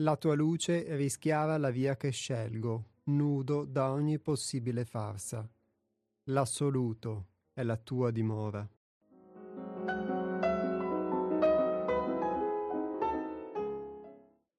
La 0.00 0.16
tua 0.16 0.34
luce 0.34 0.96
rischiara 0.96 1.58
la 1.58 1.68
via 1.68 1.94
che 1.94 2.08
scelgo, 2.08 2.84
nudo 3.04 3.66
da 3.66 3.90
ogni 3.90 4.18
possibile 4.18 4.86
farsa. 4.86 5.46
L'assoluto 6.24 7.26
è 7.52 7.62
la 7.62 7.76
tua 7.76 8.10
dimora. 8.10 8.66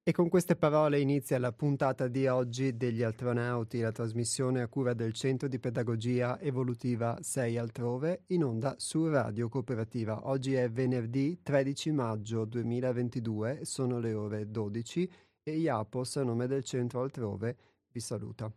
E 0.03 0.11
con 0.11 0.30
queste 0.30 0.56
parole 0.56 1.00
inizia 1.00 1.39
la 1.39 1.52
puntata 1.52 2.08
di 2.08 2.28
oggi 2.28 2.78
degli 2.78 3.02
Astronauti, 3.02 3.80
la 3.80 3.92
trasmissione 3.92 4.61
a 4.61 4.67
cura 4.67 4.94
del 4.94 5.14
Centro 5.14 5.48
di 5.48 5.58
Pedagogia 5.58 6.39
Evolutiva 6.39 7.17
6 7.20 7.58
altrove, 7.58 8.26
in 8.28 8.44
onda 8.44 8.76
su 8.78 9.08
Radio 9.08 9.50
Cooperativa. 9.50 10.28
Oggi 10.28 10.53
è 10.53 10.70
venerdì 10.70 11.39
13 11.42 11.92
maggio 11.92 12.45
2022, 12.45 13.61
sono 13.64 13.98
le 13.98 14.14
ore 14.14 14.52
12 14.52 15.09
e 15.44 15.58
IAPOS, 15.58 16.17
a 16.17 16.23
nome 16.23 16.47
del 16.47 16.64
Centro 16.64 17.02
Altrove, 17.02 17.58
vi 17.92 18.00
saluta. 18.00 18.52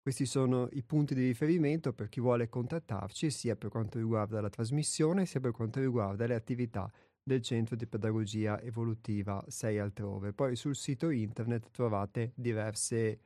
Questi 0.00 0.24
sono 0.24 0.68
i 0.72 0.82
punti 0.82 1.14
di 1.14 1.26
riferimento 1.26 1.92
per 1.92 2.08
chi 2.08 2.20
vuole 2.20 2.48
contattarci 2.48 3.30
sia 3.30 3.56
per 3.56 3.68
quanto 3.68 3.98
riguarda 3.98 4.40
la 4.40 4.48
trasmissione 4.48 5.26
sia 5.26 5.40
per 5.40 5.50
quanto 5.50 5.80
riguarda 5.80 6.26
le 6.26 6.34
attività 6.34 6.90
del 7.22 7.42
Centro 7.42 7.76
di 7.76 7.86
Pedagogia 7.86 8.58
Evolutiva 8.62 9.44
6 9.46 9.78
altrove. 9.78 10.32
Poi 10.32 10.56
sul 10.56 10.74
sito 10.74 11.10
internet 11.10 11.68
trovate 11.70 12.32
diverse 12.34 13.20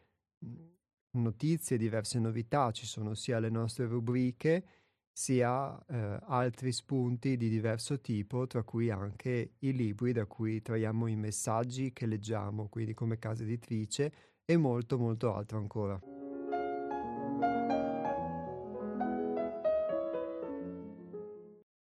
notizie, 1.12 1.76
diverse 1.76 2.18
novità, 2.18 2.72
ci 2.72 2.86
sono 2.86 3.14
sia 3.14 3.38
le 3.38 3.50
nostre 3.50 3.86
rubriche, 3.86 4.81
sia 5.12 5.78
eh, 5.86 6.18
altri 6.26 6.72
spunti 6.72 7.36
di 7.36 7.48
diverso 7.48 8.00
tipo, 8.00 8.46
tra 8.46 8.62
cui 8.62 8.90
anche 8.90 9.52
i 9.58 9.72
libri 9.72 10.12
da 10.12 10.24
cui 10.24 10.62
traiamo 10.62 11.06
i 11.06 11.16
messaggi 11.16 11.92
che 11.92 12.06
leggiamo, 12.06 12.68
quindi 12.68 12.94
come 12.94 13.18
casa 13.18 13.42
editrice, 13.42 14.12
e 14.44 14.56
molto 14.56 14.98
molto 14.98 15.34
altro 15.34 15.58
ancora. 15.58 16.00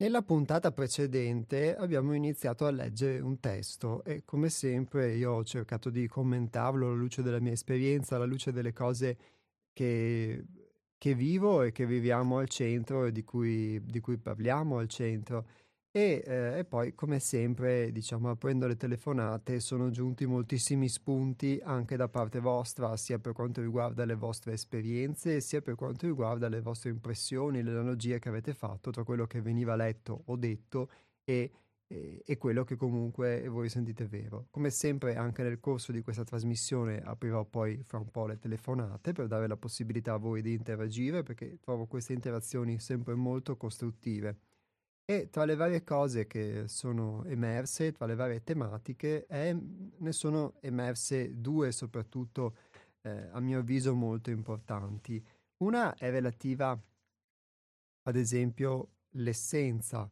Nella 0.02 0.22
puntata 0.22 0.72
precedente 0.72 1.76
abbiamo 1.76 2.14
iniziato 2.14 2.66
a 2.66 2.72
leggere 2.72 3.20
un 3.20 3.38
testo 3.42 4.02
e 4.06 4.24
come 4.24 4.48
sempre 4.48 5.14
io 5.16 5.34
ho 5.34 5.44
cercato 5.44 5.90
di 5.90 6.08
commentarlo 6.08 6.88
alla 6.88 6.96
luce 6.96 7.22
della 7.22 7.42
mia 7.42 7.52
esperienza, 7.52 8.16
alla 8.16 8.24
luce 8.24 8.54
delle 8.54 8.72
cose 8.72 9.18
che 9.74 10.42
che 11.00 11.16
vivo 11.16 11.64
e 11.64 11.72
che 11.72 11.88
viviamo 11.88 12.38
al 12.38 12.50
centro 12.50 13.06
e 13.06 13.12
di 13.12 13.24
cui, 13.24 13.82
di 13.84 14.00
cui 14.02 14.18
parliamo 14.18 14.78
al 14.78 14.88
centro. 14.88 15.48
E, 15.92 16.22
eh, 16.24 16.60
e, 16.60 16.66
poi, 16.66 16.94
come 16.94 17.20
sempre, 17.20 17.92
diciamo, 17.92 18.30
aprendo 18.30 18.68
le 18.68 18.76
telefonate, 18.76 19.60
sono 19.60 19.90
giunti 19.90 20.28
moltissimi 20.28 20.88
spunti 20.88 21.60
anche 21.64 21.96
da 21.96 22.08
parte 22.10 22.40
vostra, 22.40 22.96
sia 22.98 23.18
per 23.18 23.34
quanto 23.34 23.62
riguarda 23.62 24.06
le 24.06 24.14
vostre 24.14 24.54
esperienze, 24.54 25.42
sia 25.42 25.62
per 25.62 25.74
quanto 25.76 26.06
riguarda 26.06 26.48
le 26.50 26.62
vostre 26.62 26.92
impressioni, 26.92 27.64
le 27.64 27.72
analogie 27.72 28.20
che 28.20 28.30
avete 28.30 28.54
fatto 28.54 28.92
tra 28.92 29.04
quello 29.04 29.26
che 29.26 29.42
veniva 29.42 29.76
letto 29.76 30.24
o 30.26 30.36
detto 30.36 30.90
e 31.24 31.52
e, 31.92 32.22
e 32.24 32.38
quello 32.38 32.64
che 32.64 32.76
comunque 32.76 33.48
voi 33.48 33.68
sentite 33.68 34.06
vero. 34.06 34.48
Come 34.52 34.70
sempre 34.70 35.16
anche 35.16 35.42
nel 35.42 35.60
corso 35.60 35.92
di 35.92 36.02
questa 36.02 36.24
trasmissione 36.24 37.02
aprirò 37.02 37.44
poi 37.46 37.84
fra 37.84 37.98
un 37.98 38.12
po' 38.12 38.28
le 38.28 38.38
telefonate 38.38 39.12
per 39.12 39.28
dare 39.28 39.48
la 39.48 39.58
possibilità 39.58 40.14
a 40.14 40.18
voi 40.18 40.42
di 40.44 40.54
interagire 40.54 41.24
perché 41.24 41.58
trovo 41.60 41.88
queste 41.88 42.14
interazioni 42.14 42.80
sempre 42.80 43.16
molto 43.16 43.58
costruttive. 43.58 44.38
E 45.04 45.30
tra 45.32 45.44
le 45.44 45.56
varie 45.56 45.84
cose 45.84 46.28
che 46.28 46.68
sono 46.68 47.26
emerse, 47.26 47.92
tra 47.92 48.06
le 48.06 48.14
varie 48.14 48.44
tematiche, 48.44 49.26
è, 49.26 49.52
ne 49.52 50.12
sono 50.12 50.54
emerse 50.62 51.42
due 51.42 51.72
soprattutto 51.72 52.56
eh, 53.02 53.30
a 53.32 53.40
mio 53.40 53.60
avviso 53.60 53.96
molto 53.96 54.30
importanti. 54.30 55.26
Una 55.64 55.96
è 55.96 56.12
relativa 56.12 56.80
ad 58.04 58.16
esempio 58.16 58.90
l'essenza, 59.14 60.08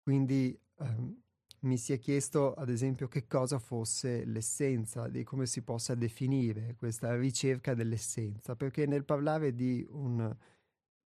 quindi 0.00 0.56
ehm, 0.78 1.22
mi 1.60 1.78
si 1.78 1.92
è 1.92 1.98
chiesto 1.98 2.54
ad 2.54 2.68
esempio 2.68 3.08
che 3.08 3.26
cosa 3.26 3.58
fosse 3.58 4.24
l'essenza, 4.24 5.08
di 5.08 5.24
come 5.24 5.46
si 5.46 5.62
possa 5.62 5.94
definire 5.94 6.74
questa 6.76 7.16
ricerca 7.16 7.74
dell'essenza, 7.74 8.56
perché 8.56 8.86
nel 8.86 9.04
parlare 9.04 9.54
di 9.54 9.84
un 9.90 10.34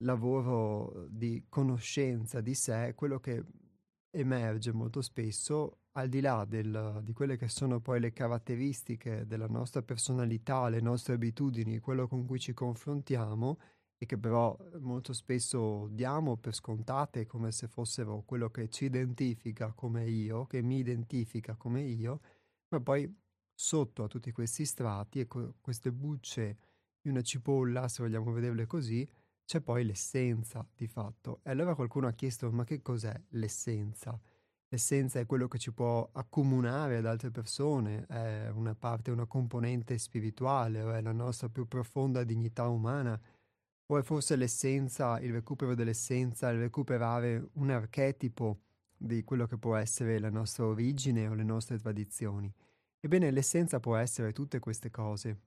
lavoro 0.03 1.07
di 1.09 1.45
conoscenza 1.49 2.41
di 2.41 2.55
sé, 2.55 2.95
quello 2.95 3.21
che 3.21 3.45
emerge 4.11 4.73
molto 4.73 5.03
spesso, 5.03 5.79
al 5.93 6.09
di 6.09 6.21
là 6.21 6.45
del, 6.45 7.01
di 7.03 7.13
quelle 7.13 7.37
che 7.37 7.49
sono 7.49 7.81
poi 7.81 8.01
le 8.01 8.13
caratteristiche 8.13 9.27
della 9.27 9.47
nostra 9.47 9.83
personalità, 9.83 10.69
le 10.69 10.81
nostre 10.81 11.15
abitudini, 11.15 11.79
quello 11.79 12.07
con 12.07 12.27
cui 12.27 12.39
ci 12.39 12.53
confrontiamo, 12.53 13.59
e 14.03 14.07
che 14.07 14.17
però 14.17 14.57
molto 14.79 15.13
spesso 15.13 15.87
diamo 15.91 16.39
per 16.39 16.55
scontate 16.55 17.27
come 17.27 17.53
se 17.53 17.69
fossero 17.69 18.23
quello 18.25 18.49
che 18.49 18.71
ci 18.71 18.87
identifica 18.87 19.73
come 19.75 20.09
io, 20.09 20.47
che 20.47 20.63
mi 20.63 20.79
identifica 20.79 21.55
come 21.55 21.83
io, 21.83 22.21
ma 22.69 22.81
poi 22.81 23.15
sotto 23.55 24.05
a 24.05 24.09
tutti 24.09 24.33
questi 24.33 24.65
strati 24.65 25.21
e 25.21 25.27
co- 25.27 25.57
queste 25.61 25.93
bucce 25.93 26.57
di 26.99 27.11
una 27.11 27.21
cipolla, 27.21 27.89
se 27.89 28.03
vogliamo 28.03 28.33
vederle 28.33 28.65
così, 28.65 29.07
c'è 29.45 29.61
poi 29.61 29.85
l'essenza 29.85 30.67
di 30.75 30.87
fatto. 30.87 31.41
E 31.43 31.51
allora 31.51 31.75
qualcuno 31.75 32.07
ha 32.07 32.13
chiesto 32.13 32.51
ma 32.51 32.65
che 32.65 32.81
cos'è 32.81 33.15
l'essenza? 33.33 34.19
L'essenza 34.69 35.21
è 35.21 35.27
quello 35.27 35.47
che 35.47 35.59
ci 35.59 35.73
può 35.73 36.09
accomunare 36.11 36.97
ad 36.97 37.05
altre 37.05 37.31
persone, 37.31 38.07
è 38.07 38.49
una 38.49 38.75
parte, 38.75 39.11
una 39.11 39.27
componente 39.27 39.99
spirituale, 39.99 40.81
è 40.97 41.03
la 41.03 41.13
nostra 41.13 41.51
più 41.51 41.69
profonda 41.69 42.25
dignità 42.25 42.67
umana 42.67 43.21
o 43.93 43.99
è 43.99 44.03
forse 44.03 44.37
l'essenza, 44.37 45.19
il 45.19 45.33
recupero 45.33 45.75
dell'essenza, 45.75 46.49
il 46.51 46.61
recuperare 46.61 47.49
un 47.55 47.71
archetipo 47.71 48.61
di 48.97 49.25
quello 49.25 49.47
che 49.47 49.59
può 49.59 49.75
essere 49.75 50.21
la 50.21 50.31
nostra 50.31 50.65
origine 50.65 51.27
o 51.27 51.35
le 51.35 51.43
nostre 51.43 51.77
tradizioni? 51.77 52.53
Ebbene, 53.01 53.33
l'essenza 53.33 53.81
può 53.81 53.97
essere 53.97 54.33
tutte 54.33 54.61
queste 54.61 54.93
cose. 54.93 55.39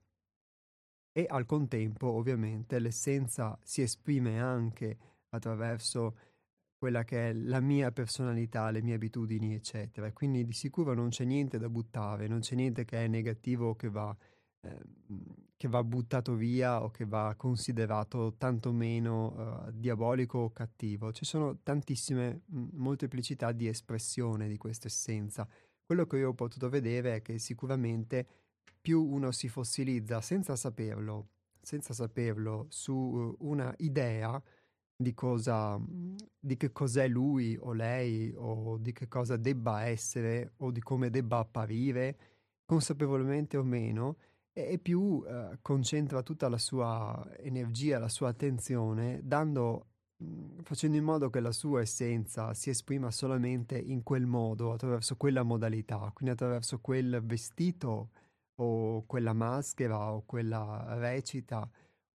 E 1.10 1.24
al 1.26 1.46
contempo, 1.46 2.08
ovviamente, 2.08 2.78
l'essenza 2.80 3.58
si 3.62 3.80
esprime 3.80 4.38
anche 4.38 4.98
attraverso 5.30 6.16
quella 6.76 7.02
che 7.02 7.30
è 7.30 7.32
la 7.32 7.60
mia 7.60 7.92
personalità, 7.92 8.70
le 8.70 8.82
mie 8.82 8.96
abitudini, 8.96 9.54
eccetera. 9.54 10.12
Quindi 10.12 10.44
di 10.44 10.52
sicuro 10.52 10.92
non 10.92 11.08
c'è 11.08 11.24
niente 11.24 11.56
da 11.56 11.70
buttare, 11.70 12.26
non 12.26 12.40
c'è 12.40 12.56
niente 12.56 12.84
che 12.84 13.04
è 13.04 13.08
negativo 13.08 13.68
o 13.68 13.74
che 13.74 13.88
va 13.88 14.14
che 15.56 15.68
va 15.68 15.82
buttato 15.82 16.34
via 16.34 16.82
o 16.82 16.90
che 16.90 17.06
va 17.06 17.34
considerato 17.36 18.34
tantomeno 18.36 19.66
uh, 19.66 19.70
diabolico 19.72 20.38
o 20.38 20.52
cattivo. 20.52 21.12
Ci 21.12 21.24
sono 21.24 21.60
tantissime 21.62 22.42
mh, 22.44 22.64
molteplicità 22.72 23.52
di 23.52 23.66
espressione 23.66 24.48
di 24.48 24.58
questa 24.58 24.88
essenza. 24.88 25.48
Quello 25.82 26.06
che 26.06 26.18
io 26.18 26.30
ho 26.30 26.34
potuto 26.34 26.68
vedere 26.68 27.16
è 27.16 27.22
che 27.22 27.38
sicuramente 27.38 28.26
più 28.80 29.02
uno 29.02 29.30
si 29.30 29.48
fossilizza 29.48 30.20
senza 30.20 30.54
saperlo, 30.54 31.28
senza 31.62 31.94
saperlo 31.94 32.66
su 32.68 32.92
uh, 32.92 33.36
una 33.40 33.72
idea 33.78 34.42
di 34.96 35.14
cosa 35.14 35.80
di 36.38 36.56
che 36.56 36.72
cos'è 36.72 37.08
lui 37.08 37.56
o 37.58 37.72
lei 37.72 38.32
o 38.36 38.76
di 38.76 38.92
che 38.92 39.08
cosa 39.08 39.36
debba 39.36 39.84
essere 39.84 40.52
o 40.58 40.70
di 40.70 40.80
come 40.80 41.10
debba 41.10 41.38
apparire, 41.38 42.18
consapevolmente 42.64 43.56
o 43.56 43.62
meno, 43.62 44.16
e 44.56 44.78
più 44.78 45.24
eh, 45.26 45.58
concentra 45.60 46.22
tutta 46.22 46.48
la 46.48 46.58
sua 46.58 47.26
energia, 47.38 47.98
la 47.98 48.08
sua 48.08 48.28
attenzione, 48.28 49.20
dando 49.24 49.86
mhmm, 50.18 50.62
facendo 50.62 50.96
in 50.96 51.02
modo 51.02 51.28
che 51.28 51.40
la 51.40 51.50
sua 51.50 51.80
essenza 51.80 52.54
si 52.54 52.70
esprima 52.70 53.10
solamente 53.10 53.76
in 53.76 54.04
quel 54.04 54.26
modo, 54.26 54.72
attraverso 54.72 55.16
quella 55.16 55.42
modalità, 55.42 56.10
quindi 56.14 56.34
attraverso 56.34 56.78
quel 56.80 57.20
vestito 57.24 58.10
o 58.60 59.04
quella 59.06 59.32
maschera 59.32 60.12
o 60.12 60.22
quella 60.24 60.94
recita 60.98 61.68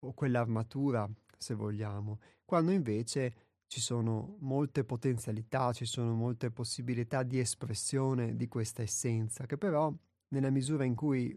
o 0.06 0.14
quell'armatura, 0.14 1.10
se 1.36 1.56
vogliamo, 1.56 2.20
quando 2.46 2.72
invece 2.72 3.34
ci 3.66 3.82
sono 3.82 4.38
molte 4.42 4.84
potenzialità, 4.84 5.74
ci 5.74 5.86
sono 5.86 6.14
molte 6.14 6.52
possibilità 6.52 7.24
di 7.24 7.40
espressione 7.40 8.36
di 8.36 8.48
questa 8.48 8.84
essenza, 8.84 9.48
che 9.48 9.58
però 9.58 9.92
nella 10.30 10.52
misura 10.52 10.84
in 10.84 10.94
cui 10.94 11.36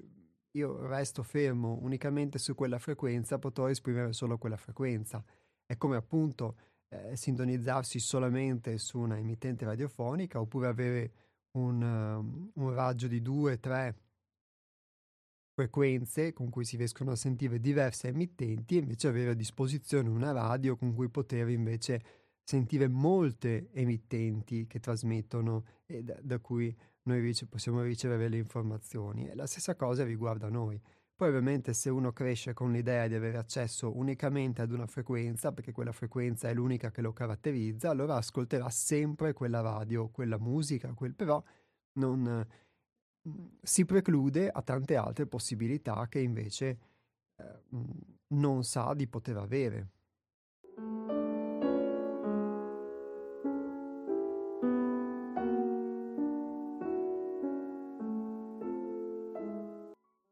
io 0.52 0.86
resto 0.86 1.22
fermo 1.22 1.78
unicamente 1.82 2.38
su 2.38 2.54
quella 2.54 2.78
frequenza, 2.78 3.38
potrò 3.38 3.68
esprimere 3.68 4.12
solo 4.12 4.38
quella 4.38 4.56
frequenza. 4.56 5.22
È 5.64 5.76
come 5.76 5.96
appunto 5.96 6.56
eh, 6.88 7.16
sintonizzarsi 7.16 7.98
solamente 8.00 8.78
su 8.78 8.98
una 8.98 9.18
emittente 9.18 9.64
radiofonica 9.64 10.40
oppure 10.40 10.66
avere 10.66 11.12
un, 11.52 11.82
um, 11.82 12.50
un 12.54 12.74
raggio 12.74 13.06
di 13.06 13.22
due, 13.22 13.60
tre 13.60 13.96
frequenze 15.52 16.32
con 16.32 16.48
cui 16.48 16.64
si 16.64 16.76
riescono 16.76 17.12
a 17.12 17.16
sentire 17.16 17.60
diverse 17.60 18.08
emittenti 18.08 18.76
e 18.76 18.80
invece 18.80 19.08
avere 19.08 19.30
a 19.30 19.34
disposizione 19.34 20.08
una 20.08 20.32
radio 20.32 20.76
con 20.76 20.94
cui 20.94 21.08
poter 21.10 21.48
invece 21.48 22.02
sentire 22.42 22.88
molte 22.88 23.68
emittenti 23.72 24.66
che 24.66 24.80
trasmettono 24.80 25.64
e 25.86 26.02
da, 26.02 26.18
da 26.20 26.38
cui 26.38 26.74
noi 27.10 27.20
rice- 27.20 27.46
possiamo 27.46 27.82
ricevere 27.82 28.28
le 28.28 28.36
informazioni. 28.36 29.28
E 29.28 29.34
la 29.34 29.46
stessa 29.46 29.74
cosa 29.74 30.04
riguarda 30.04 30.48
noi. 30.48 30.80
Poi 31.14 31.28
ovviamente 31.28 31.74
se 31.74 31.90
uno 31.90 32.12
cresce 32.12 32.54
con 32.54 32.72
l'idea 32.72 33.06
di 33.06 33.14
avere 33.14 33.36
accesso 33.36 33.94
unicamente 33.94 34.62
ad 34.62 34.72
una 34.72 34.86
frequenza, 34.86 35.52
perché 35.52 35.70
quella 35.70 35.92
frequenza 35.92 36.48
è 36.48 36.54
l'unica 36.54 36.90
che 36.90 37.02
lo 37.02 37.12
caratterizza, 37.12 37.90
allora 37.90 38.16
ascolterà 38.16 38.70
sempre 38.70 39.34
quella 39.34 39.60
radio, 39.60 40.08
quella 40.08 40.38
musica, 40.38 40.92
quel... 40.94 41.14
però 41.14 41.42
non 41.94 42.46
si 43.60 43.84
preclude 43.84 44.48
a 44.48 44.62
tante 44.62 44.96
altre 44.96 45.26
possibilità 45.26 46.06
che 46.08 46.20
invece 46.20 46.78
eh, 47.36 47.60
non 48.28 48.64
sa 48.64 48.94
di 48.94 49.06
poter 49.06 49.36
avere. 49.36 49.88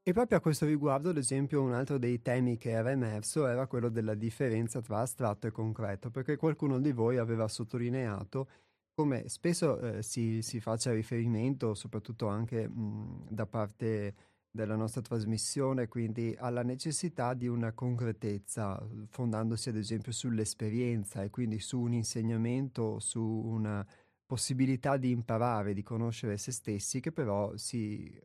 E 0.08 0.12
proprio 0.14 0.38
a 0.38 0.40
questo 0.40 0.64
riguardo, 0.64 1.10
ad 1.10 1.18
esempio, 1.18 1.60
un 1.60 1.74
altro 1.74 1.98
dei 1.98 2.22
temi 2.22 2.56
che 2.56 2.70
era 2.70 2.90
emerso 2.90 3.46
era 3.46 3.66
quello 3.66 3.90
della 3.90 4.14
differenza 4.14 4.80
tra 4.80 5.00
astratto 5.00 5.46
e 5.46 5.50
concreto, 5.50 6.10
perché 6.10 6.36
qualcuno 6.36 6.78
di 6.80 6.92
voi 6.92 7.18
aveva 7.18 7.46
sottolineato 7.46 8.48
come 8.94 9.28
spesso 9.28 9.78
eh, 9.78 10.02
si, 10.02 10.40
si, 10.40 10.60
faccia 10.60 10.92
riferimento, 10.94 11.74
soprattutto 11.74 12.26
anche 12.26 12.66
mh, 12.66 13.26
da 13.28 13.44
parte 13.44 14.14
della 14.50 14.76
nostra 14.76 15.02
trasmissione, 15.02 15.88
quindi 15.88 16.34
alla 16.38 16.62
necessità 16.62 17.34
di 17.34 17.46
una 17.46 17.72
concretezza, 17.72 18.82
fondandosi 19.10 19.68
ad 19.68 19.76
esempio 19.76 20.12
sull'esperienza 20.12 21.22
e 21.22 21.28
quindi 21.28 21.60
su 21.60 21.80
un 21.80 21.92
insegnamento, 21.92 22.98
su 22.98 23.20
una 23.22 23.86
possibilità 24.24 24.96
di 24.96 25.10
imparare, 25.10 25.74
di 25.74 25.82
conoscere 25.82 26.38
se 26.38 26.50
stessi, 26.50 26.98
che 27.00 27.12
però 27.12 27.54
si, 27.58 28.18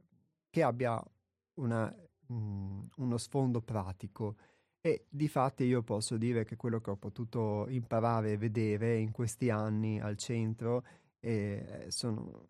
che 0.49 0.63
abbia 0.63 1.03
una, 1.55 1.93
mh, 2.27 2.79
uno 2.97 3.17
sfondo 3.17 3.61
pratico. 3.61 4.35
E 4.81 5.05
di 5.09 5.27
fatti 5.29 5.63
io 5.63 5.81
posso 5.81 6.17
dire 6.17 6.43
che 6.43 6.57
quello 6.57 6.81
che 6.81 6.89
ho 6.91 6.97
potuto 6.97 7.67
imparare 7.69 8.33
e 8.33 8.37
vedere 8.37 8.97
in 8.97 9.11
questi 9.11 9.49
anni 9.49 9.99
al 10.01 10.17
centro 10.17 10.83
eh, 11.19 11.85
sono, 11.87 12.49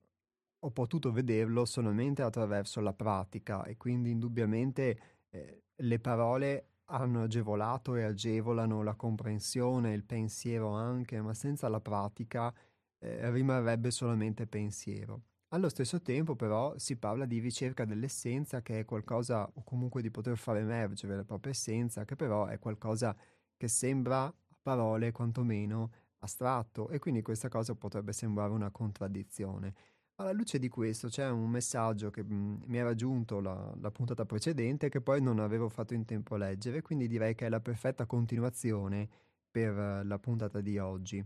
ho 0.59 0.71
potuto 0.71 1.11
vederlo 1.11 1.65
solamente 1.65 2.23
attraverso 2.23 2.81
la 2.81 2.93
pratica 2.93 3.63
e 3.65 3.77
quindi 3.77 4.11
indubbiamente 4.11 4.99
eh, 5.29 5.63
le 5.75 5.99
parole 5.99 6.69
hanno 6.85 7.23
agevolato 7.23 7.95
e 7.95 8.03
agevolano 8.03 8.81
la 8.81 8.95
comprensione, 8.95 9.93
il 9.93 10.03
pensiero 10.03 10.69
anche, 10.69 11.21
ma 11.21 11.33
senza 11.33 11.67
la 11.69 11.79
pratica 11.81 12.53
eh, 12.99 13.29
rimarrebbe 13.31 13.91
solamente 13.91 14.47
pensiero. 14.47 15.21
Allo 15.53 15.69
stesso 15.69 16.01
tempo, 16.01 16.35
però, 16.35 16.75
si 16.79 16.95
parla 16.95 17.25
di 17.25 17.37
ricerca 17.37 17.85
dell'essenza, 17.85 18.63
che 18.63 18.79
è 18.79 18.85
qualcosa, 18.85 19.47
o 19.53 19.63
comunque 19.63 20.01
di 20.01 20.09
poter 20.09 20.35
far 20.35 20.57
emergere 20.57 21.15
la 21.15 21.23
propria 21.23 21.51
essenza, 21.51 22.05
che 22.05 22.15
però 22.15 22.47
è 22.47 22.57
qualcosa 22.57 23.15
che 23.55 23.67
sembra, 23.67 24.23
a 24.23 24.33
parole, 24.63 25.11
quantomeno 25.11 25.91
astratto, 26.21 26.89
e 26.89 26.97
quindi 26.97 27.21
questa 27.21 27.49
cosa 27.49 27.75
potrebbe 27.75 28.13
sembrare 28.13 28.51
una 28.51 28.71
contraddizione. 28.71 29.75
Alla 30.15 30.31
luce 30.31 30.57
di 30.57 30.69
questo 30.69 31.07
c'è 31.07 31.29
un 31.29 31.51
messaggio 31.51 32.09
che 32.09 32.23
mh, 32.23 32.33
mm, 32.33 32.61
mi 32.65 32.77
era 32.79 32.95
giunto 32.95 33.39
la, 33.39 33.75
la 33.79 33.91
puntata 33.91 34.25
precedente 34.25 34.89
che 34.89 35.01
poi 35.01 35.21
non 35.21 35.37
avevo 35.37 35.69
fatto 35.69 35.93
in 35.93 36.03
tempo 36.05 36.33
a 36.33 36.39
leggere, 36.39 36.81
quindi 36.81 37.07
direi 37.07 37.35
che 37.35 37.45
è 37.45 37.49
la 37.49 37.61
perfetta 37.61 38.07
continuazione 38.07 39.07
per 39.51 40.03
la 40.03 40.17
puntata 40.17 40.61
di 40.61 40.79
oggi. 40.79 41.23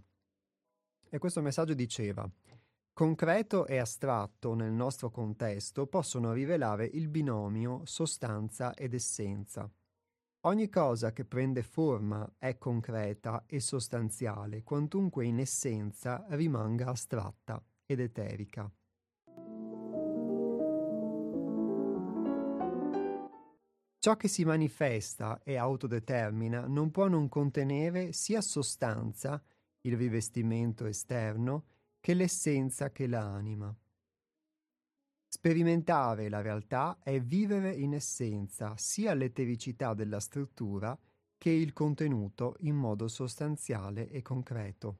E 1.09 1.17
questo 1.17 1.41
messaggio 1.41 1.73
diceva 1.73 2.29
Concreto 2.97 3.67
e 3.67 3.77
astratto 3.77 4.55
nel 4.55 4.71
nostro 4.71 5.11
contesto 5.11 5.85
possono 5.85 6.33
rivelare 6.33 6.89
il 6.91 7.09
binomio 7.09 7.81
sostanza 7.85 8.73
ed 8.73 8.95
essenza. 8.95 9.71
Ogni 10.47 10.67
cosa 10.67 11.13
che 11.13 11.23
prende 11.23 11.61
forma 11.61 12.27
è 12.39 12.57
concreta 12.57 13.43
e 13.45 13.59
sostanziale, 13.59 14.63
quantunque 14.63 15.25
in 15.25 15.37
essenza 15.37 16.25
rimanga 16.29 16.87
astratta 16.87 17.63
ed 17.85 17.99
eterica. 17.99 18.67
Ciò 23.99 24.15
che 24.17 24.27
si 24.27 24.43
manifesta 24.43 25.39
e 25.43 25.55
autodetermina 25.55 26.65
non 26.65 26.89
può 26.89 27.07
non 27.07 27.29
contenere 27.29 28.11
sia 28.11 28.41
sostanza, 28.41 29.39
il 29.81 29.95
rivestimento 29.95 30.87
esterno, 30.87 31.65
che 32.07 32.13
l'essenza 32.13 32.89
che 32.89 33.05
l'anima. 33.05 33.75
Sperimentare 35.27 36.29
la 36.29 36.39
realtà 36.39 36.99
è 37.03 37.19
vivere 37.19 37.75
in 37.75 37.93
essenza 37.93 38.77
sia 38.77 39.13
l'etericità 39.13 39.93
della 39.93 40.21
struttura 40.21 40.97
che 41.37 41.49
il 41.49 41.73
contenuto 41.73 42.55
in 42.59 42.77
modo 42.77 43.09
sostanziale 43.09 44.07
e 44.09 44.21
concreto. 44.21 44.99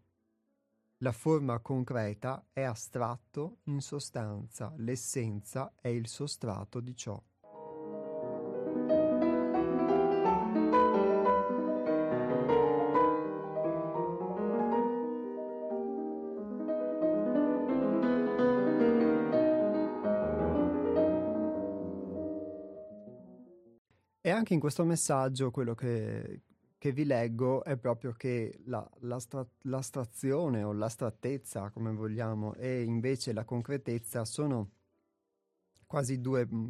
La 0.98 1.14
forma 1.14 1.60
concreta 1.60 2.46
è 2.52 2.64
astratto 2.64 3.60
in 3.68 3.80
sostanza, 3.80 4.74
l'essenza 4.76 5.76
è 5.80 5.88
il 5.88 6.10
sostrato 6.10 6.82
di 6.82 6.94
ciò. 6.94 7.24
Anche 24.48 24.54
in 24.54 24.60
questo 24.62 24.86
messaggio 24.86 25.51
quello 25.51 25.75
che, 25.75 26.44
che 26.77 26.94
vi 26.94 27.04
leggo 27.04 27.66
è 27.66 27.75
proprio 27.75 28.13
che 28.13 28.62
la, 28.68 28.89
l'astra, 29.00 29.46
l'astrazione 29.63 30.63
o 30.63 30.72
l'astrattezza, 30.72 31.70
come 31.70 31.92
vogliamo, 31.92 32.54
e 32.54 32.82
invece 32.84 33.34
la 33.34 33.44
concretezza 33.44 34.24
sono 34.24 34.72
quasi 35.86 36.22
due 36.22 36.48
mm, 36.48 36.70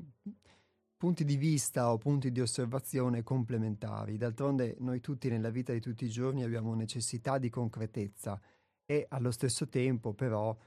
punti 0.98 1.24
di 1.24 1.38
vista 1.38 1.92
o 1.92 2.00
punti 2.00 2.32
di 2.32 2.42
osservazione 2.42 3.22
complementari. 3.22 4.18
D'altronde 4.18 4.76
noi 4.80 5.00
tutti 5.00 5.30
nella 5.30 5.52
vita 5.52 5.72
di 5.72 5.80
tutti 5.80 6.06
i 6.06 6.10
giorni 6.10 6.44
abbiamo 6.44 6.74
necessità 6.74 7.38
di 7.38 7.52
concretezza 7.52 8.42
e 8.86 9.06
allo 9.10 9.30
stesso 9.30 9.68
tempo 9.70 10.14
però 10.14 10.58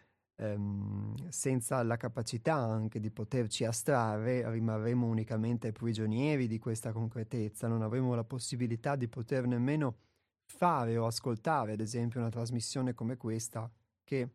ehm, 0.41 1.29
senza 1.29 1.83
la 1.83 1.97
capacità 1.97 2.55
anche 2.55 2.99
di 2.99 3.11
poterci 3.11 3.65
astrarre, 3.65 4.51
rimarremo 4.51 5.07
unicamente 5.07 5.73
prigionieri 5.73 6.47
di 6.47 6.59
questa 6.59 6.93
concretezza, 6.93 7.69
non 7.69 7.83
avremo 7.83 8.15
la 8.15 8.25
possibilità 8.25 8.97
di 8.97 9.09
poter 9.09 9.47
nemmeno 9.47 9.99
fare 10.47 10.97
o 10.97 11.07
ascoltare, 11.07 11.73
ad 11.73 11.81
esempio, 11.81 12.21
una 12.21 12.31
trasmissione 12.31 12.95
come 12.95 13.17
questa 13.17 13.71
che 14.03 14.29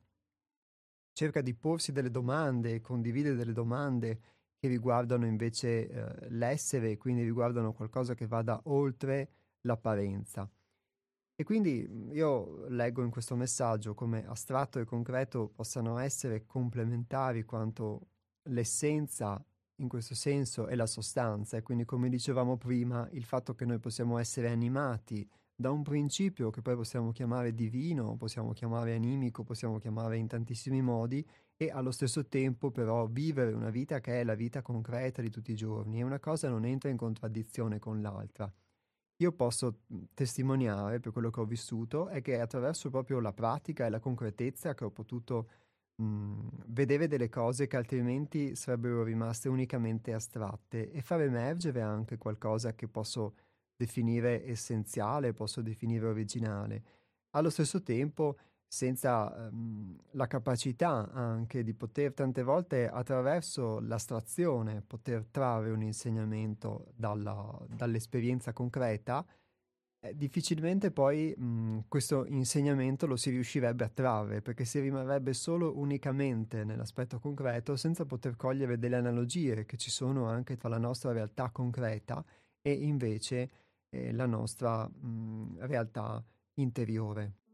cerca 1.12 1.41
di 1.41 1.53
porsi 1.53 1.91
delle 1.91 2.12
domande 2.12 2.75
e 2.75 2.81
condividere 2.81 3.35
delle 3.35 3.53
domande 3.53 4.19
che 4.57 4.67
riguardano 4.67 5.25
invece 5.25 5.89
eh, 5.89 6.29
l'essere, 6.29 6.97
quindi 6.97 7.24
riguardano 7.24 7.74
qualcosa 7.74 8.13
che 8.15 8.27
vada 8.27 8.59
oltre 8.65 9.29
l'apparenza. 9.62 10.50
E 11.36 11.44
quindi 11.44 11.86
mhmm, 11.88 12.13
io 12.13 12.68
leggo 12.70 13.04
in 13.04 13.10
questo 13.10 13.36
messaggio 13.36 13.94
come 13.94 14.25
astratto 14.25 14.80
e 14.80 14.86
concreto 14.86 15.50
possano 15.54 15.98
essere 15.98 16.46
complementari 16.46 17.44
quanto 17.44 18.08
l'essenza 18.50 19.44
in 19.80 19.89
questo 19.89 20.15
senso 20.15 20.68
è 20.68 20.75
la 20.75 20.86
sostanza 20.86 21.58
e 21.58 21.62
quindi 21.62 21.84
come 21.84 22.08
dicevamo 22.10 22.56
prima 22.58 23.08
il 23.12 23.25
fatto 23.25 23.54
che 23.54 23.65
noi 23.65 23.80
possiamo 23.80 24.18
essere 24.18 24.50
animati 24.50 25.27
da 25.58 25.72
un 25.72 25.84
principio 25.84 26.50
che 26.50 26.62
poi 26.62 26.75
possiamo 26.75 27.12
chiamare 27.12 27.54
divino, 27.54 28.15
possiamo 28.18 28.51
chiamare 28.51 28.94
animico, 28.94 29.44
possiamo 29.44 29.77
chiamare 29.77 30.18
in 30.18 30.27
tantissimi 30.27 30.82
modi, 30.82 31.25
e 31.58 31.70
allo 31.70 31.92
stesso 31.92 32.27
tempo 32.27 32.72
però 32.72 33.08
vivere 33.08 33.54
una 33.54 33.70
vita 33.70 34.01
che 34.01 34.20
è 34.20 34.24
la 34.25 34.36
vita 34.36 34.62
concreta 34.62 35.22
di 35.22 35.30
tutti 35.30 35.51
i 35.51 35.56
giorni 35.56 36.00
e 36.00 36.04
una 36.04 36.20
cosa 36.20 36.50
non 36.50 36.65
entra 36.65 36.89
in 36.89 36.98
contraddizione 36.98 37.80
con 37.80 38.01
l'altra. 38.01 38.54
Io 39.19 39.31
posso 39.31 39.84
testimoniare 40.13 41.00
per 41.00 41.13
quello 41.13 41.29
che 41.29 41.39
ho 41.39 41.45
vissuto 41.45 42.07
è 42.10 42.22
che 42.22 42.39
attraverso 42.39 42.89
proprio 42.89 43.19
la 43.22 43.31
pratica 43.31 43.86
e 43.86 43.89
la 43.89 44.00
concretezza 44.00 44.74
che 44.74 44.84
ho 44.84 44.91
potuto 44.91 45.50
mh, 45.95 46.63
vedere 46.67 47.07
delle 47.07 47.29
cose 47.29 47.67
che 47.67 47.77
altrimenti 47.77 48.55
sarebbero 48.55 49.03
rimaste 49.03 49.48
unicamente 49.48 50.13
astratte 50.13 50.91
e 50.91 51.01
far 51.01 51.22
emergere 51.22 51.81
anche 51.81 52.17
qualcosa 52.17 52.75
che 52.75 52.89
posso 52.89 53.36
definire 53.75 54.45
essenziale, 54.45 55.34
posso 55.34 55.62
definire 55.62 56.07
originale. 56.07 56.84
Allo 57.31 57.50
stesso 57.50 57.81
tempo 57.84 58.38
senza 58.75 59.48
ehm, 59.48 59.96
la 60.12 60.27
capacità 60.27 61.10
anche 61.13 61.63
di 61.63 61.74
poter 61.74 62.13
tante 62.13 62.44
volte 62.44 62.89
attraverso 62.89 63.79
l'astrazione 63.79 64.82
poter 64.86 65.27
trarre 65.32 65.72
un 65.72 65.82
insegnamento 65.82 66.91
dalla, 66.94 67.58
dall'esperienza 67.70 68.51
concreta, 68.51 69.25
eh, 70.01 70.13
difficilmente 70.13 70.91
poi 70.91 71.34
mh, 71.38 71.86
questo 71.88 72.25
insegnamento 72.25 73.08
lo 73.08 73.15
si 73.15 73.29
riuscirebbe 73.29 73.86
a 73.86 73.89
trarre 73.89 74.41
perché 74.41 74.65
si 74.65 74.82
rimarrebbe 74.82 75.32
solo 75.32 75.77
unicamente 75.77 76.65
nell'aspetto 76.65 77.17
concreto 77.17 77.77
senza 77.77 78.03
poter 78.05 78.36
cogliere 78.36 78.77
delle 78.77 78.98
analogie 78.98 79.63
che 79.63 79.77
ci 79.77 79.89
sono 79.89 80.25
anche 80.27 80.58
tra 80.58 80.67
la 80.67 80.79
nostra 80.79 81.13
realtà 81.13 81.50
concreta 81.50 82.22
e 82.62 82.74
invece 82.74 83.50
eh, 83.89 84.12
la 84.12 84.25
nostra 84.25 84.86
mh, 84.86 85.60
realtà 85.60 86.22
interiore. 86.55 87.45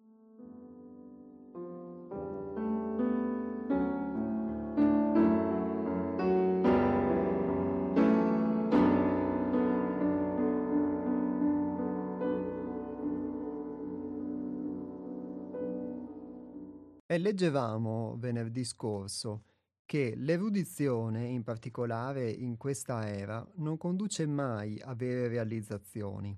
E 17.11 17.17
leggevamo 17.17 18.15
venerdì 18.19 18.63
scorso 18.63 19.43
che 19.83 20.13
l'erudizione, 20.15 21.25
in 21.25 21.43
particolare 21.43 22.29
in 22.31 22.55
questa 22.55 23.05
era, 23.05 23.45
non 23.55 23.75
conduce 23.75 24.25
mai 24.25 24.79
a 24.79 24.93
vere 24.95 25.27
realizzazioni. 25.27 26.33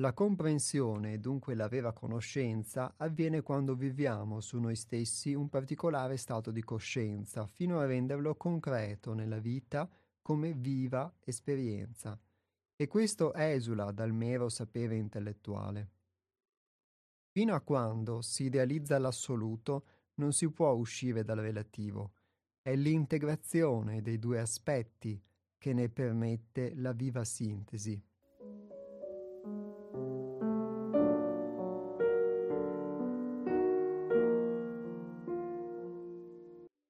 La 0.00 0.12
comprensione 0.12 1.20
dunque 1.20 1.54
la 1.54 1.68
vera 1.68 1.92
conoscenza 1.92 2.94
avviene 2.96 3.42
quando 3.42 3.76
viviamo 3.76 4.40
su 4.40 4.58
noi 4.58 4.74
stessi 4.74 5.32
un 5.32 5.48
particolare 5.48 6.16
stato 6.16 6.50
di 6.50 6.64
coscienza, 6.64 7.46
fino 7.46 7.78
a 7.78 7.86
renderlo 7.86 8.34
concreto 8.34 9.14
nella 9.14 9.38
vita 9.38 9.88
come 10.20 10.54
viva 10.54 11.14
esperienza. 11.20 12.18
E 12.74 12.88
questo 12.88 13.32
esula 13.32 13.92
dal 13.92 14.12
mero 14.12 14.48
sapere 14.48 14.96
intellettuale. 14.96 15.90
Fino 17.30 17.54
a 17.54 17.60
quando 17.60 18.22
si 18.22 18.46
idealizza 18.46 18.98
l'assoluto, 18.98 19.84
non 20.20 20.32
si 20.32 20.48
può 20.50 20.70
uscire 20.72 21.24
dal 21.24 21.38
relativo. 21.38 22.12
È 22.60 22.76
l'integrazione 22.76 24.02
dei 24.02 24.18
due 24.18 24.38
aspetti 24.38 25.20
che 25.56 25.72
ne 25.72 25.88
permette 25.88 26.74
la 26.76 26.92
viva 26.92 27.24
sintesi. 27.24 28.00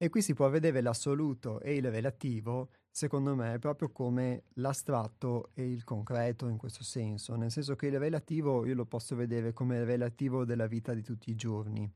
E 0.03 0.09
qui 0.09 0.23
si 0.23 0.35
può 0.35 0.49
vedere 0.49 0.81
l'assoluto 0.81 1.61
e 1.61 1.75
il 1.75 1.89
relativo, 1.91 2.71
secondo 2.91 3.37
me, 3.37 3.59
proprio 3.59 3.91
come 3.91 4.45
l'astratto 4.55 5.51
e 5.55 5.71
il 5.71 5.85
concreto 5.85 6.49
in 6.49 6.57
questo 6.57 6.83
senso, 6.83 7.37
nel 7.37 7.51
senso 7.51 7.77
che 7.77 7.89
il 7.89 7.99
relativo 7.99 8.65
io 8.65 8.75
lo 8.75 8.87
posso 8.87 9.15
vedere 9.15 9.53
come 9.53 9.77
il 9.77 9.85
relativo 9.85 10.45
della 10.45 10.67
vita 10.67 10.95
di 10.95 11.03
tutti 11.03 11.31
i 11.31 11.37
giorni 11.37 11.93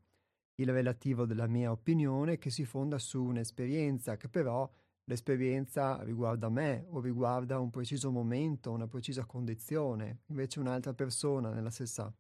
il 0.57 0.71
relativo 0.73 1.27
della 1.27 1.47
mia 1.47 1.71
opinione 1.71 2.39
che 2.39 2.51
si 2.51 2.65
fonda 2.65 2.99
su 2.99 3.23
un'esperienza 3.23 4.17
che 4.17 4.29
però 4.29 4.71
l'esperienza 5.05 6.03
riguarda 6.03 6.49
me 6.49 6.87
o 6.91 7.01
riguarda 7.01 7.59
un 7.59 7.71
preciso 7.71 8.11
momento, 8.11 8.71
una 8.71 8.87
precisa 8.87 9.25
condizione, 9.25 10.21
invece 10.27 10.61
un'altra 10.61 10.95
persona 10.95 11.53
nella 11.53 11.71
stessa 11.71 12.13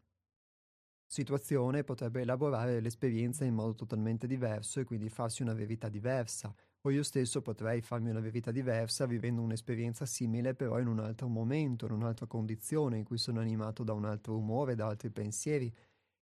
situazione 1.06 1.84
potrebbe 1.84 2.22
elaborare 2.22 2.80
l'esperienza 2.80 3.44
in 3.44 3.54
modo 3.54 3.74
totalmente 3.74 4.26
diverso 4.26 4.80
e 4.80 4.84
quindi 4.84 5.08
farsi 5.08 5.42
una 5.42 5.54
verità 5.54 5.88
diversa, 5.88 6.52
o 6.80 6.90
io 6.90 7.02
stesso 7.02 7.40
potrei 7.40 7.80
farmi 7.80 8.10
una 8.10 8.20
verità 8.20 8.50
diversa 8.50 9.06
vivendo 9.06 9.40
un'esperienza 9.40 10.06
simile 10.06 10.54
però 10.54 10.78
in 10.80 10.88
un 10.88 10.98
altro 10.98 11.28
momento, 11.28 11.86
in 11.86 11.92
un'altra 11.92 12.26
condizione 12.26 12.98
in 12.98 13.04
cui 13.04 13.16
sono 13.16 13.40
animato 13.40 13.84
da 13.84 13.92
un 13.92 14.04
altro 14.04 14.36
umore, 14.36 14.74
da 14.74 14.88
altri 14.88 15.10
pensieri. 15.10 15.72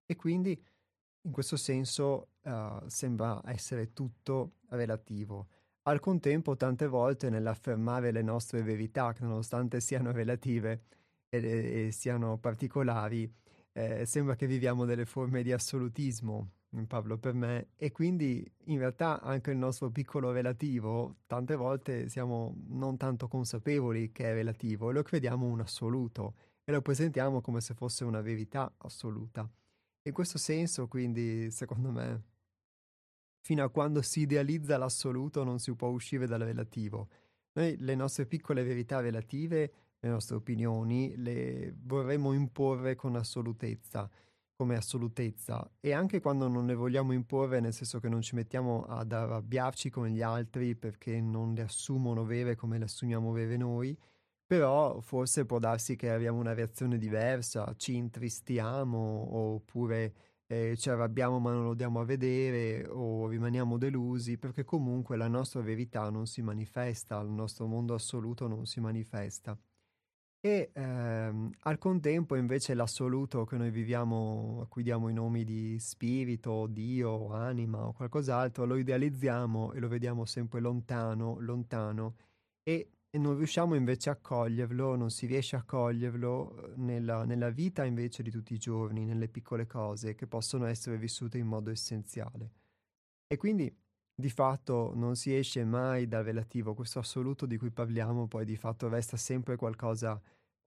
E 0.06 0.16
quindi 0.16 0.62
in 1.24 1.32
questo 1.32 1.56
senso 1.56 2.30
uh, 2.42 2.88
sembra 2.88 3.42
essere 3.46 3.94
tutto 3.94 4.58
relativo. 4.70 5.48
Al 5.84 6.00
contempo, 6.00 6.56
tante 6.56 6.88
volte 6.88 7.30
nell'affermare 7.30 8.12
le 8.12 8.22
nostre 8.22 8.62
verità, 8.62 9.14
che 9.14 9.24
nonostante 9.24 9.80
siano 9.82 10.12
relative 10.12 10.84
e, 11.30 11.88
e 11.88 11.92
siano 11.92 12.38
particolari, 12.38 13.32
eh, 13.74 14.06
sembra 14.06 14.36
che 14.36 14.48
viviamo 14.48 14.86
delle 14.86 15.06
forme 15.06 15.44
di 15.44 15.52
assolutismo, 15.52 16.52
Pablo, 16.88 17.18
per 17.18 17.34
me, 17.34 17.70
e 17.76 17.92
quindi 17.92 18.50
in 18.66 18.78
realtà 18.78 19.22
anche 19.22 19.52
il 19.52 19.58
nostro 19.58 19.90
piccolo 19.90 20.32
relativo, 20.32 21.18
tante 21.28 21.56
volte 21.56 22.08
siamo 22.08 22.56
non 22.68 22.96
tanto 22.98 23.28
consapevoli 23.28 24.12
che 24.12 24.26
è 24.26 24.34
relativo 24.34 24.90
e 24.90 24.94
lo 24.94 25.04
crediamo 25.04 25.46
un 25.46 25.60
assoluto 25.60 26.36
e 26.64 26.72
lo 26.72 26.82
presentiamo 26.82 27.42
come 27.42 27.60
se 27.60 27.74
fosse 27.74 28.06
una 28.06 28.22
verità 28.22 28.74
assoluta. 28.78 29.50
In 30.04 30.14
questo 30.14 30.40
senso, 30.40 30.88
quindi, 30.88 31.52
secondo 31.52 31.92
me, 31.92 32.24
fino 33.42 33.64
a 33.64 33.70
quando 33.70 34.02
si 34.02 34.22
idealizza 34.22 34.78
l'assoluto 34.78 35.44
non 35.44 35.60
si 35.60 35.76
può 35.76 35.90
uscire 35.90 36.26
dal 36.26 36.42
relativo. 36.42 37.10
Noi 37.54 37.78
le 37.78 37.96
nostre 37.96 38.26
piccole 38.26 38.64
verità 38.64 39.00
relative, 39.00 39.74
le 40.00 40.10
nostre 40.10 40.36
opinioni, 40.36 41.16
le 41.18 41.76
vorremmo 41.84 42.34
imporre 42.34 42.96
con 42.96 43.16
assolutezza, 43.16 44.10
come 44.56 44.76
assolutezza, 44.76 45.70
e 45.80 45.92
anche 45.92 46.20
quando 46.20 46.48
non 46.48 46.66
le 46.66 46.76
vogliamo 46.76 47.12
imporre, 47.14 47.60
nel 47.60 47.74
senso 47.74 48.00
che 48.00 48.10
non 48.10 48.22
ci 48.22 48.34
mettiamo 48.36 48.86
ad 48.86 49.12
arrabbiarci 49.12 49.92
con 49.92 50.08
gli 50.08 50.22
altri 50.22 50.76
perché 50.76 51.20
non 51.22 51.54
le 51.54 51.62
assumono 51.62 52.24
vere 52.26 52.56
come 52.56 52.78
le 52.80 52.86
assumiamo 52.86 53.32
vere 53.32 53.58
noi, 53.58 53.96
però 54.52 55.00
forse 55.00 55.46
può 55.46 55.60
darsi 55.60 55.96
che 55.96 56.10
abbiamo 56.10 56.38
una 56.38 56.54
reazione 56.54 56.98
diversa, 56.98 57.74
ci 57.78 57.96
intristiamo 57.96 58.98
oppure 59.34 60.14
eh, 60.46 60.76
ci 60.76 60.90
arrabbiamo 60.90 61.40
ma 61.40 61.54
non 61.54 61.64
lo 61.64 61.74
diamo 61.74 62.02
a 62.02 62.04
vedere 62.04 62.86
o 62.86 63.30
rimaniamo 63.30 63.78
delusi 63.78 64.38
perché 64.38 64.66
comunque 64.66 65.16
la 65.16 65.30
nostra 65.30 65.62
verità 65.62 66.10
non 66.10 66.28
si 66.28 66.42
manifesta, 66.42 67.22
il 67.22 67.30
nostro 67.30 67.66
mondo 67.66 67.94
assoluto 67.94 68.50
non 68.50 68.66
si 68.66 68.82
manifesta. 68.82 69.58
E 70.42 70.72
ehm, 70.74 71.50
al 71.62 71.78
contempo 71.78 72.36
invece 72.36 72.74
l'assoluto 72.74 73.46
che 73.46 73.56
noi 73.56 73.72
viviamo, 73.72 74.60
a 74.64 74.68
cui 74.68 74.84
diamo 74.84 75.08
i 75.08 75.14
nomi 75.14 75.46
di 75.46 75.80
spirito, 75.80 76.68
Dio, 76.68 77.32
anima 77.32 77.88
o 77.88 77.94
qualcos'altro, 77.94 78.66
lo 78.66 78.76
idealizziamo 78.76 79.72
e 79.72 79.80
lo 79.80 79.88
vediamo 79.88 80.26
sempre 80.26 80.60
lontano, 80.60 81.38
lontano 81.40 82.16
e 82.64 82.90
e 83.14 83.18
non 83.18 83.36
riusciamo 83.36 83.76
invece 83.76 84.10
a 84.10 84.16
coglierlo, 84.16 84.96
non 84.96 85.12
si 85.12 85.26
riesce 85.26 85.58
a 85.58 85.64
coglierlo 85.64 86.72
eh, 86.72 86.74
nella, 86.78 87.26
nella, 87.26 87.50
vita 87.50 87.84
invece 87.84 88.24
di 88.24 88.32
tutti 88.32 88.54
i 88.54 88.58
giorni, 88.58 89.04
nelle 89.04 89.28
piccole 89.28 89.68
cose 89.68 90.16
che 90.16 90.28
possono 90.28 90.66
essere 90.66 90.98
vissute 90.98 91.38
in 91.38 91.46
modo 91.46 91.70
essenziale. 91.70 92.54
E 93.28 93.36
quindi 93.36 93.74
di 94.16 94.30
fatto 94.30 94.94
non 94.96 95.18
si 95.18 95.36
esce 95.36 95.66
mai 95.66 96.08
dal 96.08 96.24
relativo, 96.24 96.74
questo 96.74 97.00
assoluto 97.00 97.46
di 97.46 97.58
cui 97.58 97.70
parliamo 97.70 98.28
poi 98.28 98.46
di 98.46 98.56
fatto 98.56 98.88
resta 98.88 99.18
sempre 99.18 99.58
qualcosa, 99.58 100.20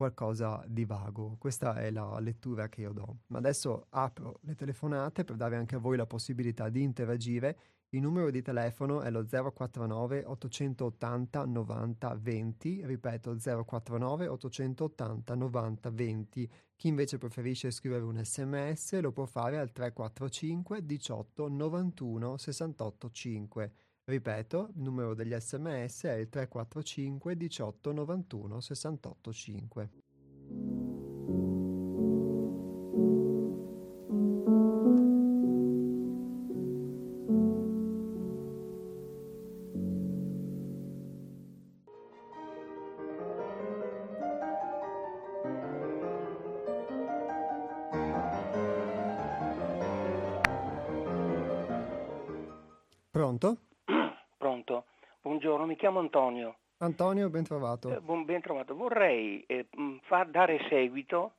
qualcosa 0.04 0.62
di 0.66 0.84
vago. 0.84 1.36
Questa 1.38 1.76
è 1.76 1.90
la 1.90 2.18
lettura 2.20 2.68
che 2.68 2.82
io 2.82 2.92
do. 2.92 3.18
Ma 3.28 3.38
adesso 3.38 3.86
apro 3.90 4.40
le 4.42 4.54
telefonate 4.54 5.24
per 5.24 5.36
dare 5.36 5.56
anche 5.56 5.76
a 5.76 5.78
voi 5.78 5.96
la 5.96 6.06
possibilità 6.06 6.68
di 6.68 6.82
interagire 6.82 7.56
il 7.94 8.00
numero 8.00 8.28
di 8.30 8.42
telefono 8.42 9.02
è 9.02 9.10
lo 9.10 9.24
049 9.24 10.24
880 10.24 11.44
90 11.44 12.14
20, 12.16 12.86
ripeto 12.86 13.36
049 13.64 14.26
880 14.26 15.34
90 15.36 15.90
20. 15.90 16.50
Chi 16.74 16.88
invece 16.88 17.18
preferisce 17.18 17.70
scrivere 17.70 18.02
un 18.02 18.20
sms 18.20 19.00
lo 19.00 19.12
può 19.12 19.26
fare 19.26 19.58
al 19.58 19.70
345 19.70 20.84
18 20.84 21.48
91 21.48 22.36
68 22.36 23.10
5. 23.10 23.72
Ripeto, 24.06 24.72
il 24.74 24.82
numero 24.82 25.14
degli 25.14 25.34
sms 25.34 26.04
è 26.04 26.12
il 26.12 26.28
345 26.28 27.36
18 27.36 27.92
91 27.92 28.60
68 28.60 29.32
5. 29.32 29.90
Antonio. 56.84 57.28
Ben 57.30 57.44
trovato. 57.44 57.94
Eh, 57.94 58.00
buon, 58.00 58.24
ben 58.24 58.40
trovato. 58.40 58.74
Vorrei 58.74 59.42
eh, 59.46 59.66
far 60.02 60.28
dare 60.28 60.64
seguito, 60.68 61.34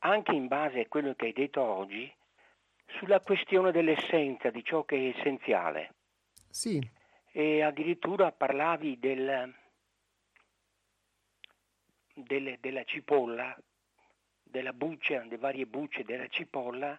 anche 0.00 0.32
in 0.32 0.48
base 0.48 0.80
a 0.80 0.88
quello 0.88 1.14
che 1.14 1.26
hai 1.26 1.32
detto 1.32 1.62
oggi, 1.62 2.12
sulla 2.98 3.20
questione 3.20 3.72
dell'essenza, 3.72 4.50
di 4.50 4.62
ciò 4.64 4.84
che 4.84 4.96
è 4.96 5.18
essenziale. 5.18 5.94
Sì. 6.50 6.80
E 7.32 7.62
addirittura 7.62 8.30
parlavi 8.32 8.98
del, 8.98 9.54
delle, 12.14 12.58
della 12.60 12.84
cipolla, 12.84 13.56
della 14.42 14.72
buccia, 14.74 15.20
delle 15.20 15.38
varie 15.38 15.66
bucce 15.66 16.04
della 16.04 16.28
cipolla 16.28 16.98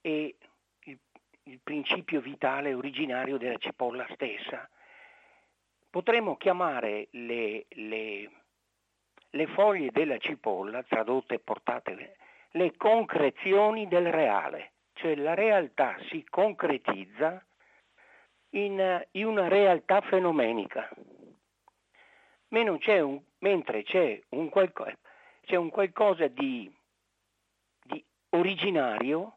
e 0.00 0.36
il, 0.84 0.98
il 1.42 1.60
principio 1.62 2.20
vitale 2.20 2.72
originario 2.72 3.36
della 3.36 3.58
cipolla 3.58 4.06
stessa. 4.14 4.68
Potremmo 5.90 6.36
chiamare 6.36 7.08
le, 7.12 7.66
le, 7.70 8.30
le 9.30 9.46
foglie 9.48 9.90
della 9.90 10.18
cipolla, 10.18 10.82
tradotte 10.82 11.34
e 11.34 11.38
portate, 11.38 12.16
le 12.52 12.76
concrezioni 12.76 13.88
del 13.88 14.10
reale, 14.10 14.72
cioè 14.94 15.14
la 15.16 15.34
realtà 15.34 15.96
si 16.08 16.24
concretizza 16.28 17.42
in, 18.50 19.06
in 19.12 19.26
una 19.26 19.48
realtà 19.48 20.00
fenomenica. 20.02 20.88
C'è 22.78 23.00
un, 23.00 23.20
mentre 23.40 23.82
c'è 23.82 24.20
un, 24.30 24.48
qualco, 24.48 24.86
c'è 25.42 25.56
un 25.56 25.68
qualcosa 25.68 26.26
di, 26.28 26.72
di, 27.82 28.02
originario 28.30 29.36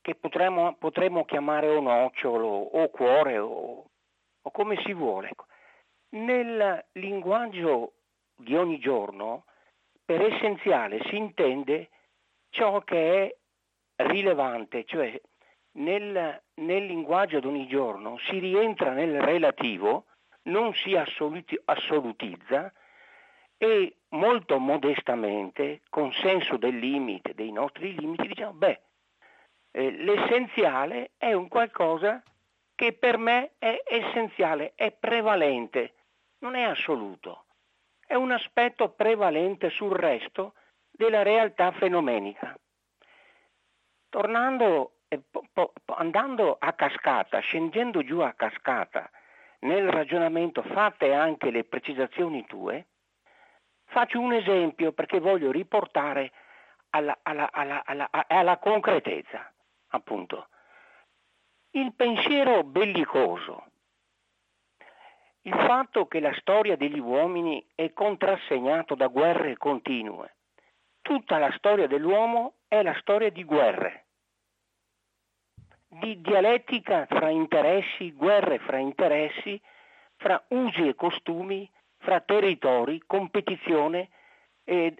che 0.00 0.14
potremmo, 0.14 0.76
potremmo, 0.76 1.24
chiamare 1.24 1.68
o 1.68 1.80
nocciolo 1.80 2.46
o 2.46 2.88
cuore 2.90 3.38
o, 3.38 3.90
o 4.42 4.50
come 4.52 4.80
si 4.84 4.92
vuole. 4.92 5.30
Nel 6.10 6.86
linguaggio 6.92 7.92
di 8.34 8.56
ogni 8.56 8.78
giorno, 8.78 9.44
per 10.04 10.22
essenziale 10.22 11.02
si 11.04 11.16
intende 11.16 11.90
ciò 12.50 12.80
che 12.80 13.36
è 13.94 14.04
rilevante, 14.06 14.84
cioè 14.84 15.20
nel, 15.72 16.42
nel 16.54 16.86
linguaggio 16.86 17.40
di 17.40 17.46
ogni 17.46 17.66
giorno 17.66 18.18
si 18.18 18.38
rientra 18.38 18.92
nel 18.92 19.20
relativo, 19.20 20.06
non 20.44 20.72
si 20.74 20.96
assoluti, 20.96 21.60
assolutizza 21.64 22.72
e 23.58 23.96
molto 24.10 24.58
modestamente, 24.58 25.82
con 25.90 26.12
senso 26.12 26.56
del 26.56 26.78
limite, 26.78 27.34
dei 27.34 27.52
nostri 27.52 27.94
limiti, 27.94 28.28
diciamo, 28.28 28.52
beh, 28.52 28.80
eh, 29.72 29.90
l'essenziale 29.90 31.10
è 31.18 31.32
un 31.32 31.48
qualcosa 31.48 32.22
che 32.74 32.92
per 32.92 33.18
me 33.18 33.52
è 33.58 33.82
essenziale, 33.84 34.72
è 34.76 34.92
prevalente, 34.92 35.94
non 36.40 36.54
è 36.54 36.62
assoluto, 36.62 37.44
è 38.06 38.14
un 38.14 38.30
aspetto 38.30 38.90
prevalente 38.90 39.70
sul 39.70 39.94
resto 39.94 40.54
della 40.90 41.22
realtà 41.22 41.72
fenomenica. 41.72 42.58
Tornando, 44.08 45.00
eh, 45.08 45.20
andando 45.96 46.56
a 46.58 46.72
cascata, 46.72 47.38
scendendo 47.40 48.02
giù 48.02 48.20
a 48.20 48.32
cascata, 48.32 49.10
nel 49.60 49.90
ragionamento 49.90 50.62
fatte 50.62 51.12
anche 51.12 51.50
le 51.50 51.64
precisazioni 51.64 52.46
tue, 52.46 52.86
faccio 53.84 54.20
un 54.20 54.32
esempio 54.32 54.92
perché 54.92 55.18
voglio 55.18 55.50
riportare 55.50 56.32
alla, 56.90 57.18
alla, 57.22 57.50
alla, 57.52 58.08
alla 58.10 58.56
concretezza, 58.58 59.52
appunto. 59.88 60.48
Il 61.70 61.92
pensiero 61.94 62.64
bellicoso, 62.64 63.67
il 65.48 65.64
fatto 65.66 66.06
che 66.06 66.20
la 66.20 66.34
storia 66.40 66.76
degli 66.76 66.98
uomini 66.98 67.64
è 67.74 67.92
contrassegnato 67.92 68.94
da 68.94 69.06
guerre 69.08 69.56
continue. 69.56 70.36
Tutta 71.00 71.38
la 71.38 71.50
storia 71.56 71.86
dell'uomo 71.86 72.54
è 72.68 72.82
la 72.82 72.94
storia 73.00 73.30
di 73.30 73.44
guerre 73.44 74.04
di 75.88 76.20
dialettica 76.20 77.06
fra 77.06 77.30
interessi, 77.30 78.12
guerre 78.12 78.58
fra 78.58 78.76
interessi, 78.76 79.60
fra 80.16 80.42
usi 80.48 80.86
e 80.86 80.94
costumi, 80.94 81.68
fra 81.98 82.20
territori, 82.20 83.02
competizione, 83.06 84.10
eh, 84.64 84.94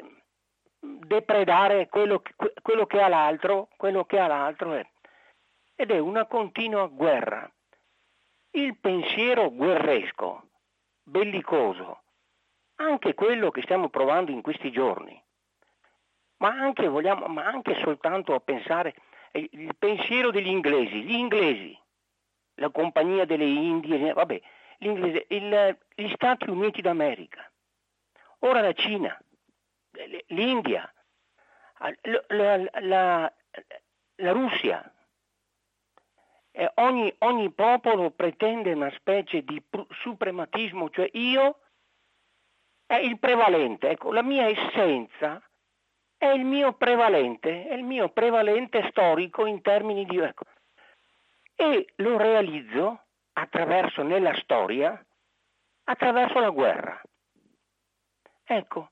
depredare 0.80 1.88
quello 1.88 2.20
che, 2.20 2.34
quello 2.62 2.86
che, 2.86 3.00
ha 3.00 3.08
l'altro, 3.08 3.68
quello 3.76 4.04
che 4.04 4.18
ha 4.18 4.26
l'altro 4.26 4.72
è. 4.72 4.86
Ed 5.74 5.90
è 5.90 5.98
una 5.98 6.24
continua 6.24 6.86
guerra. 6.86 7.48
Il 8.50 8.76
pensiero 8.78 9.50
guerresco, 9.50 10.48
bellicoso, 11.02 12.02
anche 12.76 13.14
quello 13.14 13.50
che 13.50 13.62
stiamo 13.62 13.88
provando 13.88 14.30
in 14.30 14.42
questi 14.42 14.70
giorni, 14.70 15.20
ma 16.38 16.48
anche, 16.48 16.88
vogliamo, 16.88 17.26
ma 17.26 17.44
anche 17.44 17.78
soltanto 17.80 18.34
a 18.34 18.40
pensare 18.40 18.94
il 19.32 19.74
pensiero 19.76 20.30
degli 20.30 20.48
inglesi, 20.48 21.02
gli 21.02 21.14
inglesi, 21.14 21.78
la 22.54 22.70
compagnia 22.70 23.24
delle 23.24 23.44
Indie, 23.44 24.12
vabbè, 24.12 24.40
il, 24.78 25.78
gli 25.94 26.10
Stati 26.14 26.48
Uniti 26.48 26.80
d'America, 26.80 27.50
ora 28.40 28.60
la 28.60 28.72
Cina, 28.72 29.20
l'India, 30.28 30.92
la, 31.78 32.26
la, 32.28 32.80
la, 32.80 33.32
la 34.16 34.32
Russia. 34.32 34.92
Eh, 36.58 36.72
ogni, 36.74 37.14
ogni, 37.18 37.52
popolo 37.52 38.10
pretende 38.10 38.72
una 38.72 38.90
specie 38.90 39.44
di 39.44 39.62
suprematismo, 40.02 40.90
cioè 40.90 41.08
io 41.12 41.60
è 42.84 42.96
il 42.96 43.16
prevalente. 43.20 43.90
Ecco, 43.90 44.12
la 44.12 44.24
mia 44.24 44.48
essenza 44.48 45.40
è 46.16 46.26
il 46.26 46.44
mio 46.44 46.72
prevalente, 46.72 47.68
è 47.68 47.74
il 47.74 47.84
mio 47.84 48.08
prevalente 48.08 48.88
storico 48.90 49.46
in 49.46 49.62
termini 49.62 50.04
di... 50.04 50.18
Ecco. 50.18 50.46
E 51.54 51.92
lo 51.98 52.16
realizzo 52.16 53.04
attraverso, 53.34 54.02
nella 54.02 54.34
storia, 54.34 55.00
attraverso 55.84 56.40
la 56.40 56.50
guerra. 56.50 57.00
Ecco, 58.42 58.90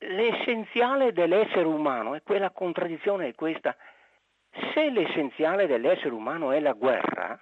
l'essenziale 0.00 1.14
dell'essere 1.14 1.64
umano, 1.64 2.14
e 2.14 2.22
quella 2.22 2.50
contraddizione 2.50 3.28
è 3.28 3.34
questa, 3.34 3.74
se 4.72 4.90
l'essenziale 4.90 5.66
dell'essere 5.66 6.14
umano 6.14 6.52
è 6.52 6.60
la 6.60 6.72
guerra, 6.72 7.38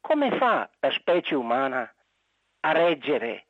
come 0.00 0.36
fa 0.36 0.68
la 0.80 0.90
specie 0.90 1.34
umana 1.34 1.92
a 2.60 2.72
reggere 2.72 3.46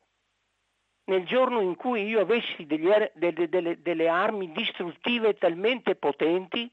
nel 1.05 1.25
giorno 1.25 1.61
in 1.61 1.75
cui 1.75 2.05
io 2.05 2.21
avessi 2.21 2.65
degli, 2.65 2.89
delle, 3.13 3.49
delle, 3.49 3.81
delle, 3.81 4.07
armi 4.07 4.51
distruttive 4.51 5.35
talmente 5.35 5.95
potenti 5.95 6.71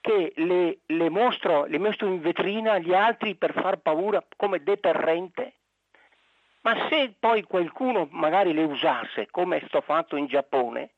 che 0.00 0.32
le, 0.36 0.78
le, 0.86 1.08
mostro, 1.08 1.64
le 1.64 1.78
mostro 1.78 2.06
in 2.06 2.20
vetrina 2.20 2.72
agli 2.72 2.94
altri 2.94 3.34
per 3.34 3.52
far 3.54 3.78
paura 3.78 4.24
come 4.36 4.62
deterrente, 4.62 5.54
ma 6.60 6.88
se 6.88 7.14
poi 7.18 7.42
qualcuno 7.42 8.06
magari 8.10 8.52
le 8.52 8.64
usasse 8.64 9.28
come 9.30 9.56
è 9.56 9.60
stato 9.66 9.80
fatto 9.80 10.16
in 10.16 10.26
Giappone, 10.26 10.90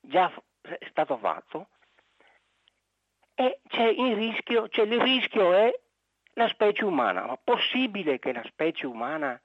già 0.00 0.30
è 0.60 0.86
stato 0.90 1.16
fatto, 1.18 1.68
e 3.40 3.60
c'è 3.68 3.86
il 3.86 4.16
rischio, 4.16 4.68
cioè 4.68 4.84
il 4.84 5.00
rischio 5.00 5.54
è 5.54 5.72
la 6.34 6.46
specie 6.48 6.84
umana. 6.84 7.24
Ma 7.24 7.38
possibile 7.42 8.18
che 8.18 8.34
la 8.34 8.42
specie 8.44 8.86
umana 8.86 9.40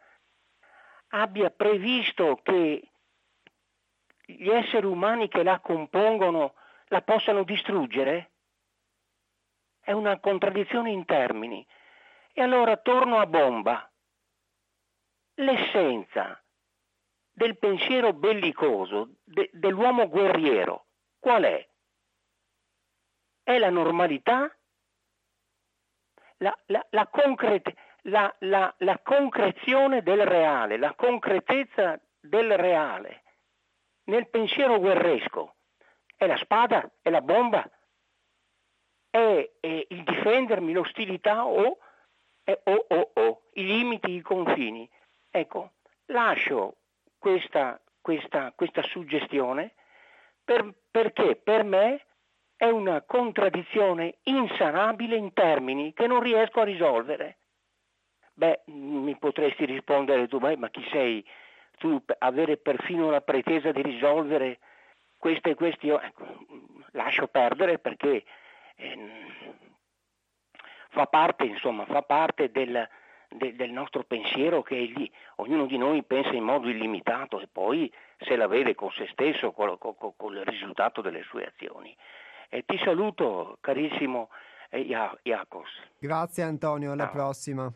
abbia 1.12 1.50
previsto 1.50 2.42
che 2.44 2.90
gli 4.26 4.50
esseri 4.50 4.86
umani 4.86 5.30
che 5.30 5.44
la 5.44 5.60
compongono 5.62 6.56
la 6.88 7.02
possano 7.04 7.44
distruggere? 7.44 8.32
È 9.80 9.94
una 9.94 10.20
contraddizione 10.20 10.92
in 10.92 11.06
termini. 11.06 11.66
E 12.34 12.42
allora 12.42 12.76
torno 12.76 13.20
a 13.20 13.26
bomba. 13.26 13.90
L'essenza 15.36 16.44
del 17.32 17.58
pensiero 17.58 18.12
bellicoso, 18.12 19.12
de, 19.24 19.50
dell'uomo 19.54 20.10
guerriero, 20.10 20.88
qual 21.18 21.44
è? 21.44 21.66
È 23.46 23.60
la 23.60 23.70
normalità? 23.70 24.52
La, 26.38 26.58
la, 26.66 26.84
la 26.90 27.06
la, 28.40 28.74
la 28.80 29.00
concrezione 29.04 30.02
del 30.02 30.26
reale, 30.26 30.78
la 30.78 30.96
concretezza 30.96 32.02
del 32.20 32.58
reale 32.58 33.22
nel 34.06 34.28
pensiero 34.30 34.80
guerresco. 34.80 35.58
È 36.16 36.26
la 36.26 36.38
spada, 36.38 36.90
è 37.04 37.12
la 37.12 37.22
bomba, 37.22 37.70
è, 39.12 39.52
è 39.60 39.86
il 39.90 40.04
difendermi, 40.04 40.74
l'ostilità 40.74 41.46
o, 41.46 41.78
è, 42.44 42.60
o, 42.64 42.86
o, 42.88 43.12
o, 43.14 43.42
i 43.54 43.64
limiti, 43.64 44.10
i 44.10 44.22
confini. 44.22 44.90
Ecco, 45.30 45.74
lascio 46.06 46.78
questa, 47.20 47.80
questa, 48.02 48.54
questa 48.56 48.82
suggestione 48.82 49.76
per, 50.44 50.74
perché 50.90 51.36
per 51.36 51.64
me 51.64 52.05
è 52.58 52.70
una 52.70 53.02
contraddizione 53.02 54.16
insanabile 54.24 55.16
in 55.16 55.34
termini 55.34 55.94
che 55.94 56.08
non 56.08 56.22
riesco 56.22 56.62
a 56.62 56.66
risolvere. 56.66 57.38
Beh, 58.34 58.62
mi 58.66 59.16
potresti 59.18 59.66
rispondere 59.66 60.28
tu, 60.28 60.40
ma 60.40 60.70
chi 60.70 60.86
sei 60.92 61.26
tu 61.78 62.02
avere 62.20 62.58
perfino 62.58 63.10
la 63.10 63.22
pretesa 63.22 63.72
di 63.72 63.82
risolvere 63.82 64.60
queste 65.18 65.56
questioni? 65.56 66.06
Ecco, 66.06 66.26
lascio 66.92 67.28
perdere 67.28 67.80
perché 67.80 68.24
eh, 68.76 68.98
fa 70.90 71.06
parte, 71.08 71.46
insomma, 71.46 71.86
fa 71.86 72.02
parte 72.02 72.52
del, 72.52 72.88
de, 73.30 73.56
del 73.56 73.72
nostro 73.72 74.04
pensiero 74.04 74.62
che 74.64 74.76
lì. 74.76 75.12
Ognuno 75.38 75.66
di 75.66 75.78
noi 75.78 76.04
pensa 76.04 76.32
in 76.32 76.44
modo 76.44 76.70
illimitato 76.70 77.40
e 77.40 77.48
poi 77.52 77.92
se 78.18 78.36
la 78.36 78.48
vede 78.48 78.76
con 78.76 78.92
se 78.92 79.08
stesso, 79.12 79.52
con, 79.52 79.78
con, 79.78 79.96
con 80.16 80.36
il 80.36 80.46
risultato 80.46 81.02
delle 81.02 81.24
sue 81.24 81.46
azioni. 81.46 81.96
E 82.50 82.64
ti 82.66 82.78
saluto, 82.84 83.58
carissimo 83.62 84.30
eh, 84.70 84.88
Iacos. 85.24 85.70
Grazie 86.00 86.44
Antonio, 86.44 86.92
alla 86.92 87.06
Ciao. 87.06 87.12
prossima. 87.14 87.74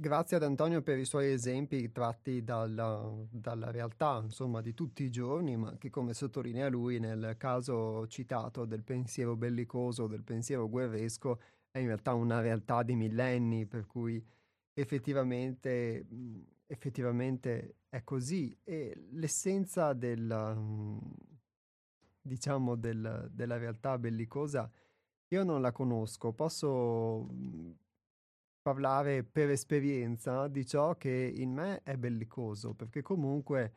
Grazie 0.00 0.38
ad 0.38 0.44
Antonio 0.44 0.80
per 0.80 0.96
i 0.96 1.04
suoi 1.04 1.30
esempi 1.30 1.92
tratti 1.92 2.42
dalla, 2.42 3.06
dalla, 3.30 3.70
realtà, 3.70 4.22
insomma, 4.24 4.62
di 4.62 4.72
tutti 4.72 5.02
i 5.02 5.10
giorni, 5.10 5.58
ma 5.58 5.76
che 5.76 5.90
come 5.90 6.14
sottolinea 6.14 6.70
lui 6.70 6.98
nel 6.98 7.34
caso 7.36 8.06
citato 8.06 8.64
del 8.64 8.82
pensiero 8.82 9.36
bellicoso, 9.36 10.06
del 10.06 10.22
pensiero 10.22 10.70
guerresco, 10.70 11.38
è 11.70 11.80
in 11.80 11.88
realtà 11.88 12.14
una 12.14 12.40
realtà 12.40 12.82
di 12.82 12.94
millenni, 12.94 13.66
per 13.66 13.84
cui 13.84 14.26
effettivamente, 14.72 16.06
effettivamente 16.66 17.74
è 17.90 18.02
così. 18.02 18.56
E 18.64 19.08
l'essenza 19.10 19.92
del, 19.92 20.98
diciamo, 22.22 22.74
del, 22.74 23.28
della 23.30 23.58
realtà 23.58 23.98
bellicosa 23.98 24.70
io 25.28 25.44
non 25.44 25.60
la 25.60 25.72
conosco, 25.72 26.32
posso 26.32 27.28
parlare 28.70 29.24
per 29.24 29.50
esperienza 29.50 30.46
di 30.46 30.64
ciò 30.64 30.96
che 30.96 31.32
in 31.34 31.52
me 31.52 31.82
è 31.82 31.96
bellicoso, 31.96 32.72
perché 32.74 33.02
comunque 33.02 33.72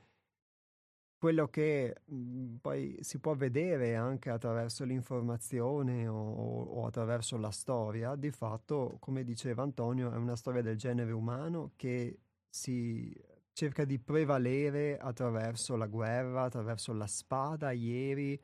quello 1.18 1.48
che 1.48 1.96
mh, 2.06 2.16
mhmm, 2.16 2.58
poi 2.58 2.98
si 3.02 3.20
può 3.20 3.34
vedere 3.34 3.96
anche 3.96 4.30
attraverso 4.30 4.84
l'informazione 4.84 6.08
o, 6.08 6.16
o, 6.16 6.86
attraverso 6.86 7.38
la 7.38 7.50
storia, 7.50 8.16
di 8.16 8.30
fatto, 8.30 8.98
come 9.00 9.24
diceva 9.24 9.64
Antonio, 9.64 10.12
è 10.12 10.16
una 10.18 10.36
storia 10.36 10.62
del 10.62 10.78
genere 10.78 11.12
umano 11.12 11.72
che 11.76 12.20
si 12.48 13.12
cerca 13.52 13.86
di 13.86 13.98
prevalere 14.00 14.98
attraverso 14.98 15.76
la 15.76 15.88
guerra, 15.88 16.44
attraverso 16.44 16.94
la 16.94 17.08
spada, 17.08 17.72
ieri 17.72 18.40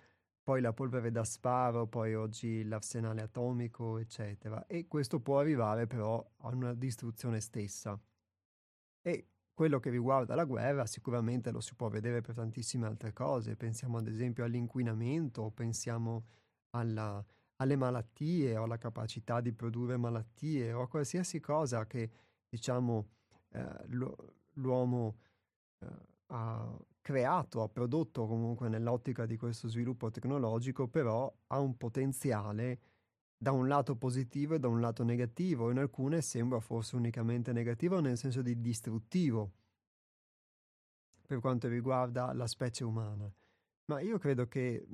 poi 0.50 0.62
la 0.62 0.74
polvere 0.74 1.12
da 1.12 1.24
sparo, 1.24 1.86
poi 1.86 2.16
oggi 2.16 2.64
l'arsenale 2.64 3.22
atomico, 3.22 4.00
eccetera. 4.00 4.66
E 4.66 4.88
questo 4.88 5.20
può 5.20 5.38
arrivare 5.38 5.86
però 5.86 6.28
a 6.38 6.48
una 6.48 6.74
distruzione 6.74 7.40
stessa. 7.40 7.96
E 9.00 9.28
quello 9.54 9.80
che 9.80 9.92
riguarda 9.92 10.34
la 10.34 10.46
guerra 10.46 10.88
sicuramente 10.88 11.52
lo 11.52 11.60
si 11.60 11.76
può 11.76 11.88
vedere 11.90 12.22
per 12.22 12.34
tantissime 12.34 12.88
altre 12.88 13.14
cose. 13.14 13.56
Pensiamo 13.58 14.00
ad 14.00 14.08
esempio 14.08 14.44
all'inquinamento, 14.44 15.52
pensiamo 15.52 16.26
alla, 16.72 17.24
alle 17.58 17.76
malattie 17.76 18.58
o 18.58 18.64
alla 18.64 18.80
capacità 18.80 19.42
di 19.42 19.54
produrre 19.54 19.98
malattie 19.98 20.74
o 20.74 20.82
a 20.82 20.88
qualsiasi 20.88 21.40
cosa 21.40 21.86
che 21.86 22.10
diciamo 22.50 23.08
eh, 23.50 23.86
l'uomo 24.54 25.16
eh, 25.78 25.88
ha 26.26 26.76
creato, 27.02 27.62
ha 27.62 27.70
prodotto 27.70 28.28
comunque 28.28 28.70
nell'ottica 28.70 29.26
di 29.26 29.38
questo 29.38 29.68
sviluppo 29.68 30.10
tecnologico, 30.10 30.88
però 30.88 31.34
ha 31.48 31.60
un 31.60 31.78
potenziale 31.78 32.80
da 33.38 33.52
un 33.52 33.68
lato 33.68 33.96
positivo 33.96 34.56
e 34.56 34.60
da 34.60 34.68
un 34.68 34.82
lato 34.82 35.04
negativo, 35.04 35.72
in 35.72 35.78
alcune 35.78 36.22
sembra 36.22 36.60
forse 36.60 36.96
unicamente 36.96 37.54
negativo 37.54 38.00
nel 38.02 38.18
senso 38.18 38.42
di 38.42 38.60
distruttivo 38.60 39.52
per 41.26 41.40
quanto 41.40 41.68
riguarda 41.68 42.34
la 42.34 42.48
specie 42.48 42.84
umana. 42.84 43.32
Ma 43.86 44.02
io 44.02 44.18
credo 44.18 44.48
che 44.48 44.86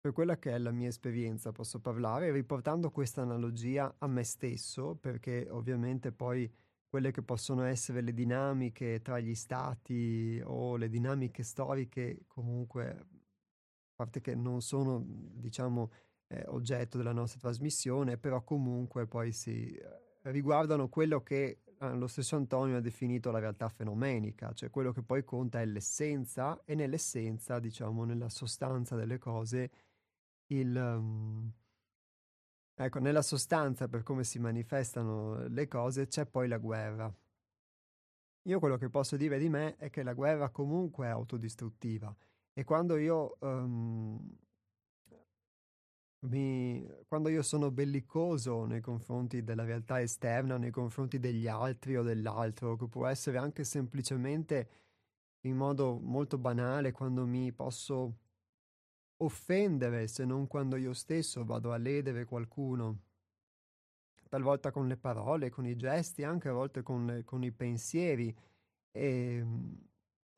per 0.00 0.12
quella 0.12 0.38
che 0.38 0.52
è 0.52 0.58
la 0.58 0.70
mia 0.70 0.88
esperienza 0.88 1.52
posso 1.52 1.80
parlare 1.80 2.32
riportando 2.32 2.90
questa 2.90 3.22
analogia 3.22 3.94
a 3.98 4.06
me 4.06 4.24
stesso, 4.24 4.94
perché 4.94 5.46
ovviamente 5.50 6.12
poi 6.12 6.50
quelle 6.96 7.10
che 7.10 7.20
possono 7.20 7.64
essere 7.64 8.00
le 8.00 8.14
dinamiche 8.14 9.02
tra 9.02 9.20
gli 9.20 9.34
stati 9.34 10.40
o 10.42 10.76
le 10.76 10.88
dinamiche 10.88 11.42
storiche 11.42 12.22
comunque, 12.26 12.88
a 12.88 13.04
parte 13.94 14.22
che 14.22 14.34
non 14.34 14.62
sono, 14.62 15.04
diciamo, 15.04 15.90
eh, 16.28 16.42
oggetto 16.46 16.96
della 16.96 17.12
nostra 17.12 17.38
trasmissione, 17.38 18.16
però 18.16 18.42
comunque 18.42 19.06
poi 19.06 19.30
si 19.32 19.74
eh, 19.74 20.30
riguardano 20.30 20.88
quello 20.88 21.22
che 21.22 21.58
eh, 21.78 21.94
lo 21.94 22.06
stesso 22.06 22.34
Antonio 22.36 22.78
ha 22.78 22.80
definito 22.80 23.30
la 23.30 23.40
realtà 23.40 23.68
fenomenica, 23.68 24.54
cioè 24.54 24.70
quello 24.70 24.92
che 24.92 25.02
poi 25.02 25.22
conta 25.22 25.60
è 25.60 25.66
l'essenza 25.66 26.62
e 26.64 26.74
nell'essenza, 26.74 27.58
diciamo, 27.58 28.04
nella 28.06 28.30
sostanza 28.30 28.96
delle 28.96 29.18
cose, 29.18 29.70
il... 30.46 30.74
Um, 30.74 31.52
Ecco, 32.78 32.98
nella 32.98 33.22
sostanza, 33.22 33.88
per 33.88 34.02
come 34.02 34.22
si 34.22 34.38
manifestano 34.38 35.48
le 35.48 35.66
cose, 35.66 36.08
c'è 36.08 36.26
poi 36.26 36.46
la 36.46 36.58
guerra. 36.58 37.10
Io 38.42 38.58
quello 38.58 38.76
che 38.76 38.90
posso 38.90 39.16
dire 39.16 39.38
di 39.38 39.48
me 39.48 39.76
è 39.76 39.88
che 39.88 40.02
la 40.02 40.12
guerra 40.12 40.50
comunque 40.50 41.06
è 41.06 41.10
autodistruttiva 41.10 42.14
e 42.52 42.64
quando 42.64 42.96
io, 42.96 43.36
um, 43.40 44.18
mi, 46.26 46.86
quando 47.08 47.28
io 47.30 47.42
sono 47.42 47.70
bellicoso 47.70 48.66
nei 48.66 48.80
confronti 48.80 49.42
della 49.42 49.64
realtà 49.64 50.00
esterna, 50.00 50.58
nei 50.58 50.70
confronti 50.70 51.18
degli 51.18 51.48
altri 51.48 51.96
o 51.96 52.02
dell'altro, 52.02 52.76
che 52.76 52.88
può 52.88 53.06
essere 53.06 53.38
anche 53.38 53.64
semplicemente 53.64 54.68
in 55.46 55.56
modo 55.56 55.98
molto 55.98 56.38
banale, 56.38 56.92
quando 56.92 57.26
mi 57.26 57.52
posso 57.52 58.18
offendere 59.18 60.08
se 60.08 60.24
non 60.24 60.46
quando 60.46 60.76
io 60.76 60.92
stesso 60.92 61.44
vado 61.44 61.72
a 61.72 61.76
ledere 61.76 62.24
qualcuno, 62.24 63.00
talvolta 64.28 64.70
con 64.70 64.86
le 64.88 64.96
parole, 64.96 65.50
con 65.50 65.66
i 65.66 65.76
gesti, 65.76 66.22
anche 66.22 66.48
a 66.48 66.52
volte 66.52 66.82
con, 66.82 67.22
con 67.24 67.42
i 67.42 67.52
pensieri. 67.52 68.34
E, 68.90 69.36
ehm, 69.36 69.84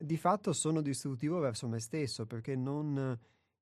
di 0.01 0.17
fatto 0.17 0.53
sono 0.53 0.81
distruttivo 0.81 1.39
verso 1.39 1.67
me 1.67 1.79
stesso 1.79 2.25
perché 2.25 2.55
non 2.55 3.19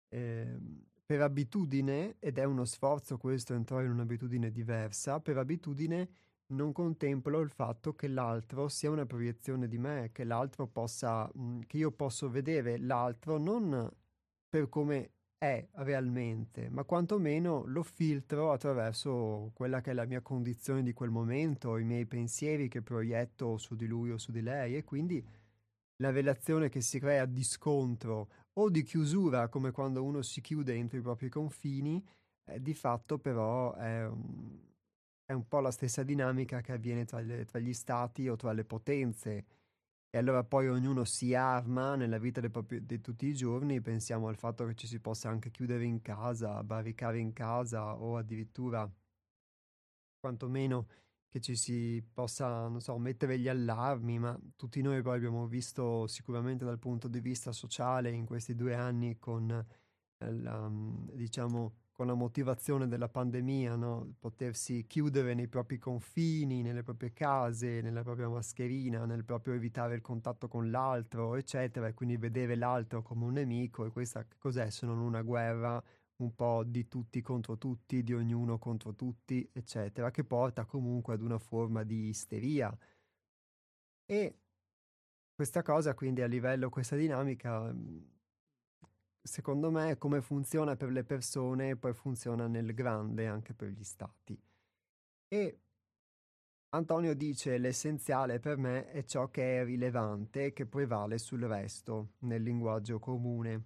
eh, 0.09 0.57
per 1.05 1.21
abitudine, 1.21 2.17
ed 2.19 2.37
è 2.37 2.43
uno 2.43 2.65
sforzo 2.65 3.17
questo 3.17 3.53
entrare 3.53 3.85
in 3.85 3.91
un'abitudine 3.91 4.51
diversa, 4.51 5.19
per 5.19 5.37
abitudine 5.37 6.09
non 6.47 6.71
contemplo 6.71 7.39
il 7.39 7.49
fatto 7.49 7.93
che 7.93 8.07
l'altro 8.07 8.67
sia 8.67 8.89
una 8.89 9.05
proiezione 9.05 9.67
di 9.67 9.77
me, 9.77 10.11
che 10.11 10.23
l'altro 10.23 10.67
possa, 10.67 11.29
che 11.65 11.77
io 11.77 11.91
posso 11.91 12.29
vedere 12.29 12.77
l'altro 12.77 13.37
non 13.37 13.89
per 14.57 14.69
come 14.69 15.11
è 15.37 15.67
realmente, 15.73 16.67
ma 16.69 16.83
quantomeno 16.83 17.63
lo 17.67 17.83
filtro 17.83 18.51
attraverso 18.51 19.51
quella 19.53 19.81
che 19.81 19.91
è 19.91 19.93
la 19.93 20.05
mia 20.05 20.21
condizione 20.21 20.81
di 20.81 20.93
quel 20.93 21.11
momento, 21.11 21.77
i 21.77 21.83
miei 21.83 22.07
pensieri 22.07 22.67
che 22.67 22.81
proietto 22.81 23.57
su 23.57 23.75
di 23.75 23.85
lui 23.85 24.09
o 24.09 24.17
su 24.17 24.31
di 24.31 24.41
lei 24.41 24.75
e 24.75 24.83
quindi 24.83 25.23
la 25.97 26.09
relazione 26.09 26.69
che 26.69 26.81
si 26.81 26.99
crea 26.99 27.25
di 27.25 27.43
scontro 27.43 28.29
o 28.53 28.69
di 28.69 28.81
chiusura, 28.81 29.47
come 29.47 29.69
quando 29.69 30.03
uno 30.03 30.23
si 30.23 30.41
chiude 30.41 30.73
entro 30.73 30.97
i 30.97 31.01
propri 31.01 31.29
confini, 31.29 32.03
eh, 32.49 32.59
di 32.59 32.73
fatto 32.73 33.19
però 33.19 33.75
è 33.75 34.07
un, 34.07 34.59
è 35.23 35.33
un, 35.33 35.47
po' 35.47 35.59
la 35.59 35.71
stessa 35.71 36.01
dinamica 36.01 36.61
che 36.61 36.71
avviene 36.71 37.05
tra, 37.05 37.19
le, 37.19 37.45
tra 37.45 37.59
gli 37.59 37.73
stati 37.73 38.27
o 38.27 38.35
tra 38.35 38.53
le 38.53 38.63
potenze 38.63 39.45
e 40.17 40.19
allora 40.19 40.43
poi 40.43 40.67
ognuno 40.67 41.03
si 41.03 41.35
arma 41.35 41.95
nella 41.95 42.17
vita 42.17 42.41
propri, 42.49 42.83
di 42.83 42.99
tutti 43.01 43.27
i 43.27 43.35
giorni, 43.35 43.81
pensiamo 43.81 44.27
al 44.29 44.35
fatto 44.35 44.65
che 44.65 44.73
ci 44.73 44.87
si 44.87 44.99
possa 44.99 45.29
anche 45.29 45.51
chiudere 45.51 45.85
in 45.85 46.01
casa, 46.01 46.63
barricare 46.63 47.19
in 47.19 47.33
casa 47.33 47.95
o 47.95 48.17
addirittura 48.17 48.91
quantomeno 50.19 50.87
che 51.29 51.39
ci 51.39 51.55
si 51.55 52.03
possa, 52.11 52.67
non 52.67 52.81
so, 52.81 52.97
mettere 52.97 53.37
gli 53.37 53.47
allarmi, 53.47 54.17
ma 54.17 54.35
tutti 54.55 54.81
noi 54.81 55.03
poi 55.03 55.17
abbiamo 55.17 55.45
visto 55.45 56.07
sicuramente 56.07 56.65
dal 56.65 56.79
punto 56.79 57.07
di 57.07 57.19
vista 57.19 57.51
sociale 57.51 58.09
in 58.09 58.25
questi 58.25 58.55
due 58.55 58.73
anni 58.73 59.19
con, 59.19 59.51
eh, 59.51 60.33
la, 60.33 60.67
diciamo, 61.13 61.75
con 61.97 62.05
la 62.05 62.13
motivazione 62.13 62.87
della 62.87 63.09
pandemia, 63.09 63.75
no? 63.75 64.13
potersi 64.19 64.85
chiudere 64.85 65.33
nei 65.33 65.47
propri 65.47 65.79
confini, 65.79 66.61
nelle 66.61 66.83
proprie 66.83 67.11
case, 67.11 67.81
nella 67.81 68.03
propria 68.03 68.29
mascherina, 68.29 69.05
nel 69.05 69.25
proprio 69.25 69.55
evitare 69.55 69.95
il 69.95 70.01
contatto 70.01 70.47
con 70.47 70.69
l'altro, 70.69 71.33
eccetera, 71.35 71.87
e 71.87 71.95
quindi 71.95 72.17
vedere 72.17 72.55
l'altro 72.55 73.01
come 73.01 73.25
un 73.25 73.33
nemico, 73.33 73.83
e 73.83 73.89
questa 73.89 74.23
cos'è 74.37 74.69
se 74.69 74.85
non 74.85 74.99
una 74.99 75.23
guerra 75.23 75.83
un 76.17 76.35
po' 76.35 76.63
di 76.63 76.87
tutti 76.87 77.19
contro 77.23 77.57
tutti, 77.57 78.03
di 78.03 78.13
ognuno 78.13 78.59
contro 78.59 78.93
tutti, 78.93 79.49
eccetera, 79.51 80.11
che 80.11 80.23
porta 80.23 80.65
comunque 80.65 81.15
ad 81.15 81.21
una 81.23 81.39
forma 81.39 81.81
di 81.81 82.09
isteria. 82.09 82.71
E 84.05 84.37
questa 85.33 85.63
cosa 85.63 85.95
quindi 85.95 86.21
a 86.21 86.27
livello, 86.27 86.69
questa 86.69 86.95
dinamica, 86.95 87.73
secondo 89.27 89.69
me 89.69 89.97
come 89.97 90.21
funziona 90.21 90.75
per 90.75 90.89
le 90.89 91.03
persone, 91.03 91.75
poi 91.75 91.93
funziona 91.93 92.47
nel 92.47 92.73
grande 92.73 93.27
anche 93.27 93.53
per 93.53 93.69
gli 93.69 93.83
stati. 93.83 94.39
E 95.27 95.59
Antonio 96.69 97.13
dice 97.13 97.57
l'essenziale 97.57 98.39
per 98.39 98.57
me 98.57 98.89
è 98.91 99.03
ciò 99.03 99.29
che 99.29 99.61
è 99.61 99.63
rilevante, 99.63 100.53
che 100.53 100.65
prevale 100.65 101.17
sul 101.17 101.43
resto 101.43 102.13
nel 102.19 102.41
linguaggio 102.41 102.99
comune. 102.99 103.65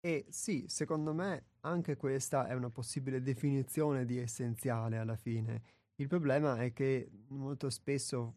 E 0.00 0.26
sì, 0.30 0.64
secondo 0.68 1.14
me 1.14 1.50
anche 1.60 1.96
questa 1.96 2.46
è 2.48 2.54
una 2.54 2.70
possibile 2.70 3.22
definizione 3.22 4.04
di 4.04 4.18
essenziale 4.18 4.98
alla 4.98 5.16
fine. 5.16 5.62
Il 5.96 6.08
problema 6.08 6.56
è 6.56 6.72
che 6.72 7.08
molto 7.28 7.70
spesso, 7.70 8.34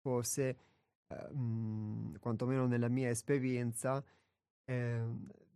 forse, 0.00 0.58
eh, 1.08 1.34
mh, 1.34 2.18
quantomeno 2.18 2.66
nella 2.66 2.88
mia 2.88 3.10
esperienza, 3.10 4.02
eh, 4.68 5.00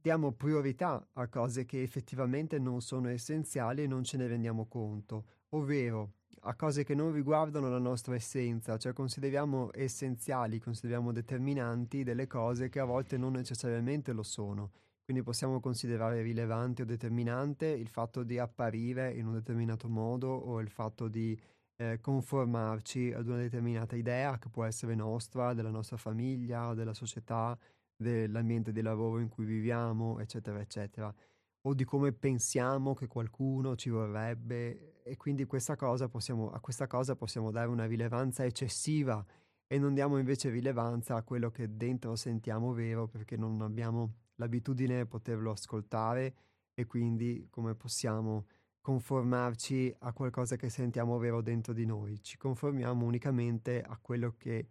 diamo 0.01 0.33
priorità 0.33 1.07
a 1.13 1.29
cose 1.29 1.65
che 1.65 1.83
effettivamente 1.83 2.59
non 2.59 2.81
sono 2.81 3.09
essenziali 3.09 3.83
e 3.83 3.87
non 3.87 4.05
ce 4.05 4.17
ne 4.17 4.27
rendiamo 4.27 4.67
conto, 4.67 5.25
ovvero 5.51 6.15
a 6.45 6.55
cose 6.57 6.83
che 6.83 6.95
non 6.95 7.13
riguardano 7.13 7.69
la 7.69 7.79
nostra 7.79 8.15
essenza, 8.15 8.77
cioè 8.79 8.93
consideriamo 8.93 9.71
essenziali, 9.73 10.59
consideriamo 10.59 11.13
determinanti 11.13 12.03
delle 12.03 12.27
cose 12.27 12.69
che 12.69 12.81
a 12.81 12.85
volte 12.85 13.17
non 13.17 13.33
necessariamente 13.33 14.13
lo 14.13 14.25
sono. 14.25 14.73
Quindi 15.05 15.23
possiamo 15.23 15.61
considerare 15.61 16.23
rilevante 16.23 16.83
o 16.83 16.85
determinante 16.85 17.67
il 17.67 17.89
fatto 17.89 18.23
di 18.23 18.39
apparire 18.39 19.13
in 19.13 19.27
un 19.27 19.35
determinato 19.35 19.89
modo 19.89 20.29
o 20.29 20.61
il 20.61 20.71
fatto 20.71 21.07
di 21.09 21.39
eh, 21.77 21.99
conformarci 22.01 23.13
ad 23.13 23.27
una 23.27 23.39
determinata 23.39 23.95
idea 23.95 24.39
che 24.39 24.49
può 24.49 24.65
essere 24.65 24.95
nostra, 24.95 25.55
della 25.55 25.71
nostra 25.71 25.97
famiglia, 25.97 26.75
della 26.75 26.95
società, 26.95 27.57
dell'ambiente 28.03 28.73
di 28.73 28.83
lavoro 28.83 29.21
in 29.21 29.29
cui 29.29 29.47
viviamo, 29.47 30.19
eccetera, 30.19 30.61
eccetera. 30.61 31.15
O 31.63 31.75
di 31.75 31.85
come 31.85 32.13
pensiamo 32.13 32.93
che 32.93 33.07
qualcuno 33.07 33.77
ci 33.77 33.89
vorrebbe. 33.89 35.01
E 35.03 35.17
quindi 35.17 35.47
questa 35.47 35.75
possiamo, 36.09 36.51
a 36.51 36.61
questa 36.61 36.87
cosa 36.87 37.17
possiamo 37.17 37.51
dare 37.51 37.69
una 37.69 37.87
rilevanza 37.87 38.45
eccessiva. 38.45 39.25
E 39.67 39.79
non 39.79 39.95
diamo 39.95 40.19
invece 40.19 40.51
rilevanza 40.51 41.17
a 41.17 41.23
quello 41.23 41.51
che 41.51 41.77
dentro 41.77 42.15
sentiamo 42.17 42.75
vero 42.75 43.09
perché 43.09 43.39
non 43.39 43.63
abbiamo 43.63 44.17
l'abitudine 44.35 44.99
di 44.99 45.07
poterlo 45.07 45.53
ascoltare. 45.53 46.35
E 46.75 46.85
quindi 46.85 47.47
come 47.49 47.75
possiamo 47.75 48.47
conformarci 48.83 49.95
a 50.01 50.13
qualcosa 50.13 50.57
che 50.57 50.69
sentiamo 50.69 51.17
vero 51.17 51.41
dentro 51.41 51.73
di 51.73 51.87
noi. 51.87 52.21
Ci 52.21 52.37
conformiamo 52.37 53.07
unicamente 53.07 53.81
a 53.81 53.97
quello 53.97 54.35
che 54.37 54.67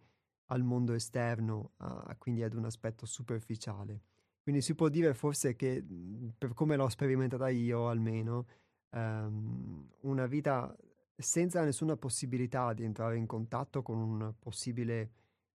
al 0.52 0.62
mondo 0.62 0.92
esterno, 0.92 1.72
a, 1.78 2.14
quindi 2.18 2.42
ad 2.42 2.54
un 2.54 2.66
aspetto 2.66 3.06
superficiale. 3.06 4.02
Quindi 4.42 4.60
si 4.60 4.74
può 4.74 4.88
dire 4.88 5.14
forse 5.14 5.56
che, 5.56 5.82
mhmm, 5.82 6.34
per 6.38 6.52
come 6.52 6.76
l'ho 6.76 6.88
sperimentata 6.88 7.48
io 7.48 7.88
almeno, 7.88 8.46
ehm, 8.90 9.88
una 10.02 10.26
vita 10.26 10.74
senza 11.16 11.64
nessuna 11.64 11.96
possibilità 11.96 12.72
di 12.74 12.84
entrare 12.84 13.16
in 13.16 13.26
contatto 13.26 13.82
con 13.82 13.98
una 13.98 14.34
possibile 14.38 15.12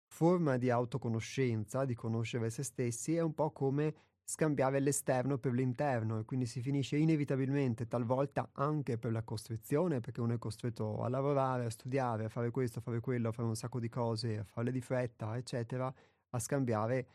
forma 0.08 0.58
di 0.58 0.70
autoconoscenza, 0.70 1.86
di 1.86 1.94
conoscere 1.94 2.50
se 2.50 2.64
stessi, 2.64 3.16
è 3.16 3.22
un 3.22 3.34
po' 3.34 3.52
come 3.52 3.96
scambiare 4.30 4.82
l'esterno 4.82 5.38
per 5.38 5.54
l'interno 5.54 6.20
e 6.20 6.26
quindi 6.26 6.46
si 6.48 6.60
finisce 6.60 6.98
inevitabilmente, 6.98 7.88
talvolta 7.88 8.50
anche 8.56 8.98
per 8.98 9.14
la 9.14 9.24
costrizione, 9.24 10.02
perché 10.02 10.20
uno 10.20 10.34
è 10.34 10.38
costretto 10.38 11.02
a 11.02 11.08
lavorare, 11.08 11.64
a 11.64 11.70
studiare, 11.70 12.26
a 12.26 12.30
fare 12.30 12.52
questo, 12.52 12.80
a 12.80 12.82
fare 12.82 13.00
quello, 13.00 13.30
a 13.30 13.32
fare 13.32 13.48
un 13.48 13.56
sacco 13.56 13.80
di 13.80 13.88
cose, 13.88 14.40
a 14.40 14.44
farle 14.44 14.72
di 14.72 14.82
fretta, 14.82 15.38
eccetera, 15.38 15.92
a 16.32 16.40
scambiare 16.40 17.08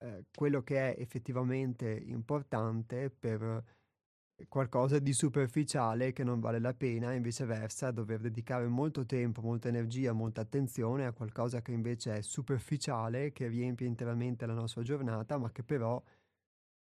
eh, 0.00 0.26
quello 0.34 0.62
che 0.62 0.92
è 0.92 1.00
effettivamente 1.00 1.90
importante 1.90 3.08
per 3.08 3.64
qualcosa 4.46 4.98
di 4.98 5.14
superficiale 5.14 6.12
che 6.12 6.24
non 6.24 6.40
vale 6.40 6.58
la 6.58 6.74
pena 6.74 7.14
e 7.14 7.20
viceversa 7.20 7.90
dover 7.90 8.20
dedicare 8.20 8.66
molto 8.66 9.06
tempo, 9.06 9.40
molta 9.40 9.68
energia, 9.68 10.12
molta 10.12 10.42
attenzione 10.42 11.06
a 11.06 11.12
qualcosa 11.12 11.62
che 11.62 11.72
invece 11.72 12.16
è 12.16 12.20
superficiale, 12.20 13.32
che 13.32 13.48
riempie 13.48 13.86
interamente 13.86 14.44
la 14.44 14.52
nostra 14.52 14.82
giornata, 14.82 15.38
ma 15.38 15.50
che 15.50 15.62
però 15.62 16.02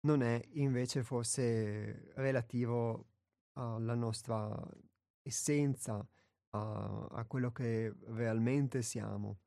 non 0.00 0.22
è 0.22 0.40
invece 0.52 1.02
forse 1.02 2.12
relativo 2.14 3.06
alla 3.54 3.94
nostra 3.94 4.50
essenza, 5.22 6.06
a, 6.50 7.06
a 7.10 7.24
quello 7.26 7.52
che 7.52 7.94
realmente 8.06 8.82
siamo. 8.82 9.38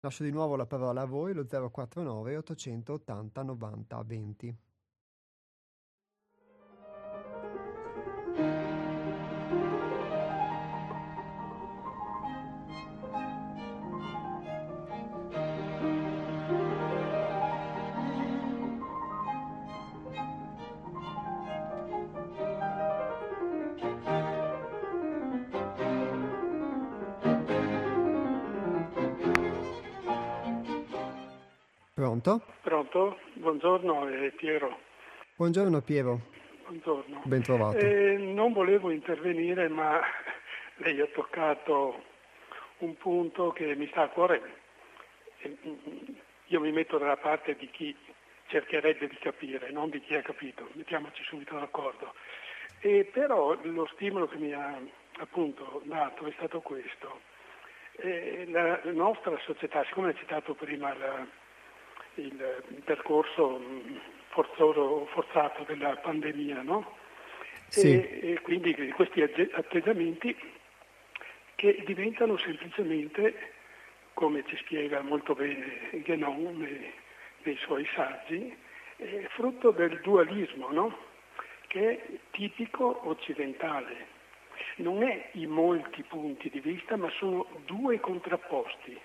Lascio 0.00 0.22
di 0.24 0.30
nuovo 0.30 0.56
la 0.56 0.66
parola 0.66 1.02
a 1.02 1.06
voi, 1.06 1.34
lo 1.34 1.46
049 1.46 2.36
880 2.36 3.42
90 3.42 4.02
20. 4.02 4.58
Pronto? 32.90 33.20
Buongiorno, 33.34 34.08
è 34.08 34.32
Piero. 34.32 34.80
Buongiorno 35.36 35.80
Piero. 35.80 36.20
Buongiorno. 36.66 37.22
Ben 37.24 37.40
trovato. 37.40 37.76
Eh, 37.78 38.16
non 38.16 38.52
volevo 38.52 38.90
intervenire, 38.90 39.68
ma 39.68 40.00
lei 40.78 41.00
ha 41.00 41.06
toccato 41.06 42.02
un 42.78 42.96
punto 42.96 43.52
che 43.52 43.76
mi 43.76 43.86
sta 43.90 44.02
a 44.02 44.08
cuore. 44.08 44.42
Io 46.46 46.60
mi 46.60 46.72
metto 46.72 46.98
dalla 46.98 47.16
parte 47.16 47.54
di 47.54 47.70
chi 47.70 47.96
cercherebbe 48.48 49.06
di 49.06 49.18
capire, 49.18 49.70
non 49.70 49.88
di 49.88 50.00
chi 50.00 50.16
ha 50.16 50.22
capito, 50.22 50.68
mettiamoci 50.72 51.22
subito 51.22 51.56
d'accordo. 51.56 52.12
E 52.80 53.04
però 53.04 53.56
lo 53.62 53.88
stimolo 53.94 54.26
che 54.26 54.36
mi 54.36 54.52
ha 54.52 54.80
appunto 55.18 55.80
dato 55.84 56.26
è 56.26 56.32
stato 56.32 56.60
questo. 56.60 57.20
Eh, 57.92 58.46
la 58.48 58.80
nostra 58.86 59.38
società, 59.44 59.84
siccome 59.84 60.08
hai 60.08 60.16
citato 60.16 60.54
prima 60.54 60.92
la, 60.96 61.24
il, 62.20 62.82
percorso 62.84 63.58
mm, 63.58 63.96
forzoso, 64.28 65.06
forzato 65.06 65.64
della 65.64 65.96
pandemia, 65.96 66.62
no? 66.62 66.96
Sì. 67.68 67.92
E, 67.92 68.32
e, 68.32 68.40
quindi 68.40 68.74
questi 68.90 69.22
atteggiamenti 69.22 70.36
che 71.54 71.82
diventano 71.86 72.36
semplicemente, 72.38 73.52
come 74.14 74.44
ci 74.46 74.56
spiega 74.56 75.02
molto 75.02 75.34
bene 75.34 75.90
Guénon 76.04 76.58
nei, 76.58 76.92
nei 77.42 77.56
suoi 77.56 77.86
saggi, 77.94 78.54
eh, 78.96 79.28
frutto 79.30 79.70
del 79.70 80.00
dualismo, 80.00 80.70
no? 80.70 81.08
che 81.70 81.90
è 81.90 82.18
tipico 82.32 83.08
occidentale. 83.08 84.18
Non 84.76 85.04
è 85.04 85.30
i 85.32 85.46
molti 85.46 86.02
punti 86.02 86.50
di 86.50 86.58
vista, 86.58 86.96
ma 86.96 87.08
sono 87.10 87.46
due 87.64 88.00
contrapposti, 88.00 88.98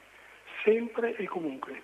sempre 0.63 1.15
e 1.15 1.25
comunque. 1.25 1.81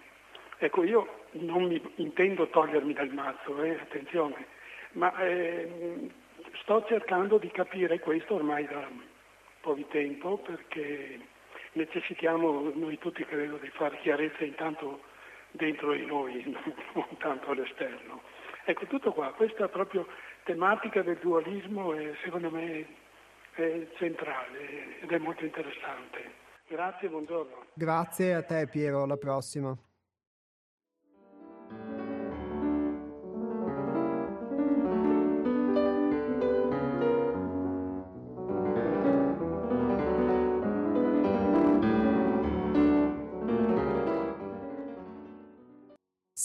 Ecco, 0.57 0.83
io 0.83 1.20
non 1.33 1.63
mi 1.63 1.81
intendo 1.95 2.47
togliermi 2.47 2.93
dal 2.93 3.13
mazzo, 3.13 3.61
eh, 3.61 3.79
attenzione, 3.79 4.45
ma 4.93 5.15
eh, 5.19 6.09
sto 6.61 6.83
cercando 6.87 7.37
di 7.37 7.49
capire 7.51 7.99
questo 7.99 8.35
ormai 8.35 8.65
da 8.65 8.87
un 8.89 9.01
po' 9.61 9.73
di 9.73 9.85
tempo 9.89 10.37
perché 10.37 11.19
necessitiamo 11.73 12.71
noi 12.75 12.97
tutti 12.97 13.23
credo 13.25 13.57
di 13.57 13.69
fare 13.69 13.99
chiarezza 13.99 14.43
intanto 14.43 15.01
dentro 15.51 15.93
di 15.93 16.05
noi, 16.05 16.43
non 16.93 17.07
tanto 17.19 17.51
all'esterno. 17.51 18.21
Ecco, 18.65 18.85
tutto 18.85 19.11
qua, 19.11 19.33
questa 19.33 19.67
proprio 19.67 20.07
tematica 20.43 21.01
del 21.01 21.17
dualismo 21.17 21.93
è, 21.93 22.13
secondo 22.23 22.49
me 22.49 22.85
è 23.53 23.87
centrale 23.97 24.99
ed 25.01 25.11
è 25.11 25.17
molto 25.17 25.45
interessante. 25.45 26.39
Grazie, 26.67 27.09
buongiorno. 27.09 27.65
Grazie 27.73 28.33
a 28.33 28.43
te 28.43 28.67
Piero, 28.67 29.03
alla 29.03 29.17
prossima. 29.17 29.75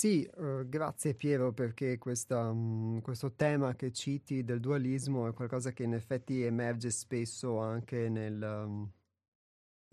Sì, 0.06 0.24
uh, 0.36 0.68
grazie 0.68 1.14
Piero 1.14 1.52
perché 1.52 1.98
questa, 1.98 2.50
um, 2.50 3.00
questo 3.00 3.32
tema 3.32 3.74
che 3.74 3.90
citi 3.90 4.44
del 4.44 4.60
dualismo 4.60 5.26
è 5.26 5.32
qualcosa 5.32 5.72
che 5.72 5.82
in 5.82 5.94
effetti 5.94 6.44
emerge 6.44 6.90
spesso 6.90 7.58
anche 7.58 8.08
nel, 8.08 8.40
um, 8.40 8.88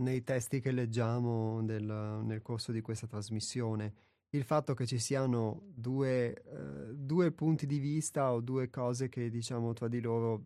nei 0.03 0.23
testi 0.23 0.59
che 0.59 0.71
leggiamo 0.71 1.63
del, 1.63 1.83
nel 1.83 2.43
corso 2.43 2.71
di 2.71 2.81
questa 2.81 3.07
trasmissione. 3.07 3.95
Il 4.29 4.43
fatto 4.43 4.75
che 4.75 4.85
ci 4.85 4.99
siano 4.99 5.63
due, 5.73 6.43
uh, 6.45 6.93
due 6.93 7.31
punti 7.31 7.65
di 7.65 7.79
vista 7.79 8.33
o 8.33 8.39
due 8.39 8.69
cose 8.69 9.09
che 9.09 9.31
diciamo 9.31 9.73
tra 9.73 9.87
di 9.87 9.99
loro 9.99 10.43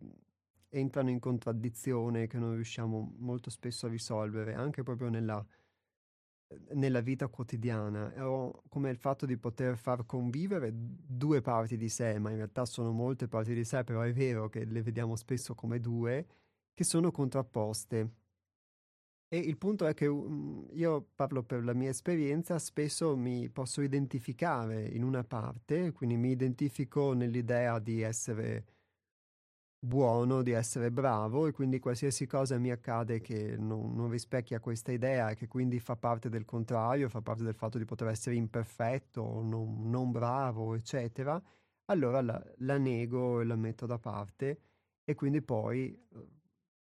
entrano 0.70 1.10
in 1.10 1.18
contraddizione, 1.18 2.26
che 2.26 2.38
non 2.38 2.54
riusciamo 2.54 3.16
molto 3.18 3.50
spesso 3.50 3.84
a 3.84 3.90
risolvere, 3.90 4.54
anche 4.54 4.82
proprio 4.82 5.10
nella 5.10 5.46
nella 6.72 7.00
vita 7.00 7.28
quotidiana, 7.28 8.12
o 8.26 8.62
come 8.68 8.90
il 8.90 8.96
fatto 8.96 9.26
di 9.26 9.36
poter 9.36 9.76
far 9.76 10.06
convivere 10.06 10.70
due 10.72 11.40
parti 11.40 11.76
di 11.76 11.88
sé, 11.88 12.18
ma 12.18 12.30
in 12.30 12.36
realtà 12.36 12.64
sono 12.64 12.90
molte 12.92 13.28
parti 13.28 13.54
di 13.54 13.64
sé, 13.64 13.84
però 13.84 14.00
è 14.00 14.12
vero 14.12 14.48
che 14.48 14.64
le 14.64 14.82
vediamo 14.82 15.16
spesso 15.16 15.54
come 15.54 15.80
due, 15.80 16.26
che 16.72 16.84
sono 16.84 17.10
contrapposte. 17.10 18.12
E 19.30 19.36
il 19.36 19.58
punto 19.58 19.86
è 19.86 19.92
che 19.92 20.06
um, 20.06 20.66
io 20.72 21.10
parlo 21.14 21.42
per 21.42 21.62
la 21.62 21.74
mia 21.74 21.90
esperienza, 21.90 22.58
spesso 22.58 23.14
mi 23.14 23.50
posso 23.50 23.82
identificare 23.82 24.86
in 24.86 25.02
una 25.04 25.22
parte, 25.22 25.92
quindi 25.92 26.16
mi 26.16 26.30
identifico 26.30 27.12
nell'idea 27.12 27.78
di 27.78 28.00
essere 28.00 28.64
buono, 29.80 30.42
di 30.42 30.50
essere 30.50 30.90
bravo 30.90 31.46
e 31.46 31.52
quindi 31.52 31.78
qualsiasi 31.78 32.26
cosa 32.26 32.58
mi 32.58 32.70
accade 32.70 33.20
che 33.20 33.56
non, 33.56 33.94
non, 33.94 34.10
rispecchia 34.10 34.58
questa 34.58 34.90
idea 34.90 35.30
e 35.30 35.36
che 35.36 35.46
quindi 35.46 35.78
fa 35.78 35.96
parte 35.96 36.28
del 36.28 36.44
contrario, 36.44 37.08
fa 37.08 37.20
parte 37.20 37.44
del 37.44 37.54
fatto 37.54 37.78
di 37.78 37.84
poter 37.84 38.08
essere 38.08 38.34
imperfetto, 38.34 39.40
non, 39.42 39.88
non 39.88 40.10
bravo, 40.10 40.74
eccetera, 40.74 41.40
allora 41.86 42.20
la, 42.20 42.42
la, 42.58 42.78
nego 42.78 43.40
e 43.40 43.44
la 43.44 43.56
metto 43.56 43.86
da 43.86 43.98
parte 43.98 44.60
e 45.04 45.14
quindi 45.14 45.42
poi 45.42 45.90
eh, 45.92 46.26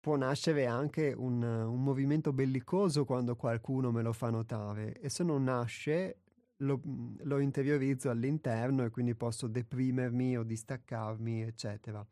può 0.00 0.16
nascere 0.16 0.66
anche 0.66 1.12
un, 1.16 1.42
un 1.42 1.82
movimento 1.82 2.32
bellicoso 2.32 3.04
quando 3.04 3.36
qualcuno 3.36 3.92
me 3.92 4.02
lo 4.02 4.12
fa 4.12 4.30
notare 4.30 4.98
e 5.00 5.08
se 5.08 5.22
non 5.22 5.44
nasce 5.44 6.22
lo, 6.58 6.80
lo 7.22 7.38
interiorizzo 7.38 8.10
all'interno 8.10 8.84
e 8.84 8.90
quindi 8.90 9.14
posso 9.14 9.46
deprimermi 9.46 10.36
o 10.36 10.42
distaccarmi, 10.42 11.42
eccetera 11.42 12.04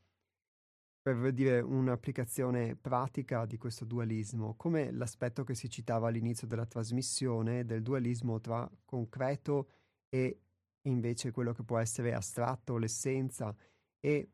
per 1.15 1.33
dire 1.33 1.61
un'applicazione 1.61 2.77
pratica 2.77 3.47
di 3.47 3.57
questo 3.57 3.85
dualismo, 3.85 4.55
come 4.57 4.91
l'aspetto 4.91 5.45
che 5.45 5.55
si 5.55 5.69
citava 5.69 6.09
all'inizio 6.09 6.47
della 6.47 6.67
trasmissione 6.67 7.65
del 7.65 7.83
dualismo 7.83 8.41
tra 8.41 8.69
concreto 8.85 9.69
e 10.09 10.41
invece 10.83 11.31
quello 11.31 11.53
che 11.53 11.63
può 11.63 11.79
essere 11.79 12.15
astratto, 12.15 12.77
l'essenza, 12.77 13.55
e 14.01 14.31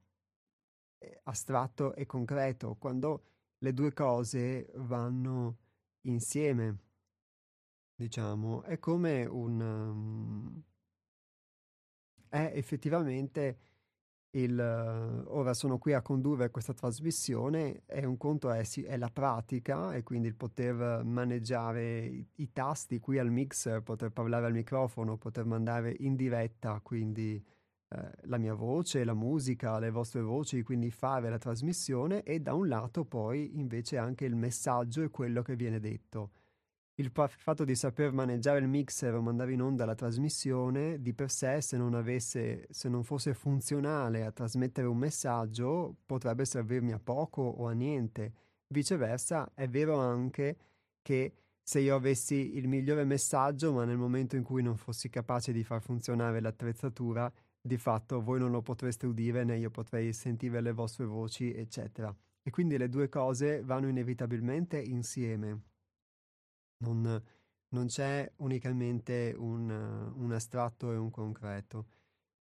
astratto 1.24 1.94
e 1.94 2.06
concreto, 2.06 2.76
quando 2.76 3.24
le 3.58 3.72
due 3.72 3.92
cose 3.92 4.70
vanno 4.76 5.58
insieme, 6.02 6.78
diciamo, 7.94 8.62
è 8.62 8.78
come 8.78 9.24
un... 9.24 9.60
Um, 9.60 10.62
è 12.34 12.50
effettivamente 12.56 13.58
il, 14.34 14.58
ora 15.28 15.54
sono 15.54 15.78
qui 15.78 15.92
a 15.92 16.02
condurre 16.02 16.50
questa 16.50 16.72
trasmissione 16.72 17.82
e 17.86 18.04
un 18.04 18.16
conto 18.16 18.50
è, 18.50 18.62
è, 18.84 18.96
la 18.96 19.10
pratica 19.10 19.94
e 19.94 20.02
quindi 20.02 20.28
il 20.28 20.34
poter 20.34 21.02
maneggiare 21.04 22.04
i, 22.06 22.26
i, 22.36 22.52
tasti 22.52 22.98
qui 22.98 23.18
al 23.18 23.30
mixer, 23.30 23.82
poter 23.82 24.10
parlare 24.10 24.46
al 24.46 24.52
microfono, 24.52 25.16
poter 25.16 25.44
mandare 25.44 25.94
in 26.00 26.16
diretta 26.16 26.80
quindi 26.82 27.42
eh, 27.88 28.10
la 28.22 28.38
mia 28.38 28.54
voce, 28.54 29.04
la 29.04 29.14
musica, 29.14 29.78
le 29.78 29.90
vostre 29.90 30.20
voci, 30.20 30.62
quindi 30.62 30.90
fare 30.90 31.30
la 31.30 31.38
trasmissione 31.38 32.22
e 32.22 32.40
da 32.40 32.54
un 32.54 32.66
lato 32.66 33.04
poi 33.04 33.58
invece 33.58 33.98
anche 33.98 34.24
il 34.24 34.34
messaggio 34.34 35.02
e 35.02 35.10
quello 35.10 35.42
che 35.42 35.54
viene 35.54 35.78
detto 35.78 36.30
il 36.96 37.10
fatto 37.10 37.64
di 37.64 37.74
saper 37.74 38.12
maneggiare 38.12 38.60
il 38.60 38.68
mixer 38.68 39.14
o 39.14 39.20
mandare 39.20 39.52
in 39.52 39.62
onda 39.62 39.84
la 39.84 39.96
trasmissione 39.96 41.00
di 41.00 41.12
per 41.12 41.28
sé, 41.28 41.60
se 41.60 41.76
non, 41.76 41.94
avesse, 41.94 42.66
se 42.70 42.88
non 42.88 43.02
fosse 43.02 43.34
funzionale 43.34 44.24
a 44.24 44.30
trasmettere 44.30 44.86
un 44.86 44.98
messaggio, 44.98 45.96
potrebbe 46.06 46.44
servirmi 46.44 46.92
a 46.92 47.00
poco 47.00 47.42
o 47.42 47.66
a 47.66 47.72
niente. 47.72 48.32
Viceversa, 48.68 49.50
è 49.54 49.68
vero 49.68 49.98
anche 49.98 50.56
che 51.02 51.34
se 51.60 51.80
io 51.80 51.96
avessi 51.96 52.56
il 52.56 52.68
migliore 52.68 53.04
messaggio, 53.04 53.72
ma 53.72 53.84
nel 53.84 53.96
momento 53.96 54.36
in 54.36 54.44
cui 54.44 54.62
non 54.62 54.76
fossi 54.76 55.08
capace 55.08 55.52
di 55.52 55.64
far 55.64 55.82
funzionare 55.82 56.40
l'attrezzatura, 56.40 57.32
di 57.60 57.76
fatto 57.76 58.22
voi 58.22 58.38
non 58.38 58.52
lo 58.52 58.62
potreste 58.62 59.06
udire 59.06 59.42
né 59.42 59.58
io 59.58 59.70
potrei 59.70 60.12
sentire 60.12 60.60
le 60.60 60.72
vostre 60.72 61.06
voci, 61.06 61.52
eccetera. 61.52 62.14
E 62.40 62.50
quindi 62.50 62.78
le 62.78 62.88
due 62.88 63.08
cose 63.08 63.62
vanno 63.62 63.88
inevitabilmente 63.88 64.78
insieme 64.78 65.72
non, 66.78 67.22
non 67.68 67.86
c'è 67.86 68.30
unicamente 68.36 69.34
un, 69.36 69.68
un, 70.14 70.32
astratto 70.32 70.92
e 70.92 70.96
un 70.96 71.10
concreto. 71.10 71.86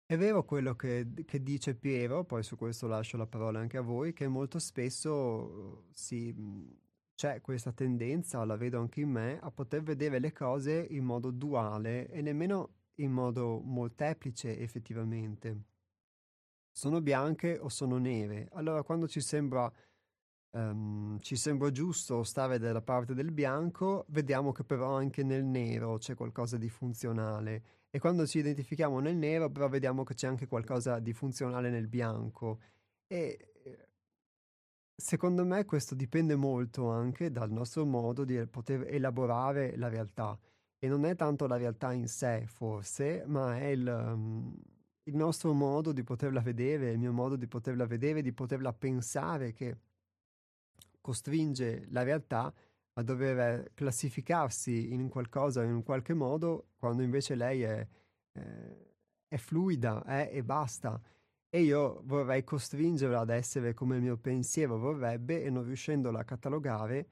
È 0.07 0.17
vero 0.17 0.45
quello 0.45 0.75
che, 0.75 1.07
che, 1.25 1.43
dice 1.43 1.75
Piero, 1.75 2.25
poi 2.25 2.43
su 2.43 2.57
questo 2.57 2.87
lascio 2.87 3.17
la 3.17 3.27
parola 3.27 3.61
anche 3.61 3.79
a 3.79 3.83
voi, 3.83 4.13
che 4.13 4.29
molto 4.29 4.59
spesso 4.59 5.87
si, 5.93 6.35
c'è 7.15 7.41
questa 7.41 7.73
tendenza, 7.73 8.45
la 8.45 8.57
vedo 8.57 8.79
anche 8.81 9.01
in 9.01 9.11
me, 9.11 9.39
a 9.41 9.51
poter 9.51 9.83
vedere 9.83 10.19
le 10.19 10.33
cose 10.33 10.87
in 10.91 11.05
modo 11.05 11.31
duale 11.31 12.09
e 12.11 12.21
nemmeno 12.21 12.75
in 12.97 13.13
modo 13.13 13.61
molteplice 13.61 14.59
effettivamente. 14.59 15.63
Sono 16.71 17.01
bianche 17.01 17.59
o 17.59 17.69
sono 17.69 17.99
nere? 17.99 18.49
Allora 18.53 18.83
quando 18.83 19.07
ci 19.07 19.21
sembra 19.21 19.73
um, 20.55 21.19
ci 21.21 21.37
sembra 21.37 21.71
giusto 21.71 22.23
stare 22.23 22.59
dalla 22.59 22.83
parte 22.83 23.15
del 23.15 23.33
bianco, 23.33 24.05
vediamo 24.09 24.53
che 24.53 24.65
però 24.65 24.95
anche 24.97 25.23
nel 25.23 25.45
nero 25.45 25.99
c'è 25.99 26.15
qualcosa 26.15 26.57
di 26.57 26.69
funzionale. 26.69 27.63
E 27.91 27.99
quando 27.99 28.27
ci 28.27 28.39
identifichiamo 28.39 28.99
nel 28.99 29.17
nero 29.17 29.51
però 29.51 29.69
vediamo 29.69 30.03
che 30.03 30.15
c'è 30.15 30.27
anche 30.27 30.47
qualcosa 30.47 30.99
di 30.99 31.13
funzionale 31.13 31.71
nel 31.71 31.87
bianco. 31.87 32.61
E 33.07 33.53
eh, 33.65 33.89
secondo 34.95 35.45
me 35.45 35.65
questo 35.65 35.95
dipende 35.95 36.35
molto 36.35 36.89
anche 36.89 37.31
dal 37.31 37.51
nostro 37.51 37.85
modo 37.85 38.25
di 38.25 38.47
poter 38.47 38.87
elaborare 38.89 39.77
la 39.77 39.89
realtà. 39.89 40.39
E 40.79 40.89
non 40.89 41.05
è 41.05 41.15
tanto 41.17 41.47
la 41.47 41.57
realtà 41.57 41.93
in 41.93 42.09
sé 42.09 42.45
forse, 42.47 43.25
ma 43.27 43.57
è 43.57 43.67
il, 43.69 43.87
um, 43.87 44.55
il 45.05 45.17
nostro 45.17 45.53
modo 45.53 45.93
di 45.93 46.03
poterla 46.03 46.41
vedere, 46.41 46.91
il 46.91 46.99
mio 46.99 47.13
modo 47.13 47.37
di 47.37 47.47
poterla 47.47 47.87
vedere, 47.87 48.23
di 48.23 48.33
poterla 48.33 48.73
pensare 48.73 49.53
che 49.53 49.79
costringe 51.05 51.85
la 51.91 52.03
realtà 52.03 52.51
a 52.95 53.03
dover 53.03 53.73
classificarsi 53.75 54.95
in 54.95 55.11
qualcosa 55.11 55.63
in 55.63 55.75
un 55.75 55.83
qualche 55.83 56.15
modo 56.15 56.69
quando 56.79 57.03
invece 57.03 57.35
lei 57.35 57.63
è, 57.63 57.87
eh, 58.33 58.95
è 59.29 59.37
fluida 59.37 60.03
è, 60.05 60.31
e 60.33 60.43
basta. 60.43 60.99
E 61.51 61.61
io 61.61 62.01
vorrei 62.05 62.43
costringerla 62.43 63.21
ad 63.21 63.29
essere 63.29 63.75
come 63.75 63.97
il 63.97 64.03
mio 64.03 64.17
pensiero 64.17 64.79
vorrebbe 64.79 65.43
e 65.43 65.51
non 65.51 65.65
riuscendola 65.65 66.21
a 66.21 66.25
catalogare, 66.25 67.09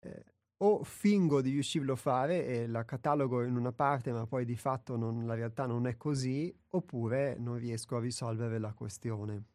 eh, 0.00 0.24
o 0.58 0.84
fingo 0.84 1.40
di 1.40 1.50
riuscirlo 1.52 1.94
a 1.94 1.96
fare 1.96 2.46
e 2.46 2.66
la 2.66 2.84
catalogo 2.84 3.42
in 3.44 3.56
una 3.56 3.72
parte 3.72 4.12
ma 4.12 4.26
poi 4.26 4.44
di 4.44 4.56
fatto 4.56 4.96
non, 4.96 5.26
la 5.26 5.34
realtà 5.34 5.64
non 5.66 5.86
è 5.86 5.96
così, 5.96 6.54
oppure 6.68 7.36
non 7.38 7.56
riesco 7.56 7.96
a 7.96 8.00
risolvere 8.00 8.58
la 8.58 8.74
questione. 8.74 9.51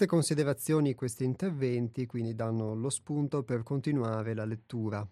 Queste 0.00 0.16
considerazioni, 0.16 0.94
questi 0.94 1.24
interventi 1.24 2.06
quindi 2.06 2.34
danno 2.34 2.74
lo 2.74 2.88
spunto 2.88 3.42
per 3.42 3.62
continuare 3.62 4.32
la 4.32 4.46
lettura. 4.46 5.06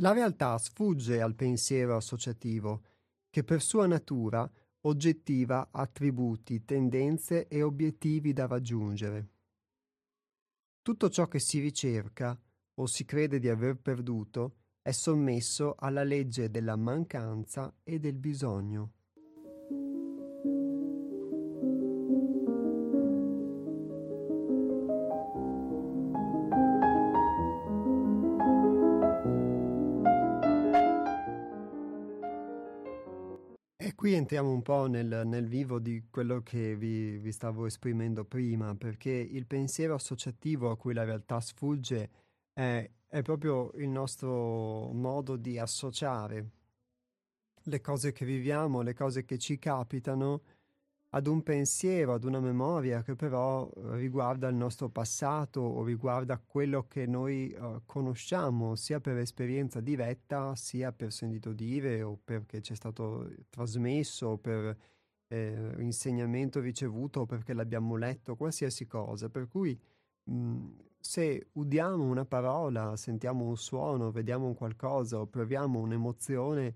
La 0.00 0.12
realtà 0.12 0.58
sfugge 0.58 1.20
al 1.20 1.36
pensiero 1.36 1.94
associativo, 1.94 2.82
che 3.30 3.44
per 3.44 3.62
sua 3.62 3.86
natura 3.86 4.50
oggettiva 4.80 5.68
attributi, 5.70 6.64
tendenze 6.64 7.46
e 7.46 7.62
obiettivi 7.62 8.32
da 8.32 8.48
raggiungere. 8.48 9.28
Tutto 10.82 11.08
ciò 11.08 11.28
che 11.28 11.38
si 11.38 11.60
ricerca 11.60 12.36
o 12.74 12.86
si 12.86 13.04
crede 13.04 13.38
di 13.38 13.48
aver 13.48 13.76
perduto 13.76 14.56
è 14.82 14.90
sommesso 14.90 15.76
alla 15.78 16.02
legge 16.02 16.50
della 16.50 16.74
mancanza 16.74 17.72
e 17.84 18.00
del 18.00 18.16
bisogno. 18.16 18.90
E 33.76 33.94
qui 33.94 34.14
entriamo 34.14 34.50
un 34.50 34.62
po' 34.62 34.86
nel, 34.86 35.22
nel 35.26 35.46
vivo 35.46 35.78
di 35.78 36.06
quello 36.10 36.42
che 36.42 36.74
vi, 36.74 37.18
vi, 37.18 37.30
stavo 37.30 37.66
esprimendo 37.66 38.24
prima, 38.24 38.74
perché 38.74 39.10
il 39.10 39.46
pensiero 39.46 39.94
associativo 39.94 40.70
a 40.70 40.76
cui 40.76 40.92
la 40.92 41.04
realtà 41.04 41.40
sfugge 41.40 42.10
è 42.52 42.88
è 43.12 43.20
proprio 43.20 43.72
il 43.74 43.90
nostro 43.90 44.90
modo 44.94 45.36
di 45.36 45.58
associare 45.58 46.50
le 47.64 47.80
cose 47.82 48.10
che 48.10 48.24
viviamo, 48.24 48.80
le 48.80 48.94
cose 48.94 49.26
che 49.26 49.36
ci 49.36 49.58
capitano, 49.58 50.40
ad 51.10 51.26
un 51.26 51.42
pensiero, 51.42 52.14
ad 52.14 52.24
una 52.24 52.40
memoria 52.40 53.02
che 53.02 53.14
però 53.14 53.70
riguarda 53.90 54.48
il 54.48 54.54
nostro 54.54 54.88
passato 54.88 55.60
o 55.60 55.84
riguarda 55.84 56.38
quello 56.38 56.86
che 56.88 57.04
noi 57.04 57.54
uh, 57.54 57.82
conosciamo 57.84 58.76
sia 58.76 58.98
per 58.98 59.18
esperienza 59.18 59.80
diretta 59.80 60.56
sia 60.56 60.90
per 60.90 61.12
sentito 61.12 61.52
dire 61.52 62.00
o 62.02 62.18
perché 62.24 62.62
ci 62.62 62.72
è 62.72 62.76
stato 62.76 63.30
trasmesso 63.50 64.28
o 64.28 64.38
per 64.38 64.74
eh, 65.28 65.74
insegnamento 65.80 66.60
ricevuto 66.60 67.20
o 67.20 67.26
perché 67.26 67.52
l'abbiamo 67.52 67.96
letto, 67.96 68.36
qualsiasi 68.36 68.86
cosa. 68.86 69.28
Per 69.28 69.48
cui 69.48 69.78
mh, 70.24 70.68
se 71.02 71.48
udiamo 71.54 72.04
una 72.04 72.24
parola, 72.24 72.96
sentiamo 72.96 73.44
un 73.44 73.56
suono, 73.56 74.12
vediamo 74.12 74.46
un 74.46 74.54
qualcosa 74.54 75.18
o 75.20 75.26
proviamo 75.26 75.80
un'emozione, 75.80 76.74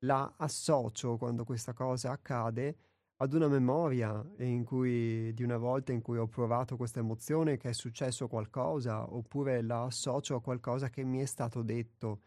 la 0.00 0.34
associo 0.36 1.16
quando 1.16 1.44
questa 1.44 1.72
cosa 1.72 2.10
accade 2.10 2.76
ad 3.20 3.32
una 3.34 3.48
memoria 3.48 4.24
cui, 4.64 5.32
di 5.32 5.42
una 5.42 5.56
volta 5.56 5.92
in 5.92 6.02
cui 6.02 6.18
ho 6.18 6.26
provato 6.28 6.76
questa 6.76 7.00
emozione, 7.00 7.56
che 7.56 7.70
è 7.70 7.72
successo 7.72 8.28
qualcosa, 8.28 9.12
oppure 9.12 9.62
la 9.62 9.84
associo 9.84 10.36
a 10.36 10.40
qualcosa 10.40 10.90
che 10.90 11.04
mi 11.04 11.20
è 11.20 11.24
stato 11.24 11.62
detto. 11.62 12.20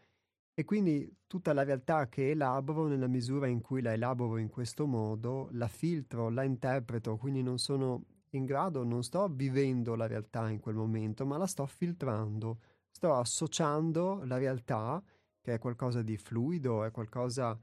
E 0.54 0.64
quindi 0.64 1.10
tutta 1.26 1.52
la 1.54 1.64
realtà 1.64 2.08
che 2.08 2.30
elaboro, 2.30 2.86
nella 2.86 3.06
misura 3.06 3.46
in 3.46 3.60
cui 3.60 3.80
la 3.80 3.92
elaboro 3.92 4.36
in 4.38 4.48
questo 4.48 4.86
modo, 4.86 5.48
la 5.52 5.68
filtro, 5.68 6.28
la 6.28 6.42
interpreto, 6.42 7.16
quindi 7.16 7.42
non 7.42 7.58
sono 7.58 8.04
in 8.36 8.44
grado, 8.44 8.84
non 8.84 9.02
sto 9.02 9.28
vivendo 9.28 9.94
la 9.94 10.06
realtà 10.06 10.48
in 10.50 10.60
quel 10.60 10.74
momento, 10.74 11.26
ma 11.26 11.36
la 11.36 11.46
sto 11.46 11.66
filtrando, 11.66 12.60
sto 12.90 13.14
associando 13.14 14.22
la 14.24 14.38
realtà, 14.38 15.02
che 15.40 15.54
è 15.54 15.58
qualcosa 15.58 16.02
di 16.02 16.16
fluido, 16.16 16.84
è 16.84 16.90
qualcosa 16.90 17.58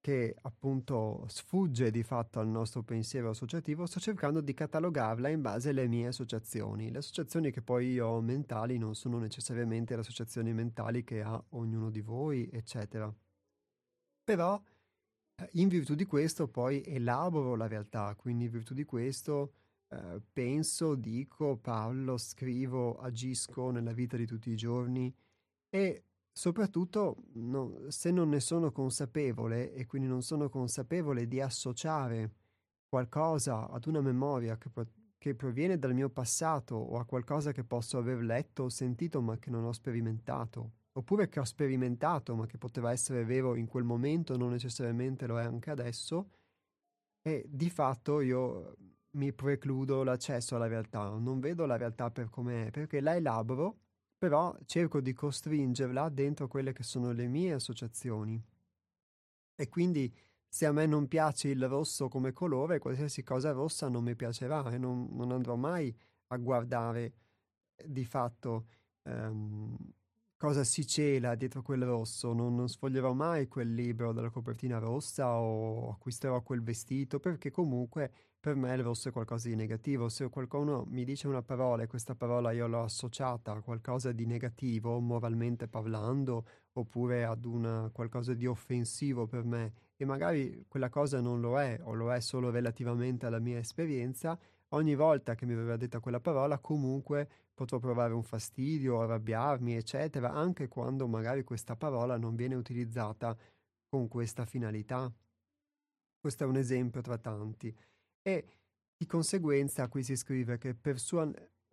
che 0.00 0.34
appunto 0.42 1.24
sfugge 1.28 1.90
di 1.90 2.02
fatto 2.02 2.40
al 2.40 2.48
nostro 2.48 2.82
pensiero 2.82 3.30
associativo, 3.30 3.84
sto 3.84 4.00
cercando 4.00 4.40
di 4.40 4.54
catalogarla 4.54 5.28
in 5.28 5.42
base 5.42 5.70
alle 5.70 5.86
mie 5.88 6.08
associazioni. 6.08 6.90
Le 6.90 6.98
associazioni 6.98 7.50
che 7.50 7.60
poi 7.60 7.92
io 7.92 8.06
ho 8.06 8.20
mentali 8.20 8.78
non 8.78 8.94
sono 8.94 9.18
necessariamente 9.18 9.94
le 9.94 10.00
associazioni 10.00 10.54
mentali 10.54 11.04
che 11.04 11.22
ha 11.22 11.42
ognuno 11.50 11.90
di 11.90 12.00
voi, 12.00 12.48
eccetera. 12.50 13.12
Però 14.24 14.60
eh, 15.36 15.48
in 15.52 15.68
virtù 15.68 15.94
di 15.94 16.06
questo 16.06 16.48
poi 16.48 16.82
elaboro 16.84 17.54
la 17.54 17.66
realtà, 17.66 18.14
quindi 18.16 18.44
in 18.44 18.50
virtù 18.50 18.72
di 18.74 18.84
questo 18.84 19.52
eh, 19.90 20.20
penso, 20.32 20.94
dico, 20.94 21.56
parlo, 21.56 22.16
scrivo, 22.16 22.98
agisco 22.98 23.70
nella 23.70 23.92
vita 23.92 24.16
di 24.16 24.26
tutti 24.26 24.50
i 24.50 24.56
giorni 24.56 25.14
e 25.68 26.04
Soprattutto 26.32 27.24
no, 27.34 27.90
se 27.90 28.10
non 28.10 28.28
ne 28.28 28.40
sono 28.40 28.70
consapevole 28.70 29.72
e 29.72 29.86
quindi 29.86 30.08
non 30.08 30.22
sono 30.22 30.48
consapevole 30.48 31.26
di 31.26 31.40
associare 31.40 32.36
qualcosa 32.88 33.68
ad 33.68 33.86
una 33.86 34.00
memoria 34.00 34.56
che, 34.56 34.70
che 35.18 35.34
proviene 35.34 35.78
dal 35.78 35.92
mio 35.92 36.08
passato 36.08 36.76
o 36.76 36.98
a 36.98 37.04
qualcosa 37.04 37.52
che 37.52 37.64
posso 37.64 37.98
aver 37.98 38.22
letto 38.22 38.64
o 38.64 38.68
sentito 38.68 39.20
ma 39.20 39.38
che 39.38 39.50
non 39.50 39.64
ho 39.64 39.72
sperimentato, 39.72 40.70
oppure 40.92 41.28
che 41.28 41.40
ho 41.40 41.44
sperimentato 41.44 42.34
ma 42.36 42.46
che 42.46 42.58
poteva 42.58 42.92
essere 42.92 43.24
vero 43.24 43.54
in 43.56 43.66
quel 43.66 43.84
momento, 43.84 44.36
non 44.36 44.50
necessariamente 44.50 45.26
lo 45.26 45.38
è 45.38 45.44
anche 45.44 45.70
adesso, 45.70 46.30
e 47.22 47.44
di 47.48 47.68
fatto 47.68 48.20
io 48.20 48.76
mi 49.12 49.32
precludo 49.32 50.02
l'accesso 50.02 50.56
alla 50.56 50.66
realtà, 50.66 51.08
non 51.08 51.40
vedo 51.40 51.66
la 51.66 51.76
realtà 51.76 52.10
per 52.10 52.28
com'è, 52.30 52.70
perché 52.70 53.00
la 53.00 53.16
elaboro 53.16 53.78
però 54.20 54.54
cerco 54.66 55.00
di 55.00 55.14
costringerla 55.14 56.10
dentro 56.10 56.46
quelle 56.46 56.74
che 56.74 56.82
sono 56.82 57.10
le 57.12 57.26
mie 57.26 57.54
associazioni. 57.54 58.38
E 59.54 59.68
quindi 59.70 60.14
se 60.46 60.66
a 60.66 60.72
me 60.72 60.84
non 60.84 61.08
piace 61.08 61.48
il 61.48 61.66
rosso 61.66 62.08
come 62.08 62.32
colore, 62.32 62.78
qualsiasi 62.78 63.22
cosa 63.22 63.52
rossa 63.52 63.88
non 63.88 64.04
mi 64.04 64.14
piacerà 64.14 64.70
e 64.72 64.78
non, 64.78 65.08
non 65.12 65.32
andrò 65.32 65.56
mai 65.56 65.94
a 66.28 66.36
guardare 66.36 67.12
eh, 67.76 67.90
di 67.90 68.04
fatto 68.04 68.66
um, 69.04 69.74
cosa 70.36 70.64
si 70.64 70.86
cela 70.86 71.34
dietro 71.34 71.62
quel 71.62 71.84
rosso, 71.84 72.32
non, 72.32 72.54
non, 72.54 72.68
sfoglierò 72.68 73.12
mai 73.12 73.46
quel 73.48 73.72
libro 73.72 74.12
dalla 74.12 74.30
copertina 74.30 74.78
rossa 74.78 75.38
o 75.38 75.92
acquisterò 75.92 76.42
quel 76.42 76.62
vestito 76.62 77.20
perché 77.20 77.50
comunque 77.50 78.12
per 78.40 78.56
me 78.56 78.74
il 78.74 78.82
rosso 78.82 79.10
è 79.10 79.12
qualcosa 79.12 79.48
di 79.48 79.54
negativo. 79.54 80.08
Se 80.08 80.28
qualcuno 80.30 80.84
mi 80.88 81.04
dice 81.04 81.28
una 81.28 81.42
parola 81.42 81.82
e 81.82 81.86
questa 81.86 82.14
parola 82.14 82.52
io 82.52 82.66
l'ho 82.66 82.82
associata 82.82 83.52
a 83.52 83.60
qualcosa 83.60 84.12
di 84.12 84.24
negativo, 84.24 84.98
moralmente 84.98 85.68
parlando, 85.68 86.46
oppure 86.72 87.24
ad 87.24 87.44
una, 87.44 87.90
qualcosa 87.92 88.32
di 88.32 88.46
offensivo 88.46 89.26
per 89.26 89.44
me, 89.44 89.72
e 89.96 90.06
magari 90.06 90.64
quella 90.66 90.88
cosa 90.88 91.20
non 91.20 91.40
lo 91.40 91.60
è, 91.60 91.78
o 91.82 91.92
lo 91.92 92.10
è 92.12 92.20
solo 92.20 92.48
relativamente 92.50 93.26
alla 93.26 93.40
mia 93.40 93.58
esperienza, 93.58 94.38
ogni 94.68 94.94
volta 94.94 95.34
che 95.34 95.44
mi 95.44 95.54
verrà 95.54 95.76
detta 95.76 96.00
quella 96.00 96.20
parola 96.20 96.58
comunque 96.58 97.28
potrò 97.52 97.78
provare 97.78 98.14
un 98.14 98.22
fastidio, 98.22 99.02
arrabbiarmi, 99.02 99.76
eccetera, 99.76 100.32
anche 100.32 100.66
quando 100.68 101.06
magari 101.06 101.44
questa 101.44 101.76
parola 101.76 102.16
non 102.16 102.36
viene 102.36 102.54
utilizzata 102.54 103.36
con 103.86 104.08
questa 104.08 104.46
finalità. 104.46 105.12
Questo 106.18 106.44
è 106.44 106.46
un 106.46 106.56
esempio 106.56 107.02
tra 107.02 107.18
tanti 107.18 107.74
e 108.22 108.46
di 108.96 109.06
conseguenza 109.06 109.88
qui 109.88 110.02
si 110.02 110.16
scrive 110.16 110.58
che 110.58 110.74
per 110.74 110.98
sua, 110.98 111.30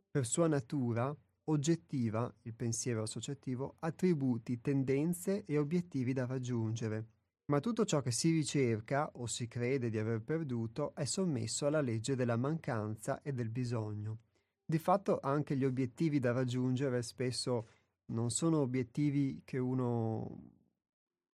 per 0.09 0.25
sua 0.25 0.47
natura 0.47 1.15
oggettiva, 1.49 2.33
il 2.43 2.53
pensiero 2.53 3.03
associativo, 3.03 3.75
attributi, 3.79 4.61
tendenze 4.61 5.43
e 5.45 5.57
obiettivi 5.57 6.13
da 6.13 6.25
raggiungere. 6.25 7.05
Ma 7.45 7.59
tutto 7.61 7.85
ciò 7.85 8.01
che 8.01 8.11
si 8.11 8.31
ricerca 8.31 9.09
o 9.13 9.25
si 9.25 9.47
crede 9.47 9.89
di 9.89 9.97
aver 9.97 10.21
perduto 10.21 10.93
è 10.95 11.05
sommesso 11.05 11.65
alla 11.65 11.79
legge 11.79 12.15
della 12.15 12.35
mancanza 12.35 13.21
e 13.21 13.31
del 13.31 13.49
bisogno. 13.49 14.19
Di 14.65 14.79
fatto 14.79 15.19
anche 15.21 15.55
gli 15.55 15.63
obiettivi 15.63 16.19
da 16.19 16.33
raggiungere 16.33 17.01
spesso 17.01 17.69
non 18.07 18.31
sono 18.31 18.59
obiettivi 18.59 19.41
che 19.45 19.57
uno 19.57 20.56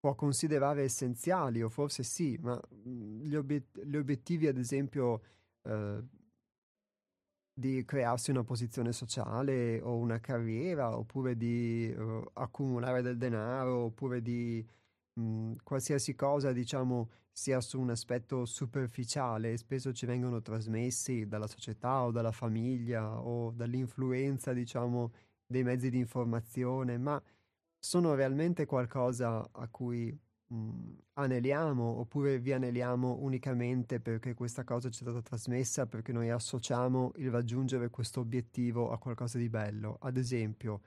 può 0.03 0.15
considerare 0.15 0.83
essenziali, 0.83 1.63
o 1.63 1.69
forse 1.69 2.03
sì, 2.03 2.37
ma 2.41 2.59
mhmm, 2.69 3.21
gli, 3.23 3.35
obiet- 3.37 3.81
gli 3.85 3.95
obiettivi, 3.95 4.47
ad 4.47 4.57
esempio, 4.57 5.21
eh, 5.61 6.03
di 7.53 7.85
crearsi 7.85 8.31
una 8.31 8.43
posizione 8.43 8.91
sociale 8.91 9.79
o 9.79 9.95
una 9.95 10.19
carriera, 10.19 10.97
oppure 10.97 11.37
di 11.37 11.93
uh, 11.97 12.21
accumulare 12.33 13.01
del 13.01 13.17
denaro, 13.17 13.85
oppure 13.85 14.21
di 14.21 14.65
mh, 15.13 15.21
mhmm, 15.21 15.55
qualsiasi 15.63 16.15
cosa, 16.15 16.51
diciamo, 16.51 17.09
sia 17.31 17.61
su 17.61 17.79
un 17.79 17.91
aspetto 17.91 18.43
superficiale, 18.45 19.55
spesso 19.57 19.93
ci 19.93 20.05
vengono 20.05 20.41
trasmessi 20.41 21.27
dalla 21.27 21.47
società 21.47 22.03
o 22.03 22.11
dalla 22.11 22.33
famiglia 22.33 23.21
o 23.21 23.51
dall'influenza, 23.51 24.51
diciamo, 24.51 25.13
dei 25.45 25.63
mezzi 25.63 25.89
di 25.89 25.97
informazione, 25.99 26.97
ma 26.97 27.21
sono 27.85 28.15
realmente 28.15 28.65
qualcosa 28.65 29.45
a 29.51 29.67
cui 29.67 30.09
mh, 30.47 30.55
mhmm, 30.55 30.97
aneliamo 31.15 31.83
oppure 31.99 32.39
vi 32.39 32.53
aneliamo 32.53 33.17
unicamente 33.19 33.99
perché 33.99 34.33
questa 34.33 34.63
cosa 34.63 34.89
ci 34.89 34.99
è 35.03 35.03
stata 35.03 35.21
trasmessa, 35.21 35.85
perché 35.85 36.13
noi 36.13 36.29
associamo 36.29 37.11
il 37.17 37.29
raggiungere 37.29 37.89
questo 37.89 38.21
obiettivo 38.21 38.89
a 38.91 38.97
qualcosa 38.97 39.37
di 39.37 39.49
bello. 39.49 39.97
Ad 39.99 40.15
esempio, 40.15 40.81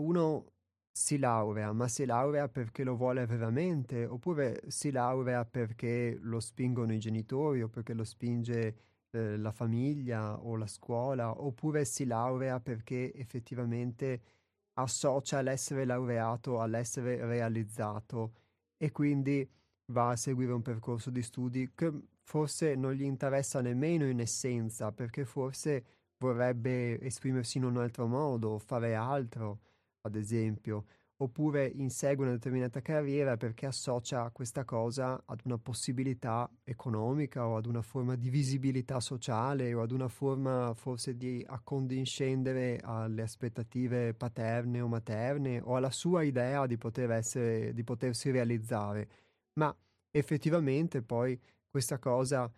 uno 0.00 0.52
si 0.90 1.18
laurea, 1.18 1.72
ma 1.72 1.88
si 1.88 2.04
laurea 2.06 2.48
perché 2.48 2.82
lo 2.82 2.96
vuole 2.96 3.26
veramente, 3.26 4.06
oppure 4.06 4.62
si 4.68 4.90
laurea 4.90 5.44
perché 5.44 6.16
lo 6.20 6.40
spingono 6.40 6.92
i 6.94 6.98
genitori 6.98 7.62
o 7.62 7.68
perché 7.68 7.92
lo 7.94 8.04
spinge 8.04 8.76
eh, 9.10 9.36
la 9.36 9.52
famiglia 9.52 10.38
o 10.42 10.56
la 10.56 10.66
scuola, 10.66 11.40
oppure 11.42 11.84
si 11.84 12.06
laurea 12.06 12.60
perché 12.60 13.12
effettivamente 13.14 14.39
associa 14.80 15.40
l'essere 15.40 15.84
laureato 15.84 16.60
all'essere 16.60 17.24
realizzato 17.24 18.32
e 18.76 18.90
quindi 18.90 19.48
va 19.92 20.10
a 20.10 20.16
seguire 20.16 20.52
un 20.52 20.62
percorso 20.62 21.10
di 21.10 21.22
studi 21.22 21.72
che 21.74 21.92
forse 22.22 22.74
non 22.76 22.92
gli 22.92 23.02
interessa 23.02 23.60
nemmeno 23.60 24.06
in 24.06 24.20
essenza, 24.20 24.92
perché 24.92 25.24
forse 25.24 25.84
vorrebbe 26.18 27.00
esprimersi 27.00 27.58
in 27.58 27.64
un 27.64 27.78
altro 27.78 28.06
modo, 28.06 28.58
fare 28.58 28.94
altro, 28.94 29.60
ad 30.02 30.14
esempio 30.14 30.84
oppure 31.22 31.66
insegue 31.66 32.24
una 32.24 32.34
determinata 32.34 32.80
carriera 32.80 33.36
perché 33.36 33.66
associa 33.66 34.30
questa 34.30 34.64
cosa 34.64 35.22
ad 35.26 35.40
una 35.44 35.58
possibilità 35.58 36.50
economica 36.64 37.46
o 37.46 37.56
ad 37.56 37.66
una 37.66 37.82
forma 37.82 38.16
di 38.16 38.30
visibilità 38.30 39.00
sociale 39.00 39.74
o 39.74 39.82
ad 39.82 39.90
una 39.90 40.08
forma 40.08 40.72
forse 40.74 41.16
di 41.16 41.44
accondiscendere 41.46 42.80
alle 42.82 43.22
aspettative 43.22 44.14
paterne 44.14 44.80
o 44.80 44.88
materne 44.88 45.60
o 45.62 45.76
alla 45.76 45.90
sua 45.90 46.22
idea 46.22 46.66
di 46.66 46.78
poter 46.78 47.10
essere, 47.10 47.74
di 47.74 47.84
potersi 47.84 48.30
realizzare. 48.30 49.08
Ma 49.54 49.76
effettivamente 50.10 51.02
poi 51.02 51.38
questa 51.68 51.98
cosa 51.98 52.50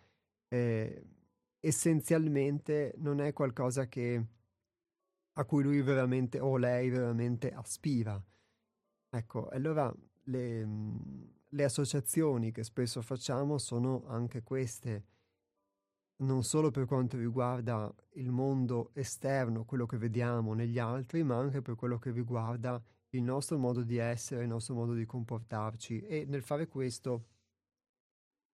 eh, 0.49 1.03
essenzialmente 1.59 2.95
non 2.99 3.21
è 3.21 3.33
qualcosa 3.33 3.89
che, 3.89 4.25
a 5.33 5.45
cui 5.45 5.65
lui 5.65 5.83
veramente 5.83 6.39
o 6.39 6.57
lei 6.57 6.91
veramente 6.91 7.51
aspira. 7.51 8.23
Ecco, 9.15 9.49
allora 9.49 9.95
le, 10.25 10.67
le 11.47 11.65
associazioni 11.65 12.51
che 12.51 12.65
spesso 12.65 13.03
facciamo 13.03 13.59
sono 13.59 14.05
anche 14.07 14.43
queste, 14.43 15.05
non 16.23 16.43
solo 16.43 16.71
per 16.71 16.87
quanto 16.87 17.19
riguarda 17.19 17.95
il 18.15 18.31
mondo 18.31 18.91
esterno, 18.95 19.67
quello 19.67 19.85
che 19.85 19.99
vediamo 19.99 20.55
negli 20.55 20.79
altri, 20.79 21.23
ma 21.25 21.37
anche 21.37 21.61
per 21.61 21.75
quello 21.75 21.99
che 21.99 22.11
riguarda 22.11 22.83
il 23.11 23.23
nostro 23.23 23.59
modo 23.59 23.83
di 23.83 23.99
essere, 23.99 24.45
il 24.45 24.49
nostro 24.49 24.75
modo 24.75 24.95
di 24.95 25.05
comportarci. 25.05 26.01
E 26.01 26.25
nel 26.27 26.43
fare 26.43 26.67
questo 26.67 27.27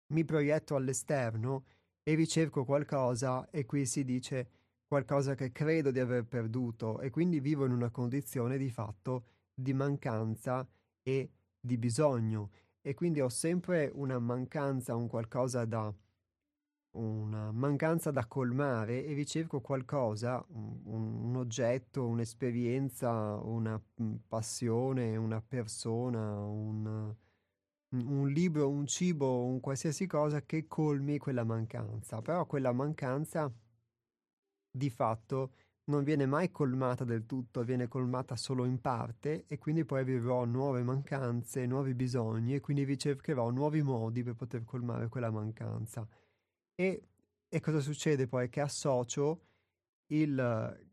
mi 0.09 0.23
proietto 0.27 0.77
all'esterno 0.77 1.65
e 2.03 2.15
ricerco 2.15 2.67
qualcosa 2.67 3.49
e 3.49 3.65
qui 3.65 3.87
si 3.87 4.05
dice 4.05 4.51
qualcosa 4.85 5.35
che 5.35 5.51
credo 5.51 5.91
di 5.91 5.99
aver 5.99 6.27
perduto 6.27 7.01
e 7.01 7.09
quindi 7.09 7.41
vivo 7.41 7.65
in 7.65 7.73
una 7.73 7.89
condizione 7.89 8.59
di 8.59 8.69
fatto 8.69 9.25
di 9.55 9.73
mancanza 9.73 10.67
e 11.03 11.31
di 11.61 11.77
bisogno 11.79 12.51
e 12.81 12.95
quindi 12.95 13.21
ho 13.21 13.29
sempre 13.29 13.91
una 13.95 14.19
mancanza, 14.19 14.95
un 14.95 15.07
qualcosa 15.09 15.65
da 15.65 15.95
una 16.93 17.51
mancanza 17.53 18.11
da 18.11 18.27
colmare 18.27 19.05
e 19.05 19.15
ricerco 19.15 19.61
qualcosa, 19.61 20.45
un, 20.49 20.81
un 20.85 21.37
oggetto, 21.37 22.07
un'esperienza, 22.07 23.37
una 23.37 23.81
mm, 24.03 24.15
passione, 24.29 25.17
una 25.17 25.41
persona, 25.41 26.45
un, 26.45 27.15
un 27.91 28.29
libro, 28.29 28.69
un 28.69 28.87
cibo, 28.87 29.45
un 29.45 29.61
qualsiasi 29.61 30.07
cosa 30.07 30.43
che 30.43 30.67
colmi 30.67 31.19
quella 31.19 31.45
mancanza. 31.45 32.21
Però 32.21 32.45
quella 32.47 32.73
mancanza 32.73 33.51
di 34.71 34.91
fatto 34.91 35.53
non 35.85 36.05
viene 36.05 36.27
mai 36.27 36.51
colmata 36.51 37.05
del 37.05 37.27
tutto, 37.27 37.65
viene 37.65 37.89
colmata 37.89 38.37
solo 38.37 38.65
in 38.65 38.81
parte 38.81 39.45
e 39.49 39.59
quindi 39.59 39.85
poi 39.85 40.01
avrò 40.01 40.45
nuove 40.45 40.83
mancanze, 40.83 41.67
nuovi 41.67 41.95
bisogni 41.95 42.55
e 42.55 42.61
quindi 42.61 42.85
ricercherò 42.85 43.51
nuovi 43.51 43.83
modi 43.83 44.23
per 44.23 44.35
poter 44.35 44.65
colmare 44.65 45.09
quella 45.09 45.31
mancanza. 45.31 46.07
E, 46.75 47.09
e 47.49 47.61
cosa 47.61 47.81
succede 47.81 48.29
poi? 48.29 48.49
Che 48.49 48.61
associo 48.61 49.41
il 50.07 50.91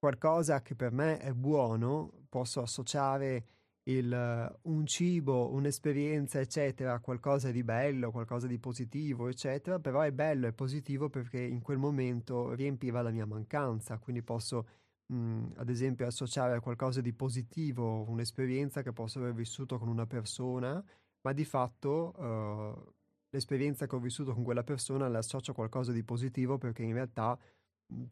qualcosa 0.00 0.62
che 0.62 0.74
per 0.74 0.92
me 0.92 1.18
è 1.18 1.32
buono, 1.34 2.24
posso 2.30 2.62
associare 2.62 3.44
il, 3.90 4.58
un 4.62 4.86
cibo, 4.86 5.50
un'esperienza, 5.52 6.40
eccetera, 6.40 6.98
qualcosa 7.00 7.50
di 7.50 7.62
bello, 7.62 8.10
qualcosa 8.10 8.46
di 8.46 8.58
positivo, 8.58 9.28
eccetera, 9.28 9.78
però 9.78 10.00
è 10.00 10.12
bello 10.12 10.46
e 10.46 10.52
positivo 10.52 11.08
perché 11.08 11.40
in 11.40 11.60
quel 11.60 11.78
momento 11.78 12.52
riempiva 12.52 13.02
la 13.02 13.10
mia 13.10 13.26
mancanza, 13.26 13.98
quindi 13.98 14.22
posso 14.22 14.66
mh, 15.06 15.52
ad 15.56 15.68
esempio 15.68 16.06
associare 16.06 16.54
a 16.54 16.60
qualcosa 16.60 17.00
di 17.00 17.12
positivo 17.12 18.04
un'esperienza 18.08 18.82
che 18.82 18.92
posso 18.92 19.18
aver 19.18 19.34
vissuto 19.34 19.78
con 19.78 19.88
una 19.88 20.06
persona, 20.06 20.82
ma 21.22 21.32
di 21.32 21.44
fatto 21.44 22.14
uh, 22.16 22.92
l'esperienza 23.30 23.86
che 23.86 23.94
ho 23.94 24.00
vissuto 24.00 24.32
con 24.32 24.42
quella 24.42 24.64
persona 24.64 25.08
la 25.08 25.18
associo 25.18 25.50
a 25.50 25.54
qualcosa 25.54 25.92
di 25.92 26.02
positivo 26.02 26.58
perché 26.58 26.82
in 26.82 26.94
realtà 26.94 27.38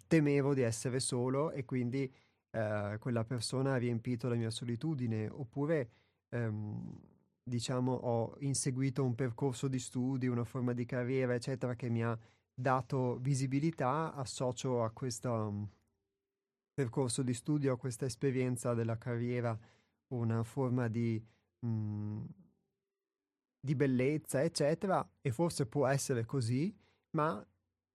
temevo 0.07 0.55
di 0.55 0.63
essere 0.63 1.01
solo 1.01 1.51
e 1.51 1.65
quindi 1.65 2.13
eh, 2.51 2.97
quella 2.99 3.25
persona 3.25 3.75
ha 3.75 3.77
riempito 3.77 4.29
la 4.29 4.35
mia 4.35 4.51
solitudine, 4.51 5.29
oppure 5.29 5.91
ehm, 6.31 7.01
diciamo 7.43 7.93
ho 7.93 8.37
inseguito 8.41 9.05
un 9.05 9.15
percorso 9.15 9.69
di 9.69 9.79
studi, 9.79 10.27
una 10.27 10.45
forma 10.45 10.73
di 10.73 10.85
carriera, 10.85 11.35
eccetera, 11.35 11.75
che 11.75 11.89
mi 11.89 12.03
ha 12.03 12.19
dato 12.55 13.19
visibilità, 13.19 14.13
associo 14.15 14.83
a 14.83 14.91
questo 14.91 15.33
um, 15.33 15.69
percorso 16.75 17.23
di 17.23 17.35
studio, 17.35 17.73
a 17.73 17.79
questa 17.79 18.07
esperienza 18.07 18.75
della 18.75 18.99
carriera, 18.99 19.59
una 20.09 20.43
forma 20.43 20.89
di, 20.89 21.23
mh, 21.61 21.69
mm, 21.69 22.25
di 23.61 23.75
bellezza, 23.75 24.43
eccetera, 24.43 25.09
e 25.21 25.31
forse 25.31 25.67
può 25.67 25.87
essere 25.87 26.25
così, 26.25 26.75
ma 27.11 27.45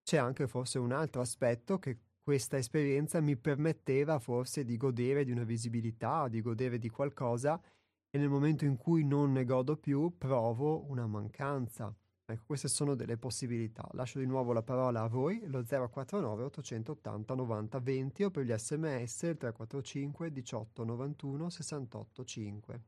c'è 0.04 0.18
anche 0.18 0.48
forse 0.48 0.80
un 0.80 0.92
altro 0.92 1.22
aspetto 1.22 1.80
che 1.80 1.98
questa 2.24 2.58
esperienza 2.58 3.20
mi 3.20 3.36
permetteva 3.36 4.18
forse 4.18 4.64
di 4.64 4.78
godere 4.78 5.26
di 5.26 5.32
una 5.32 5.44
visibilità, 5.44 6.30
di 6.30 6.42
godere 6.42 6.78
di 6.80 6.90
qualcosa 6.90 7.62
e 8.10 8.18
nel 8.18 8.30
momento 8.30 8.64
in 8.64 8.78
cui 8.78 9.04
non 9.04 9.34
ne 9.34 9.44
godo 9.44 9.76
più 9.76 10.16
provo 10.18 10.90
una 10.90 11.06
mancanza. 11.06 11.94
Ecco, 12.26 12.44
queste 12.46 12.70
sono 12.70 12.96
delle 12.96 13.18
possibilità. 13.18 13.86
Lascio 13.92 14.20
di 14.20 14.26
nuovo 14.26 14.54
la 14.54 14.64
parola 14.64 15.02
a 15.02 15.08
voi, 15.08 15.42
lo 15.48 15.66
049 15.66 16.44
880 16.44 17.36
90 17.36 17.80
20 17.80 18.24
o 18.24 18.32
per 18.32 18.46
gli 18.46 18.54
sms 18.58 19.22
il 19.24 19.38
345 19.38 20.32
18 20.32 20.84
91 20.86 21.50
68 21.50 22.24
5. 22.24 22.82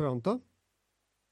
Pronto? 0.00 0.40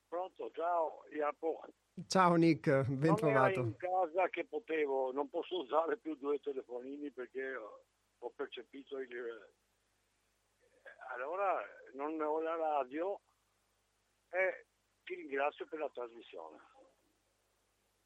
Pronto, 0.09 0.51
ciao 0.53 1.05
Iapo. 1.15 1.63
Ciao 2.07 2.35
Nick, 2.35 2.85
ben 2.85 3.07
non 3.07 3.17
trovato. 3.17 3.61
in 3.61 3.77
casa 3.77 4.29
che 4.29 4.45
potevo, 4.45 5.11
non 5.11 5.31
posso 5.31 5.61
usare 5.61 5.97
più 5.97 6.15
due 6.17 6.39
telefonini 6.39 7.11
perché 7.11 7.57
ho 7.57 8.31
percepito 8.37 8.99
il... 8.99 9.09
Allora 11.15 11.65
non 11.95 12.21
ho 12.21 12.41
la 12.43 12.57
radio 12.57 13.19
e 14.29 14.67
ti 15.03 15.15
ringrazio 15.15 15.65
per 15.65 15.79
la 15.79 15.89
trasmissione. 15.89 16.59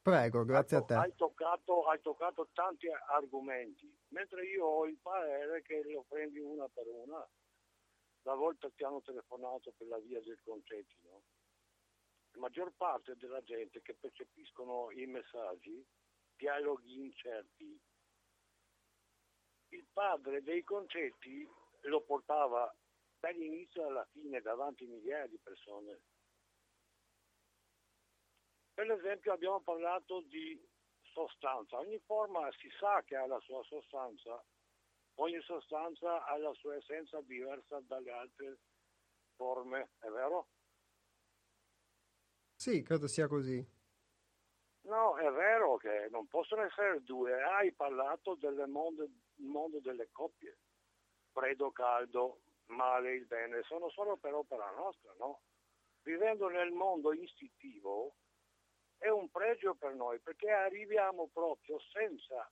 Prego, 0.00 0.44
grazie 0.44 0.76
ecco, 0.76 0.84
a 0.84 0.86
te. 0.86 0.94
Hai 0.94 1.14
toccato, 1.16 1.88
hai 1.88 2.00
toccato 2.02 2.50
tanti 2.52 2.86
argomenti, 3.08 3.92
mentre 4.10 4.46
io 4.46 4.64
ho 4.64 4.86
il 4.86 4.98
parere 5.02 5.60
che 5.62 5.82
lo 5.90 6.04
prendi 6.08 6.38
una 6.38 6.68
per 6.68 6.86
una 6.86 7.28
la 8.22 8.34
volta 8.34 8.70
ti 8.70 8.84
hanno 8.84 9.02
telefonato 9.02 9.72
per 9.72 9.86
la 9.88 9.98
via 9.98 10.20
del 10.20 10.40
concetti, 10.42 10.96
no? 11.02 11.22
La 12.32 12.40
maggior 12.40 12.72
parte 12.76 13.16
della 13.16 13.42
gente 13.42 13.82
che 13.82 13.94
percepiscono 13.94 14.90
i 14.92 15.06
messaggi, 15.06 15.84
dialoghi 16.36 17.00
incerti, 17.00 17.80
il 19.68 19.86
padre 19.92 20.42
dei 20.42 20.62
concetti 20.62 21.48
lo 21.82 22.02
portava 22.02 22.74
dall'inizio 23.18 23.86
alla 23.86 24.04
fine 24.12 24.40
davanti 24.40 24.84
a 24.84 24.88
migliaia 24.88 25.26
di 25.26 25.38
persone. 25.38 26.00
Per 28.74 28.90
esempio 28.90 29.32
abbiamo 29.32 29.60
parlato 29.60 30.20
di 30.22 30.60
sostanza, 31.02 31.78
ogni 31.78 31.98
forma 32.00 32.50
si 32.52 32.70
sa 32.78 33.02
che 33.02 33.16
ha 33.16 33.26
la 33.26 33.40
sua 33.40 33.62
sostanza 33.64 34.42
ogni 35.22 35.40
sostanza 35.42 36.24
ha 36.24 36.36
la 36.36 36.52
sua 36.54 36.74
essenza 36.76 37.20
diversa 37.22 37.80
dalle 37.80 38.10
altre 38.10 38.58
forme, 39.36 39.90
è 40.00 40.08
vero? 40.08 40.48
Sì, 42.54 42.82
credo 42.82 43.06
sia 43.06 43.26
così. 43.28 43.64
No, 44.82 45.16
è 45.16 45.30
vero 45.30 45.76
che 45.76 46.08
non 46.10 46.26
possono 46.26 46.62
essere 46.62 47.02
due. 47.02 47.40
Hai 47.40 47.72
parlato 47.72 48.34
del 48.34 48.64
mondo, 48.66 49.08
mondo 49.36 49.78
delle 49.80 50.08
coppie, 50.10 50.58
freddo, 51.30 51.70
caldo, 51.70 52.40
male, 52.66 53.14
il 53.14 53.26
bene, 53.26 53.62
sono 53.62 53.88
solo 53.90 54.16
per 54.16 54.34
opera 54.34 54.70
nostra, 54.72 55.14
no? 55.18 55.42
Vivendo 56.02 56.48
nel 56.48 56.72
mondo 56.72 57.12
istintivo 57.12 58.16
è 58.98 59.08
un 59.08 59.28
pregio 59.30 59.74
per 59.74 59.94
noi 59.94 60.18
perché 60.18 60.50
arriviamo 60.50 61.28
proprio 61.32 61.78
senza 61.92 62.50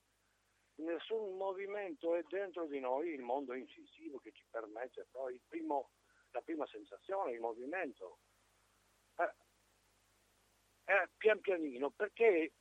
nessun 0.80 1.36
movimento 1.36 2.14
è 2.14 2.22
dentro 2.28 2.66
di 2.66 2.80
noi, 2.80 3.10
il 3.10 3.22
mondo 3.22 3.54
incisivo 3.54 4.18
che 4.18 4.32
ci 4.32 4.44
permette 4.50 5.06
il 5.30 5.40
primo, 5.46 5.90
la 6.30 6.40
prima 6.40 6.66
sensazione, 6.66 7.32
il 7.32 7.40
movimento. 7.40 8.18
Eh, 9.16 9.34
eh, 10.84 11.08
pian 11.16 11.40
pianino, 11.40 11.90
perché 11.90 12.52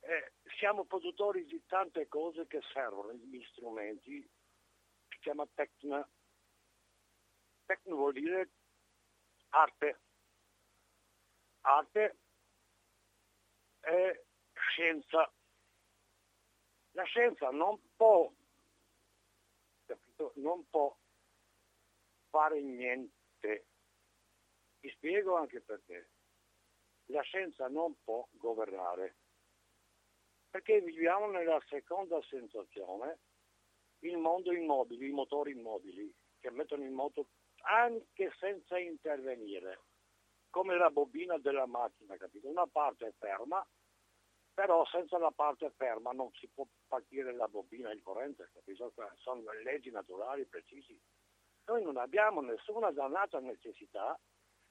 eh, 0.00 0.32
siamo 0.58 0.84
produttori 0.84 1.44
di 1.44 1.64
tante 1.66 2.08
cose 2.08 2.46
che 2.46 2.60
servono, 2.72 3.12
gli 3.12 3.42
strumenti, 3.50 4.28
si 5.08 5.18
chiama 5.20 5.46
tecna. 5.54 6.06
Tecno 7.64 7.94
vuol 7.94 8.12
dire 8.12 8.50
arte. 9.50 10.00
Arte 11.62 12.16
è 13.80 14.24
scienza 14.54 15.32
la 17.00 17.06
scienza 17.06 17.48
non 17.48 17.80
può, 17.96 18.30
capito, 19.86 20.32
non 20.36 20.68
può 20.68 20.94
fare 22.28 22.60
niente. 22.60 23.66
Ti 24.80 24.90
spiego 24.90 25.36
anche 25.36 25.62
perché. 25.62 26.10
La 27.06 27.22
scienza 27.22 27.68
non 27.68 27.96
può 28.04 28.28
governare, 28.32 29.16
perché 30.48 30.80
viviamo 30.80 31.26
nella 31.26 31.60
seconda 31.68 32.20
sensazione, 32.22 33.18
il 34.00 34.16
mondo 34.16 34.52
immobile, 34.52 35.06
i 35.06 35.10
motori 35.10 35.52
immobili 35.52 36.14
che 36.38 36.50
mettono 36.50 36.84
in 36.84 36.92
moto 36.92 37.28
anche 37.62 38.32
senza 38.38 38.78
intervenire, 38.78 39.80
come 40.50 40.76
la 40.76 40.90
bobina 40.90 41.36
della 41.38 41.66
macchina, 41.66 42.16
capito? 42.16 42.48
Una 42.48 42.66
parte 42.66 43.08
è 43.08 43.12
ferma, 43.18 43.66
però 44.52 44.84
senza 44.86 45.18
la 45.18 45.30
parte 45.30 45.70
ferma 45.76 46.12
non 46.12 46.30
si 46.32 46.48
può 46.48 46.66
partire 46.86 47.32
la 47.34 47.48
bobina, 47.48 47.90
il 47.92 48.02
corrente, 48.02 48.50
capito? 48.52 48.92
Sono 49.16 49.42
leggi 49.62 49.90
naturali 49.90 50.44
precisi. 50.46 50.98
Noi 51.66 51.82
non 51.82 51.96
abbiamo 51.96 52.40
nessuna 52.40 52.90
dannata 52.90 53.38
necessità 53.38 54.18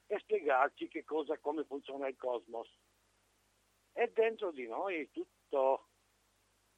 di 0.06 0.16
spiegarci 0.18 0.88
che 0.88 1.04
cosa, 1.04 1.38
come 1.38 1.64
funziona 1.64 2.08
il 2.08 2.16
cosmos. 2.16 2.68
E 3.92 4.10
dentro 4.12 4.50
di 4.50 4.66
noi 4.66 5.10
tutto 5.10 5.88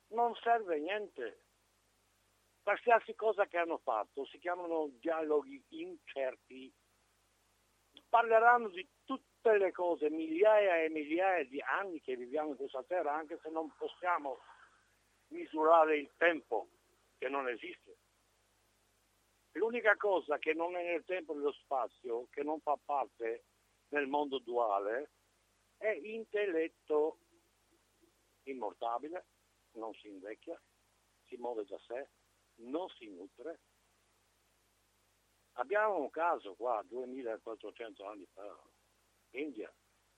non 0.08 0.34
serve 0.36 0.78
niente. 0.78 1.44
Qualsiasi 2.62 3.14
cosa 3.14 3.46
che 3.46 3.58
hanno 3.58 3.78
fatto 3.78 4.24
si 4.26 4.38
chiamano 4.38 4.88
dialoghi 5.00 5.64
incerti. 5.70 6.72
Parleranno 8.08 8.68
di 8.68 8.88
tutte 9.42 9.58
le 9.58 9.72
cose, 9.72 10.08
migliaia 10.08 10.84
e 10.84 10.88
migliaia 10.88 11.44
di 11.44 11.60
anni 11.60 12.00
che 12.00 12.16
viviamo 12.16 12.50
in 12.50 12.56
questa 12.56 12.84
terra, 12.84 13.12
anche 13.12 13.40
se 13.42 13.50
non 13.50 13.74
possiamo 13.76 14.38
misurare 15.28 15.98
il 15.98 16.10
tempo, 16.16 16.68
che 17.18 17.28
non 17.28 17.48
esiste. 17.48 17.96
L'unica 19.52 19.96
cosa 19.96 20.38
che 20.38 20.54
non 20.54 20.76
è 20.76 20.84
nel 20.84 21.04
tempo 21.04 21.32
e 21.32 21.36
nello 21.36 21.52
spazio, 21.52 22.28
che 22.30 22.44
non 22.44 22.60
fa 22.60 22.78
parte 22.82 23.44
nel 23.88 24.06
mondo 24.06 24.38
duale, 24.38 25.10
è 25.76 25.90
intelletto 25.90 27.18
immortabile, 28.44 29.26
non 29.72 29.92
si 29.94 30.06
invecchia, 30.06 30.58
si 31.26 31.36
muove 31.36 31.64
da 31.64 31.78
sé, 31.80 32.08
non 32.56 32.88
si 32.90 33.10
nutre. 33.10 33.58
Abbiamo 35.54 35.98
un 35.98 36.10
caso 36.10 36.54
qua, 36.54 36.82
2400 36.86 38.06
anni 38.06 38.26
fa, 38.32 38.56
India, 39.32 39.72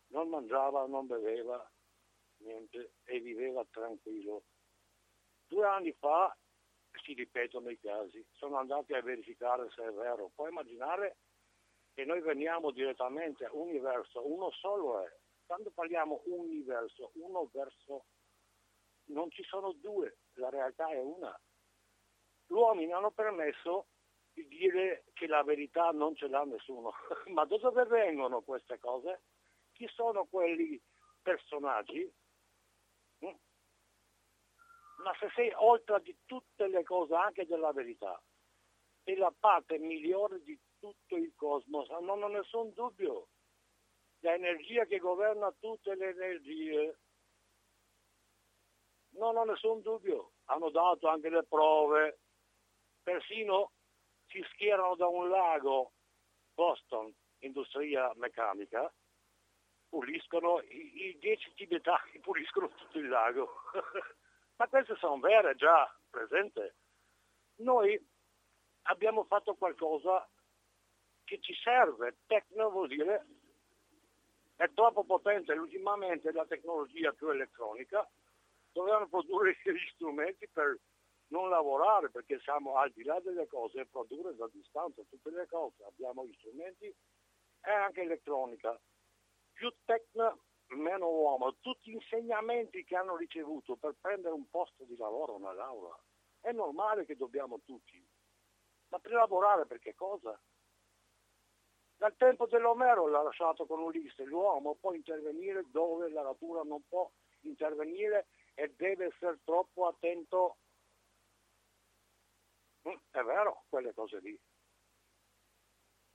non 0.08 0.28
mangiava, 0.28 0.86
non 0.86 1.06
beveva 1.06 1.70
niente 2.38 2.94
e 3.04 3.20
viveva 3.20 3.64
tranquillo. 3.70 4.44
Due 5.46 5.66
anni 5.66 5.92
fa 5.92 6.36
si 7.02 7.12
ripetono 7.14 7.70
i 7.70 7.78
casi, 7.78 8.24
sono 8.32 8.56
andati 8.56 8.94
a 8.94 9.02
verificare 9.02 9.70
se 9.70 9.84
è 9.84 9.90
vero. 9.92 10.30
Puoi 10.34 10.50
immaginare 10.50 11.16
che 11.92 12.04
noi 12.04 12.20
veniamo 12.20 12.70
direttamente 12.70 13.44
a 13.44 13.52
universo, 13.52 14.26
uno 14.26 14.50
solo 14.50 15.00
è. 15.04 15.12
Quando 15.46 15.70
parliamo 15.70 16.22
universo, 16.26 17.10
uno 17.14 17.48
verso, 17.52 18.06
non 19.06 19.30
ci 19.30 19.42
sono 19.44 19.72
due, 19.72 20.18
la 20.34 20.48
realtà 20.48 20.88
è 20.88 20.98
una. 20.98 21.38
Gli 22.46 22.52
uomini 22.52 22.92
hanno 22.92 23.10
permesso 23.10 23.88
di 24.34 24.46
dire 24.48 25.04
che 25.14 25.26
la 25.26 25.42
verità 25.42 25.90
non 25.90 26.14
ce 26.14 26.28
l'ha 26.28 26.44
nessuno. 26.44 26.92
Ma 27.32 27.44
da 27.44 27.56
dove 27.56 27.84
vengono 27.84 28.42
queste 28.42 28.78
cose? 28.78 29.22
Chi 29.72 29.88
sono 29.88 30.26
quelli 30.26 30.80
personaggi 31.22 32.12
ma 35.04 35.14
se 35.20 35.30
sei 35.34 35.52
oltre 35.56 36.00
di 36.02 36.16
tutte 36.24 36.66
le 36.66 36.82
cose, 36.82 37.14
anche 37.14 37.46
della 37.46 37.72
verità, 37.72 38.20
è 39.02 39.14
la 39.14 39.32
parte 39.38 39.78
migliore 39.78 40.42
di 40.42 40.58
tutto 40.78 41.16
il 41.16 41.32
cosmos, 41.36 41.88
non 42.00 42.22
ho 42.22 42.28
nessun 42.28 42.72
dubbio. 42.72 43.28
L'energia 44.20 44.86
che 44.86 44.98
governa 44.98 45.52
tutte 45.60 45.94
le 45.94 46.08
energie, 46.08 46.98
non 49.10 49.36
ho 49.36 49.44
nessun 49.44 49.82
dubbio. 49.82 50.32
Hanno 50.46 50.70
dato 50.70 51.08
anche 51.08 51.28
le 51.28 51.44
prove, 51.44 52.20
persino 53.02 53.72
si 54.34 54.44
schierano 54.50 54.96
da 54.96 55.06
un 55.06 55.28
lago, 55.28 55.92
Boston, 56.54 57.14
industria 57.38 58.12
meccanica, 58.16 58.92
puliscono, 59.88 60.60
i, 60.62 61.06
i 61.06 61.18
dieci 61.20 61.54
tibetani 61.54 62.18
puliscono 62.18 62.68
tutto 62.68 62.98
il 62.98 63.08
lago. 63.08 63.60
ma 64.56 64.66
queste 64.66 64.96
sono 64.96 65.20
vere 65.20 65.54
già 65.54 65.88
presente. 66.10 66.74
Noi 67.58 67.96
abbiamo 68.82 69.22
fatto 69.24 69.54
qualcosa 69.54 70.28
che 71.22 71.38
ci 71.40 71.54
serve, 71.54 72.16
tecno 72.26 72.70
vuol 72.70 72.88
dire 72.88 73.26
è 74.56 74.68
troppo 74.72 75.04
potente, 75.04 75.52
ultimamente 75.52 76.32
la 76.32 76.46
tecnologia 76.46 77.12
più 77.12 77.28
elettronica, 77.28 78.08
dovevano 78.72 79.08
produrre 79.08 79.56
gli 79.62 79.90
strumenti 79.94 80.48
per 80.48 80.76
non 81.28 81.48
lavorare 81.48 82.10
perché 82.10 82.38
siamo 82.40 82.76
al 82.76 82.90
di 82.92 83.02
là 83.02 83.18
delle 83.20 83.46
cose 83.46 83.80
e 83.80 83.86
produrre 83.86 84.34
da 84.36 84.48
distanza 84.52 85.02
tutte 85.08 85.30
le 85.30 85.46
cose, 85.46 85.84
abbiamo 85.84 86.26
gli 86.26 86.34
strumenti 86.34 86.86
e 86.86 87.70
anche 87.70 88.02
elettronica. 88.02 88.78
Più 89.52 89.72
tecno 89.84 90.42
meno 90.68 91.08
uomo, 91.08 91.56
tutti 91.60 91.90
gli 91.90 91.94
insegnamenti 91.94 92.84
che 92.84 92.96
hanno 92.96 93.16
ricevuto 93.16 93.76
per 93.76 93.94
prendere 94.00 94.34
un 94.34 94.48
posto 94.48 94.84
di 94.84 94.96
lavoro 94.96 95.38
nell'aula. 95.38 95.98
È 96.40 96.52
normale 96.52 97.04
che 97.04 97.16
dobbiamo 97.16 97.60
tutti. 97.64 98.02
Ma 98.88 98.98
per 98.98 99.12
lavorare 99.12 99.66
per 99.66 99.78
che 99.78 99.94
cosa? 99.94 100.38
Dal 101.96 102.16
tempo 102.16 102.46
dell'Omero 102.46 103.06
l'ha 103.06 103.22
lasciato 103.22 103.66
con 103.66 103.80
Ulisse, 103.80 104.24
l'uomo 104.24 104.74
può 104.74 104.92
intervenire 104.92 105.64
dove 105.70 106.10
la 106.10 106.22
natura 106.22 106.62
non 106.62 106.82
può 106.86 107.10
intervenire 107.40 108.26
e 108.54 108.72
deve 108.76 109.06
essere 109.06 109.40
troppo 109.44 109.86
attento. 109.86 110.58
Mm, 112.88 112.96
è 113.10 113.22
vero, 113.22 113.64
quelle 113.68 113.92
cose 113.94 114.18
lì. 114.20 114.38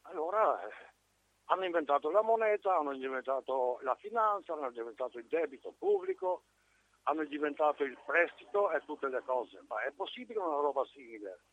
Allora 0.04 0.62
eh, 0.68 0.74
hanno 1.46 1.66
inventato 1.66 2.10
la 2.10 2.22
moneta, 2.22 2.78
hanno 2.78 2.94
inventato 2.94 3.80
la 3.82 3.96
finanza, 3.96 4.54
hanno 4.54 4.68
inventato 4.68 5.18
il 5.18 5.28
debito 5.28 5.74
pubblico, 5.78 6.44
hanno 7.04 7.24
inventato 7.24 7.84
il 7.84 7.98
prestito 8.06 8.72
e 8.72 8.84
tutte 8.86 9.08
le 9.08 9.22
cose. 9.24 9.64
Ma 9.68 9.82
è 9.84 9.92
possibile 9.92 10.40
una 10.40 10.62
roba 10.62 10.86
simile? 10.86 11.44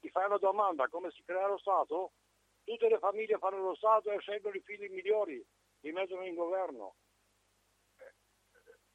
Ti 0.00 0.10
fai 0.10 0.26
una 0.26 0.38
domanda, 0.38 0.88
come 0.88 1.10
si 1.10 1.22
crea 1.24 1.46
lo 1.46 1.58
Stato? 1.58 2.12
Tutte 2.64 2.88
le 2.88 2.98
famiglie 2.98 3.38
fanno 3.38 3.58
lo 3.58 3.74
Stato 3.74 4.10
e 4.10 4.18
scelgono 4.20 4.54
i 4.54 4.60
figli 4.60 4.88
migliori, 4.90 5.44
li 5.80 5.92
mettono 5.92 6.24
in 6.24 6.34
governo. 6.34 6.96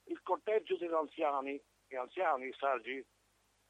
Il 0.05 0.22
corteggio 0.22 0.78
degli 0.78 0.93
anziani, 0.93 1.61
gli 1.88 1.95
anziani, 1.95 2.51
saggi, 2.53 3.03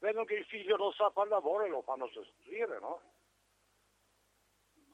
vedono 0.04 0.26
che 0.26 0.34
il 0.34 0.44
figlio 0.44 0.76
non 0.76 0.92
sa 0.92 1.10
fare 1.10 1.30
lavoro 1.30 1.64
e 1.64 1.68
lo 1.68 1.80
fanno 1.80 2.06
sostituire, 2.08 2.78
no? 2.78 3.00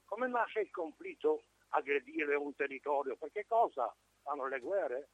Come 0.04 0.28
nasce 0.28 0.60
il 0.60 0.70
conflitto 0.70 1.42
aggredire 1.70 2.36
un 2.36 2.54
territorio? 2.54 3.16
Per 3.16 3.32
che 3.32 3.44
cosa 3.44 3.92
fanno 4.22 4.46
le 4.46 4.60
guerre? 4.60 5.08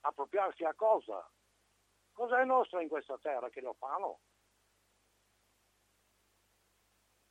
Appropriarsi 0.00 0.64
a 0.64 0.74
cosa? 0.74 1.30
Cosa 2.12 2.40
è 2.40 2.44
nostro 2.44 2.80
in 2.80 2.88
questa 2.88 3.16
terra 3.18 3.48
che 3.50 3.60
lo 3.60 3.74
fanno? 3.74 4.18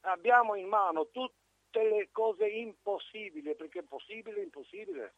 Abbiamo 0.02 0.56
in 0.56 0.68
mano 0.68 1.10
tutte 1.10 1.84
le 1.84 2.10
cose 2.12 2.48
impossibili, 2.48 3.56
perché 3.56 3.80
è 3.80 3.84
possibile, 3.84 4.42
impossibile. 4.42 5.16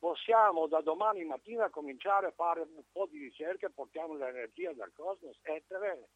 Possiamo 0.00 0.66
da 0.66 0.80
domani 0.80 1.24
mattina 1.24 1.68
cominciare 1.68 2.28
a 2.28 2.32
fare 2.32 2.62
un 2.62 2.82
po' 2.90 3.04
di 3.04 3.18
ricerca, 3.18 3.68
portiamo 3.68 4.14
l'energia 4.14 4.72
dal 4.72 4.90
cosmos, 4.94 5.38
etere, 5.42 6.08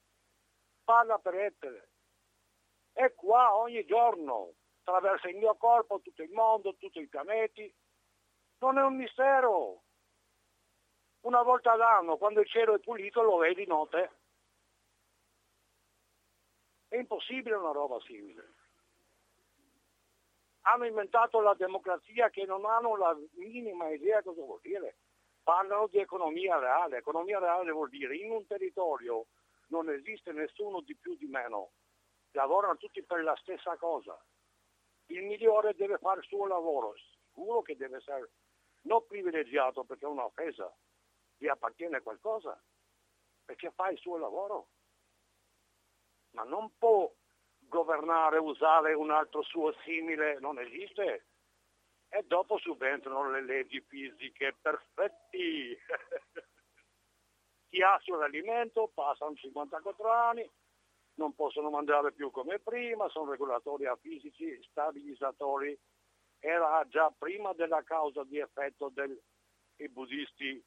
parla 0.83 1.19
per 1.19 1.35
etere. 1.35 1.91
È 2.93 3.13
qua 3.13 3.55
ogni 3.55 3.85
giorno, 3.85 4.55
attraversa 4.81 5.29
il 5.29 5.37
mio 5.37 5.55
corpo, 5.57 6.01
tutto 6.01 6.23
il 6.23 6.31
mondo, 6.31 6.77
tutti 6.77 6.99
i 6.99 7.09
pianeti. 7.09 7.71
Non 8.61 8.79
è 8.79 8.83
un 8.83 8.97
mistero. 8.97 9.83
Una 11.21 11.43
volta 11.43 11.73
all'anno, 11.73 12.17
quando 12.17 12.41
il 12.41 12.49
cielo 12.49 12.75
è 12.75 12.79
pulito, 12.79 13.21
lo 13.21 13.37
vedi 13.37 13.67
notte. 13.67 14.11
È 16.89 16.97
impossibile 16.97 17.57
una 17.57 17.73
roba 17.73 18.01
simile. 18.01 18.54
Hanno 20.67 20.87
inventato 20.87 21.41
la 21.41 21.55
democrazia 21.55 22.31
che 22.31 22.45
non 22.45 22.65
hanno 22.65 22.97
la 22.97 23.17
minima 23.35 23.89
idea 23.91 24.23
cosa 24.23 24.43
vuol 24.43 24.61
dire. 24.63 24.97
Parlano 25.43 25.87
di 25.89 25.99
economia 25.99 26.59
reale. 26.59 26.99
Economia 26.99 27.39
reale 27.39 27.71
vuol 27.71 27.89
dire 27.89 28.17
in 28.17 28.31
un 28.31 28.47
territorio 28.47 29.27
non 29.69 29.91
esiste 29.91 30.33
nessuno 30.33 30.81
di 30.81 30.95
più 30.97 31.17
di 31.17 31.27
meno. 31.27 31.73
Lavorano 32.33 32.77
tutti 32.77 33.03
per 33.03 33.23
la 33.23 33.37
stessa 33.37 33.77
cosa 33.77 34.19
il 35.07 35.23
migliore 35.25 35.75
deve 35.75 35.99
fare 35.99 36.21
il 36.21 36.27
suo 36.27 36.47
lavoro, 36.47 36.95
sicuro 36.97 37.63
che 37.63 37.77
deve 37.77 37.99
essere 37.99 38.31
non 38.83 39.05
privilegiato 39.07 39.85
perché 39.85 40.05
è 40.05 40.09
un'offesa, 40.09 40.73
gli 41.37 41.47
appartiene 41.47 42.01
qualcosa, 42.01 42.61
perché 43.45 43.71
fa 43.73 43.91
il 43.91 43.99
suo 43.99 44.17
lavoro, 44.17 44.69
ma 46.31 46.45
non 46.45 46.73
può 46.79 47.13
governare, 47.69 48.39
usare 48.39 48.95
un 48.95 49.11
altro 49.11 49.43
suo 49.43 49.73
simile, 49.85 50.39
non 50.41 50.59
esiste. 50.59 51.27
e 52.09 52.23
dopo 52.27 52.59
subentrano 52.59 53.29
le 53.31 53.43
leggi 53.43 53.81
fisiche 53.81 54.55
perfetti. 54.61 55.77
Chi 57.69 57.83
ha 57.83 57.99
sull'alimento 58.01 58.91
passano 58.95 59.35
54 59.35 60.13
anni, 60.13 60.49
non 61.15 61.35
possono 61.35 61.71
mangiare 61.71 62.13
più 62.13 62.31
come 62.31 62.61
prima, 62.61 63.09
sono 63.09 63.31
regolatori 63.31 63.85
fisici, 64.01 64.63
stabilizzatori. 64.71 65.77
Era 66.39 66.87
già 66.89 67.13
prima 67.17 67.53
della 67.53 67.83
causa 67.83 68.23
di 68.23 68.39
effetto 68.39 68.91
dei 68.91 69.89
buddisti. 69.89 70.63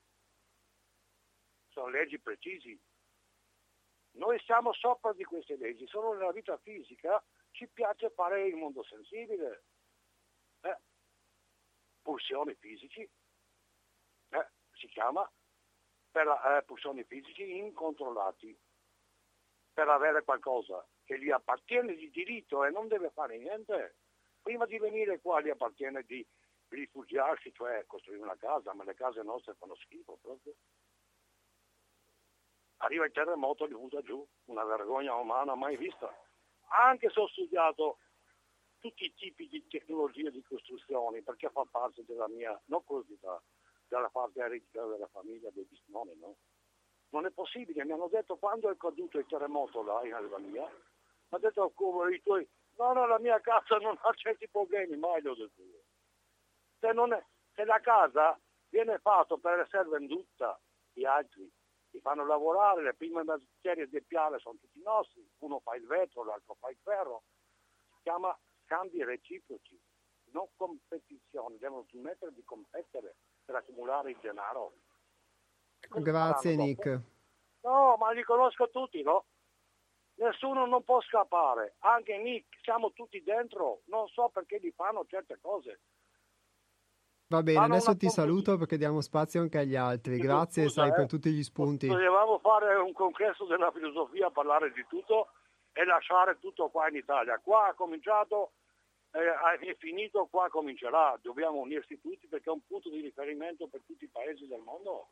Sono 1.70 1.88
leggi 1.88 2.20
precisi. 2.20 2.78
Noi 4.18 4.40
siamo 4.40 4.74
sopra 4.74 5.14
di 5.14 5.24
queste 5.24 5.58
leggi, 5.58 5.86
solo 5.88 6.14
nella 6.14 6.32
vita 6.32 6.58
fisica 6.58 7.24
ci 7.52 7.68
piace 7.68 8.10
fare 8.10 8.48
il 8.48 8.56
mondo 8.56 8.84
sensibile. 8.84 9.64
Eh, 10.62 10.78
pulsioni 12.02 12.56
fisici, 12.56 13.02
eh, 13.02 14.48
si 14.74 14.88
chiama, 14.88 15.30
per 16.10 16.28
eh, 16.28 16.64
pulsioni 16.66 17.04
fisici 17.04 17.58
incontrollati, 17.58 18.58
per 19.72 19.88
avere 19.88 20.24
qualcosa 20.24 20.84
che 21.04 21.20
gli 21.20 21.30
appartiene 21.30 21.96
di 21.96 22.10
diritto 22.10 22.66
e 22.66 22.72
non 22.72 22.88
deve 22.88 23.12
fare 23.12 23.38
niente. 23.38 23.98
Prima 24.42 24.66
di 24.66 24.80
venire 24.80 25.20
qua 25.20 25.42
gli 25.42 25.50
appartiene 25.50 26.04
di 26.04 26.26
rifugiarsi, 26.70 27.54
cioè 27.54 27.86
costruire 27.86 28.24
una 28.24 28.38
casa, 28.38 28.74
ma 28.74 28.84
le 28.84 28.96
case 28.96 29.22
nostre 29.22 29.54
fanno 29.56 29.76
schifo 29.76 30.18
proprio. 30.22 30.54
Arriva 32.78 33.06
il 33.06 33.12
terremoto 33.12 33.66
e 33.66 33.68
li 33.70 33.74
butta 33.74 34.02
giù, 34.02 34.26
una 34.46 34.64
vergogna 34.64 35.16
umana 35.16 35.56
mai 35.56 35.78
vista. 35.78 36.14
Anche 36.70 37.10
se 37.10 37.20
ho 37.20 37.28
studiato 37.28 38.00
tutti 38.80 39.06
i 39.06 39.14
tipi 39.14 39.48
di 39.48 39.66
tecnologie 39.68 40.32
di 40.32 40.44
costruzione 40.44 41.24
perché 41.24 41.50
fa 41.50 41.66
parte 41.70 42.04
della 42.06 42.28
mia, 42.28 42.60
non 42.66 42.84
curiosità, 42.84 43.42
della 43.88 44.10
parte 44.10 44.40
eredità 44.40 44.86
della 44.86 45.08
famiglia 45.08 45.50
dei 45.52 45.66
bisnonni, 45.66 46.16
no? 46.20 46.36
Non 47.10 47.26
è 47.26 47.32
possibile, 47.32 47.86
mi 47.86 47.94
hanno 47.94 48.10
detto 48.10 48.36
quando 48.36 48.70
è 48.70 48.78
caduto 48.78 49.18
il 49.18 49.26
terremoto 49.26 49.82
là 49.82 50.06
in 50.06 50.14
Albania, 50.14 50.64
mi 50.64 50.72
ha 51.30 51.38
detto 51.38 51.72
come 51.74 52.14
i 52.14 52.22
tuoi, 52.22 52.48
no 52.76 52.94
no 52.94 53.08
la 53.08 53.18
mia 53.18 53.40
casa 53.40 53.78
non 53.78 53.98
ha 54.02 54.14
certi 54.14 54.48
problemi, 54.50 54.98
mai 54.98 55.22
l'ho 55.22 55.34
detto 55.34 55.62
io. 55.62 55.84
Se, 56.80 56.90
è, 56.90 57.26
se 57.54 57.64
la 57.64 57.80
casa 57.80 58.38
viene 58.70 59.00
fatta 59.00 59.38
per 59.38 59.60
essere 59.60 59.88
venduta, 59.88 60.60
gli 60.92 61.06
altri 61.06 61.50
ti 61.98 62.04
fanno 62.04 62.26
lavorare, 62.26 62.84
le 62.84 62.94
prime 62.94 63.24
materie 63.24 63.90
del 63.90 64.06
piale 64.06 64.38
sono 64.38 64.58
tutti 64.60 64.80
nostri, 64.84 65.28
uno 65.40 65.60
fa 65.60 65.76
il 65.76 65.86
vetro, 65.88 66.24
l'altro 66.24 66.56
fa 66.60 66.70
il 66.70 66.78
ferro, 66.84 67.24
si 67.90 68.04
chiama 68.04 68.38
scambi 68.66 69.04
reciproci, 69.04 69.80
non 70.32 70.48
competizione, 70.56 71.58
devono 71.58 71.86
smettere 71.90 72.34
di 72.34 72.44
competere 72.44 73.16
per 73.44 73.56
accumulare 73.56 74.12
il 74.12 74.18
denaro. 74.22 74.74
Grazie 75.90 76.56
Nick. 76.56 77.02
No, 77.62 77.96
ma 77.98 78.12
li 78.12 78.22
conosco 78.24 78.70
tutti, 78.70 79.02
no? 79.02 79.26
Nessuno 80.16 80.66
non 80.66 80.84
può 80.84 81.02
scappare, 81.02 81.76
anche 81.80 82.18
Nick, 82.18 82.60
siamo 82.62 82.92
tutti 82.92 83.24
dentro, 83.24 83.82
non 83.86 84.08
so 84.10 84.30
perché 84.30 84.58
li 84.60 84.72
fanno 84.72 85.06
certe 85.08 85.40
cose. 85.40 85.80
Va 87.30 87.44
bene, 87.44 87.60
adesso 87.60 87.96
ti 87.98 88.08
saluto 88.10 88.58
perché 88.58 88.78
diamo 88.78 89.02
spazio 89.02 89.42
anche 89.42 89.58
agli 89.58 89.76
altri. 89.76 90.18
Grazie, 90.18 90.64
scusa, 90.64 90.82
sai, 90.82 90.90
eh. 90.92 90.94
per 90.94 91.08
tutti 91.08 91.30
gli 91.32 91.44
spunti. 91.44 91.88
Dovevamo 91.88 92.40
fare 92.40 92.76
un 92.76 92.94
congresso 92.94 93.46
della 93.46 93.72
filosofia, 93.72 94.30
parlare 94.30 94.72
di 94.72 94.86
tutto 94.88 95.28
e 95.74 95.84
lasciare 95.84 96.38
tutto 96.40 96.70
qua 96.70 96.88
in 96.88 96.96
Italia. 96.96 97.40
Qua 97.44 97.68
ha 97.68 97.74
cominciato 97.74 98.54
eh, 99.12 99.68
è 99.68 99.76
finito, 99.78 100.28
qua 100.30 100.48
comincerà. 100.50 101.18
Dobbiamo 101.22 101.60
unirsi 101.60 102.00
tutti 102.00 102.28
perché 102.28 102.50
è 102.50 102.54
un 102.54 102.66
punto 102.66 102.90
di 102.90 103.02
riferimento 103.02 103.68
per 103.68 103.82
tutti 103.86 104.06
i 104.06 104.10
paesi 104.10 104.48
del 104.48 104.62
mondo 104.62 105.10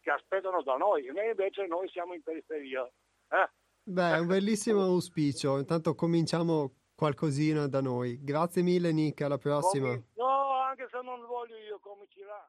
che 0.00 0.10
aspettano 0.10 0.62
da 0.62 0.76
noi 0.76 1.06
e 1.06 1.10
invece 1.10 1.66
noi 1.66 1.88
siamo 1.88 2.14
in 2.14 2.22
periferia. 2.22 2.84
Eh? 2.84 3.50
Beh, 3.82 4.14
è 4.14 4.18
un 4.18 4.26
bellissimo 4.26 4.82
auspicio. 4.82 5.58
Intanto 5.58 5.94
cominciamo 5.94 6.74
qualcosina 6.94 7.66
da 7.66 7.80
noi. 7.80 8.22
Grazie 8.22 8.62
mille 8.62 8.92
Nick, 8.92 9.20
alla 9.22 9.38
prossima. 9.38 9.88
Comi- 9.88 10.04
no, 10.14 10.57
anche 10.68 10.86
se 10.90 11.00
non 11.02 11.24
voglio 11.24 11.56
io, 11.56 11.78
comincerà. 11.80 12.46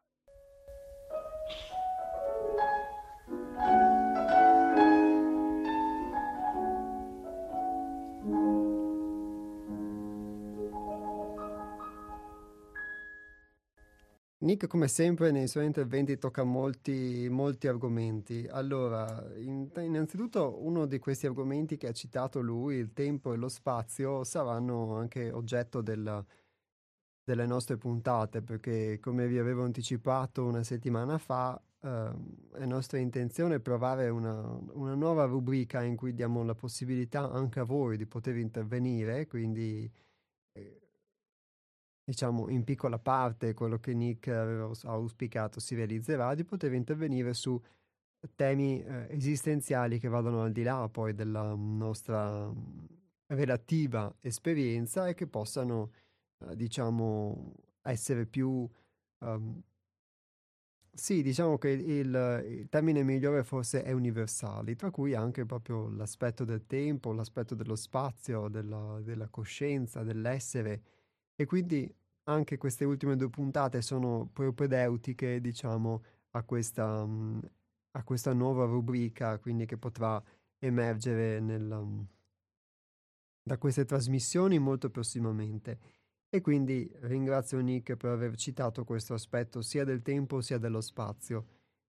Nick, 14.41 14.67
come 14.67 14.87
sempre, 14.87 15.31
nei 15.31 15.47
suoi 15.47 15.65
interventi 15.65 16.17
tocca 16.17 16.43
molti, 16.43 17.27
molti 17.29 17.67
argomenti. 17.67 18.47
Allora, 18.49 19.31
in, 19.35 19.69
innanzitutto, 19.77 20.61
uno 20.61 20.85
di 20.85 20.99
questi 20.99 21.25
argomenti 21.25 21.77
che 21.77 21.87
ha 21.87 21.91
citato 21.93 22.41
lui, 22.41 22.75
il 22.75 22.91
tempo 22.91 23.31
e 23.31 23.37
lo 23.37 23.49
spazio, 23.49 24.23
saranno 24.23 24.95
anche 24.95 25.31
oggetto 25.31 25.81
della, 25.81 26.25
delle 27.29 27.45
nostre 27.45 27.77
puntate, 27.77 28.41
perché 28.41 28.99
come 28.99 29.27
vi 29.27 29.37
avevo 29.37 29.63
anticipato 29.63 30.45
una 30.45 30.63
settimana 30.63 31.19
fa, 31.19 31.61
eh, 31.81 32.11
è 32.53 32.65
nostra 32.65 32.97
intenzione 32.97 33.59
provare 33.59 34.09
una, 34.09 34.59
una, 34.73 34.95
nuova 34.95 35.25
rubrica 35.25 35.83
in 35.83 35.95
cui 35.95 36.15
diamo 36.15 36.43
la 36.43 36.55
possibilità 36.55 37.29
anche 37.29 37.59
a 37.59 37.63
voi 37.63 37.97
di 37.97 38.05
poter 38.05 38.37
intervenire, 38.37 39.27
quindi... 39.27 39.91
Eh, 40.53 40.81
diciamo 42.09 42.49
in 42.49 42.63
piccola 42.63 42.97
parte 42.97 43.53
quello 43.53 43.77
che 43.77 43.93
Nick 43.93 44.29
aveva 44.29 44.71
auspicato 44.85 45.59
si 45.59 45.75
realizzerà, 45.75 46.33
di 46.33 46.43
poter 46.43 46.73
intervenire 46.73 47.35
su 47.35 47.61
temi 48.33 48.83
eh, 48.83 49.05
esistenziali 49.11 49.99
che 49.99 50.07
vadano 50.07 50.41
al 50.41 50.51
di 50.51 50.63
là 50.63 50.89
poi 50.89 51.13
della 51.13 51.53
nostra 51.53 52.51
relativa 53.27 54.11
esperienza 54.21 55.07
e 55.07 55.13
che 55.13 55.27
possano, 55.27 55.91
diciamo, 56.55 57.53
essere 57.81 58.25
più... 58.25 58.67
Um, 59.19 59.61
sì, 60.91 61.21
diciamo 61.21 61.57
che 61.57 61.69
il, 61.69 62.13
il, 62.45 62.67
termine 62.69 63.03
migliore 63.03 63.43
forse 63.43 63.83
è 63.83 63.91
universali, 63.93 64.75
tra 64.75 64.91
cui 64.91 65.13
anche 65.13 65.45
proprio 65.45 65.89
l'aspetto 65.89 66.43
del 66.43 66.65
tempo, 66.65 67.13
l'aspetto 67.13 67.55
dello 67.55 67.75
spazio, 67.75 68.49
della, 68.49 68.99
della 69.01 69.29
coscienza, 69.29 70.03
dell'essere 70.03 70.81
e 71.35 71.45
quindi 71.45 71.89
anche 72.23 72.57
queste 72.57 72.83
ultime 72.83 73.15
due 73.15 73.29
puntate 73.29 73.81
sono 73.81 74.29
propedeutiche, 74.31 75.39
diciamo, 75.39 76.03
a 76.31 76.43
questa, 76.43 77.07
a 77.91 78.03
questa 78.03 78.33
nuova 78.33 78.65
rubrica, 78.65 79.39
quindi 79.39 79.65
che 79.65 79.77
potrà 79.77 80.21
emergere 80.59 81.39
nel, 81.39 82.05
da 83.41 83.57
queste 83.57 83.85
trasmissioni 83.85 84.59
molto 84.59 84.89
prossimamente. 84.89 85.79
E 86.31 86.41
quindi 86.41 86.87
ringrazio 87.01 87.59
Nick 87.59 87.95
per 87.95 88.11
aver 88.11 88.35
citato 88.35 88.83
questo 88.83 89.15
aspetto 89.15 89.63
sia 89.63 89.83
del 89.83 90.03
tempo 90.03 90.41
sia 90.41 90.59
dello 90.59 90.81
spazio. 90.81 91.45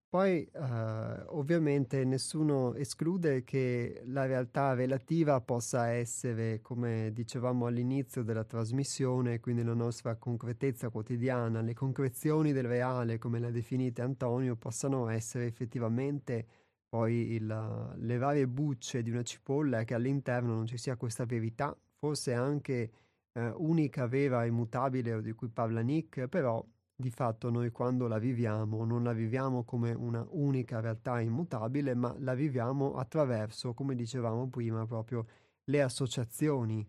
Poi 0.08 0.44
eh, 0.44 1.22
ovviamente 1.26 2.04
nessuno 2.04 2.74
esclude 2.74 3.44
che 3.44 4.02
la 4.06 4.26
realtà 4.26 4.74
relativa 4.74 5.40
possa 5.40 5.90
essere, 5.90 6.60
come 6.62 7.12
dicevamo 7.12 7.66
all'inizio 7.66 8.24
della 8.24 8.42
trasmissione, 8.42 9.38
quindi 9.38 9.62
la 9.62 9.74
nostra 9.74 10.16
concretezza 10.16 10.88
quotidiana, 10.88 11.60
le 11.60 11.74
concrezioni 11.74 12.52
del 12.52 12.64
reale, 12.64 13.18
come 13.18 13.38
le 13.38 13.48
ha 13.48 13.50
definite 13.52 14.02
Antonio, 14.02 14.56
possano 14.56 15.08
essere 15.08 15.46
effettivamente 15.46 16.46
poi 16.88 17.34
il, 17.34 17.94
le 17.94 18.18
varie 18.18 18.48
bucce 18.48 19.02
di 19.02 19.10
una 19.10 19.22
cipolla 19.22 19.78
e 19.80 19.84
che 19.84 19.94
all'interno 19.94 20.54
non 20.54 20.66
ci 20.66 20.76
sia 20.76 20.96
questa 20.96 21.24
verità, 21.24 21.76
forse 22.00 22.32
anche 22.32 22.90
eh, 23.32 23.52
unica, 23.56 24.06
vera, 24.06 24.44
immutabile, 24.44 25.22
di 25.22 25.32
cui 25.32 25.48
parla 25.48 25.80
Nick, 25.80 26.26
però 26.28 26.64
di 26.94 27.10
fatto 27.10 27.50
noi 27.50 27.70
quando 27.70 28.06
la 28.06 28.18
viviamo 28.18 28.84
non 28.84 29.02
la 29.02 29.12
viviamo 29.12 29.64
come 29.64 29.92
una 29.92 30.24
unica 30.30 30.80
realtà 30.80 31.20
immutabile, 31.20 31.94
ma 31.94 32.14
la 32.18 32.34
viviamo 32.34 32.94
attraverso, 32.94 33.72
come 33.72 33.94
dicevamo 33.94 34.48
prima, 34.48 34.86
proprio 34.86 35.26
le 35.64 35.82
associazioni. 35.82 36.86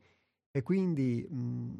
E 0.52 0.62
quindi 0.64 1.26
mh, 1.30 1.74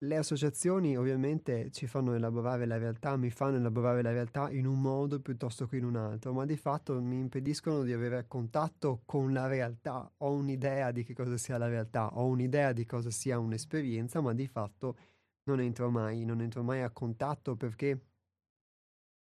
le 0.00 0.16
associazioni 0.16 0.96
ovviamente 0.96 1.70
ci 1.70 1.86
fanno 1.86 2.14
elaborare 2.14 2.66
la 2.66 2.76
realtà, 2.76 3.16
mi 3.16 3.30
fanno 3.30 3.56
elaborare 3.56 4.02
la 4.02 4.12
realtà 4.12 4.50
in 4.50 4.66
un 4.66 4.80
modo 4.80 5.20
piuttosto 5.20 5.66
che 5.66 5.76
in 5.78 5.84
un 5.84 5.96
altro, 5.96 6.32
ma 6.34 6.44
di 6.44 6.56
fatto 6.56 7.00
mi 7.00 7.18
impediscono 7.18 7.82
di 7.82 7.92
avere 7.92 8.26
contatto 8.28 9.02
con 9.06 9.32
la 9.32 9.46
realtà. 9.46 10.10
Ho 10.18 10.32
un'idea 10.32 10.90
di 10.92 11.02
che 11.02 11.14
cosa 11.14 11.36
sia 11.38 11.56
la 11.56 11.68
realtà, 11.68 12.14
ho 12.18 12.26
un'idea 12.26 12.72
di 12.72 12.84
cosa 12.84 13.10
sia 13.10 13.38
un'esperienza, 13.38 14.20
ma 14.20 14.34
di 14.34 14.46
fatto 14.46 14.96
non 15.44 15.60
entro 15.60 15.90
mai, 15.90 16.24
non 16.24 16.40
entro 16.42 16.62
mai 16.62 16.82
a 16.82 16.90
contatto 16.90 17.56
perché 17.56 18.00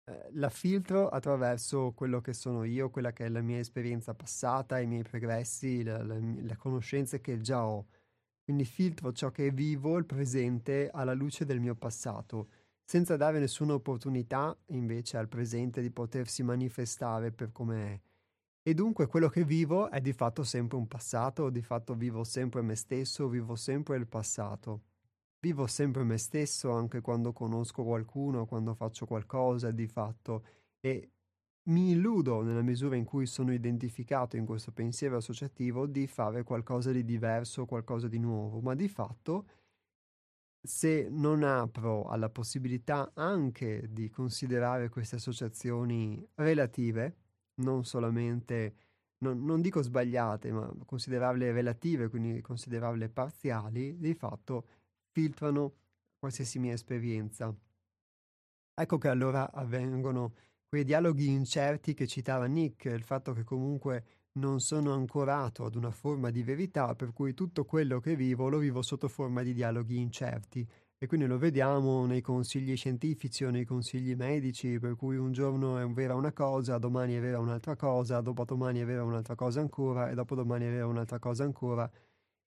eh, 0.05 0.29
la 0.33 0.49
filtro 0.49 1.09
attraverso 1.09 1.91
quello 1.93 2.21
che 2.21 2.33
sono 2.33 2.63
io, 2.63 2.89
quella 2.89 3.11
che 3.11 3.25
è 3.25 3.29
la 3.29 3.41
mia 3.41 3.59
esperienza 3.59 4.13
passata, 4.13 4.79
i 4.79 4.87
miei 4.87 5.03
progressi, 5.03 5.83
le, 5.83 6.03
le, 6.03 6.19
le 6.41 6.55
conoscenze 6.55 7.19
che 7.21 7.39
già 7.41 7.65
ho. 7.65 7.87
Quindi 8.43 8.65
filtro 8.65 9.11
ciò 9.11 9.31
che 9.31 9.47
è 9.47 9.51
vivo, 9.51 9.97
il 9.97 10.05
presente, 10.05 10.89
alla 10.91 11.13
luce 11.13 11.45
del 11.45 11.59
mio 11.59 11.75
passato, 11.75 12.49
senza 12.83 13.15
dare 13.15 13.39
nessuna 13.39 13.73
opportunità 13.73 14.57
invece 14.67 15.17
al 15.17 15.29
presente 15.29 15.81
di 15.81 15.91
potersi 15.91 16.43
manifestare 16.43 17.31
per 17.31 17.51
come 17.51 17.93
è. 17.93 18.01
E 18.63 18.73
dunque 18.73 19.07
quello 19.07 19.29
che 19.29 19.43
vivo 19.43 19.89
è 19.89 20.01
di 20.01 20.13
fatto 20.13 20.43
sempre 20.43 20.77
un 20.77 20.87
passato, 20.87 21.49
di 21.49 21.61
fatto 21.61 21.95
vivo 21.95 22.23
sempre 22.23 22.61
me 22.61 22.75
stesso, 22.75 23.27
vivo 23.27 23.55
sempre 23.55 23.97
il 23.97 24.07
passato. 24.07 24.81
Vivo 25.39 25.65
sempre 25.65 26.03
me 26.03 26.17
stesso 26.17 26.69
anche 26.71 27.01
quando 27.01 27.33
conosco 27.33 27.83
qualcuno, 27.83 28.45
quando 28.45 28.75
faccio 28.75 29.07
qualcosa 29.07 29.71
di 29.71 29.87
fatto 29.87 30.45
e 30.79 31.09
mi 31.63 31.91
illudo 31.91 32.41
nella 32.41 32.61
misura 32.61 32.95
in 32.95 33.05
cui 33.05 33.25
sono 33.25 33.53
identificato 33.53 34.35
in 34.35 34.45
questo 34.45 34.71
pensiero 34.71 35.17
associativo 35.17 35.85
di 35.85 36.07
fare 36.07 36.43
qualcosa 36.43 36.91
di 36.91 37.03
diverso, 37.03 37.65
qualcosa 37.65 38.07
di 38.07 38.17
nuovo, 38.17 38.59
ma 38.61 38.73
di 38.73 38.87
fatto 38.87 39.45
se 40.63 41.07
non 41.09 41.43
apro 41.43 42.05
alla 42.05 42.29
possibilità 42.29 43.11
anche 43.15 43.87
di 43.91 44.09
considerare 44.09 44.89
queste 44.89 45.15
associazioni 45.15 46.23
relative, 46.35 47.15
non 47.55 47.83
solamente, 47.83 48.75
non, 49.19 49.43
non 49.43 49.61
dico 49.61 49.81
sbagliate, 49.81 50.51
ma 50.51 50.71
considerarle 50.85 51.51
relative, 51.51 52.09
quindi 52.09 52.41
considerarle 52.41 53.09
parziali, 53.09 53.97
di 53.97 54.13
fatto 54.13 54.67
filtrano 55.11 55.73
qualsiasi 56.19 56.59
mia 56.59 56.73
esperienza. 56.73 57.53
Ecco 58.73 58.97
che 58.97 59.07
allora 59.07 59.51
avvengono 59.51 60.33
quei 60.71 60.85
dialoghi 60.85 61.27
incerti 61.27 61.93
che 61.93 62.07
citava 62.07 62.45
Nick, 62.45 62.85
il 62.85 63.03
fatto 63.03 63.33
che 63.33 63.43
comunque 63.43 64.05
non 64.35 64.61
sono 64.61 64.93
ancorato 64.93 65.65
ad 65.65 65.75
una 65.75 65.91
forma 65.91 66.29
di 66.29 66.43
verità, 66.43 66.95
per 66.95 67.11
cui 67.11 67.33
tutto 67.33 67.65
quello 67.65 67.99
che 67.99 68.15
vivo 68.15 68.47
lo 68.47 68.57
vivo 68.57 68.81
sotto 68.81 69.09
forma 69.09 69.43
di 69.43 69.53
dialoghi 69.53 69.99
incerti. 69.99 70.65
E 70.97 71.07
quindi 71.07 71.25
lo 71.25 71.37
vediamo 71.37 72.05
nei 72.05 72.21
consigli 72.21 72.73
scientifici 72.77 73.43
o 73.43 73.49
nei 73.49 73.65
consigli 73.65 74.15
medici, 74.15 74.79
per 74.79 74.95
cui 74.95 75.17
un 75.17 75.33
giorno 75.33 75.77
è 75.77 75.85
vera 75.87 76.15
una 76.15 76.31
cosa, 76.31 76.77
domani 76.77 77.15
è 77.15 77.19
vera 77.19 77.39
un'altra 77.39 77.75
cosa, 77.75 78.21
dopodomani 78.21 78.79
è 78.79 78.85
vera 78.85 79.03
un'altra 79.03 79.35
cosa 79.35 79.59
ancora 79.59 80.09
e 80.09 80.13
dopodomani 80.13 80.63
è 80.67 80.69
vera 80.69 80.87
un'altra 80.87 81.19
cosa 81.19 81.43
ancora. 81.43 81.91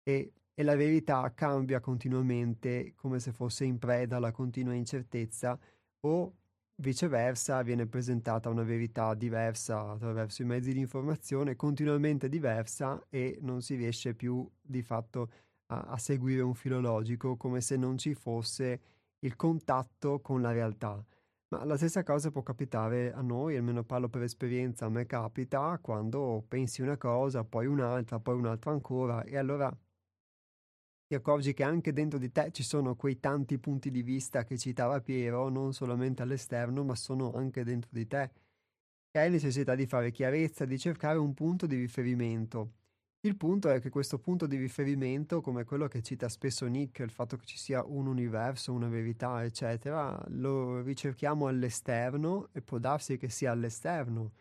E 0.03 0.33
e 0.53 0.63
la 0.63 0.75
verità 0.75 1.31
cambia 1.33 1.79
continuamente 1.79 2.93
come 2.95 3.19
se 3.19 3.31
fosse 3.31 3.63
in 3.63 3.79
preda 3.79 4.17
alla 4.17 4.31
continua 4.31 4.73
incertezza 4.73 5.57
o 6.01 6.33
viceversa 6.81 7.61
viene 7.61 7.85
presentata 7.85 8.49
una 8.49 8.63
verità 8.63 9.13
diversa 9.13 9.91
attraverso 9.91 10.41
i 10.41 10.45
mezzi 10.45 10.73
di 10.73 10.79
informazione, 10.79 11.55
continuamente 11.55 12.27
diversa 12.27 13.01
e 13.09 13.37
non 13.41 13.61
si 13.61 13.75
riesce 13.75 14.13
più 14.15 14.49
di 14.59 14.81
fatto 14.81 15.29
a, 15.67 15.81
a 15.81 15.97
seguire 15.97 16.41
un 16.41 16.55
filologico 16.55 17.37
come 17.37 17.61
se 17.61 17.77
non 17.77 17.97
ci 17.97 18.13
fosse 18.15 18.81
il 19.19 19.35
contatto 19.35 20.19
con 20.19 20.41
la 20.41 20.51
realtà. 20.51 21.03
Ma 21.49 21.63
la 21.65 21.77
stessa 21.77 22.03
cosa 22.03 22.31
può 22.31 22.43
capitare 22.43 23.13
a 23.13 23.21
noi, 23.21 23.57
almeno 23.57 23.83
parlo 23.83 24.09
per 24.09 24.23
esperienza, 24.23 24.85
a 24.85 24.89
me 24.89 25.05
capita 25.05 25.77
quando 25.81 26.43
pensi 26.47 26.81
una 26.81 26.97
cosa, 26.97 27.43
poi 27.43 27.67
un'altra, 27.67 28.19
poi 28.19 28.35
un'altra 28.35 28.71
ancora 28.71 29.23
e 29.23 29.37
allora 29.37 29.71
ti 31.11 31.17
accorgi 31.17 31.53
che 31.53 31.63
anche 31.63 31.91
dentro 31.91 32.17
di 32.17 32.31
te 32.31 32.51
ci 32.53 32.63
sono 32.63 32.95
quei 32.95 33.19
tanti 33.19 33.59
punti 33.59 33.91
di 33.91 34.01
vista 34.01 34.45
che 34.45 34.57
citava 34.57 35.01
Piero, 35.01 35.49
non 35.49 35.73
solamente 35.73 36.21
all'esterno, 36.21 36.85
ma 36.85 36.95
sono 36.95 37.33
anche 37.33 37.65
dentro 37.65 37.89
di 37.91 38.07
te. 38.07 38.31
E 39.11 39.19
hai 39.19 39.29
necessità 39.29 39.75
di 39.75 39.85
fare 39.87 40.11
chiarezza, 40.11 40.63
di 40.63 40.79
cercare 40.79 41.17
un 41.17 41.33
punto 41.33 41.67
di 41.67 41.75
riferimento. 41.75 42.75
Il 43.27 43.35
punto 43.35 43.69
è 43.69 43.81
che 43.81 43.89
questo 43.89 44.19
punto 44.19 44.47
di 44.47 44.55
riferimento, 44.55 45.41
come 45.41 45.65
quello 45.65 45.89
che 45.89 46.01
cita 46.01 46.29
spesso 46.29 46.65
Nick, 46.67 46.99
il 46.99 47.11
fatto 47.11 47.35
che 47.35 47.45
ci 47.45 47.57
sia 47.57 47.83
un 47.83 48.07
universo, 48.07 48.71
una 48.71 48.87
verità, 48.87 49.43
eccetera, 49.43 50.17
lo 50.29 50.81
ricerchiamo 50.81 51.47
all'esterno 51.47 52.47
e 52.53 52.61
può 52.61 52.77
darsi 52.77 53.17
che 53.17 53.27
sia 53.27 53.51
all'esterno, 53.51 54.31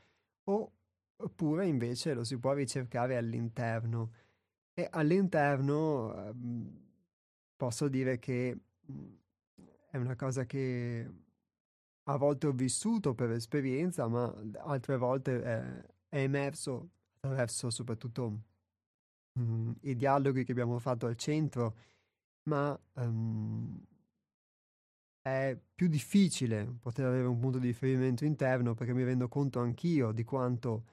oppure 0.45 1.67
invece 1.67 2.15
lo 2.15 2.23
si 2.23 2.39
può 2.39 2.53
ricercare 2.53 3.17
all'interno. 3.17 4.13
E 4.81 4.89
all'interno 4.91 6.15
ehm, 6.15 6.81
posso 7.55 7.87
dire 7.89 8.19
che 8.19 8.59
mhmm, 8.87 9.19
è 9.91 9.99
una 9.99 10.17
cosa 10.17 10.47
che 10.47 11.07
a 12.05 12.17
volte 12.17 12.47
ho 12.47 12.53
vissuto 12.53 13.15
per 13.15 13.31
esperienza, 13.33 14.09
ma 14.09 14.35
altre 14.61 14.97
volte 14.97 15.43
è, 15.43 15.85
è 16.09 16.19
emerso 16.23 16.93
attraverso 17.17 17.69
soprattutto 17.69 18.31
mh, 19.35 19.43
mhmm, 19.43 19.77
i 19.83 19.97
dialoghi 19.97 20.45
che 20.45 20.53
abbiamo 20.53 20.79
fatto 20.79 21.05
al 21.05 21.17
centro, 21.17 21.77
ma 22.45 22.79
um, 22.95 23.79
è 25.21 25.59
più 25.75 25.89
difficile 25.89 26.65
poter 26.81 27.05
avere 27.05 27.27
un 27.27 27.39
punto 27.39 27.59
di 27.59 27.67
riferimento 27.67 28.25
interno 28.25 28.73
perché 28.73 28.95
mi 28.95 29.05
rendo 29.05 29.29
conto 29.29 29.61
anch'io 29.61 30.13
di 30.13 30.25
quanto 30.25 30.85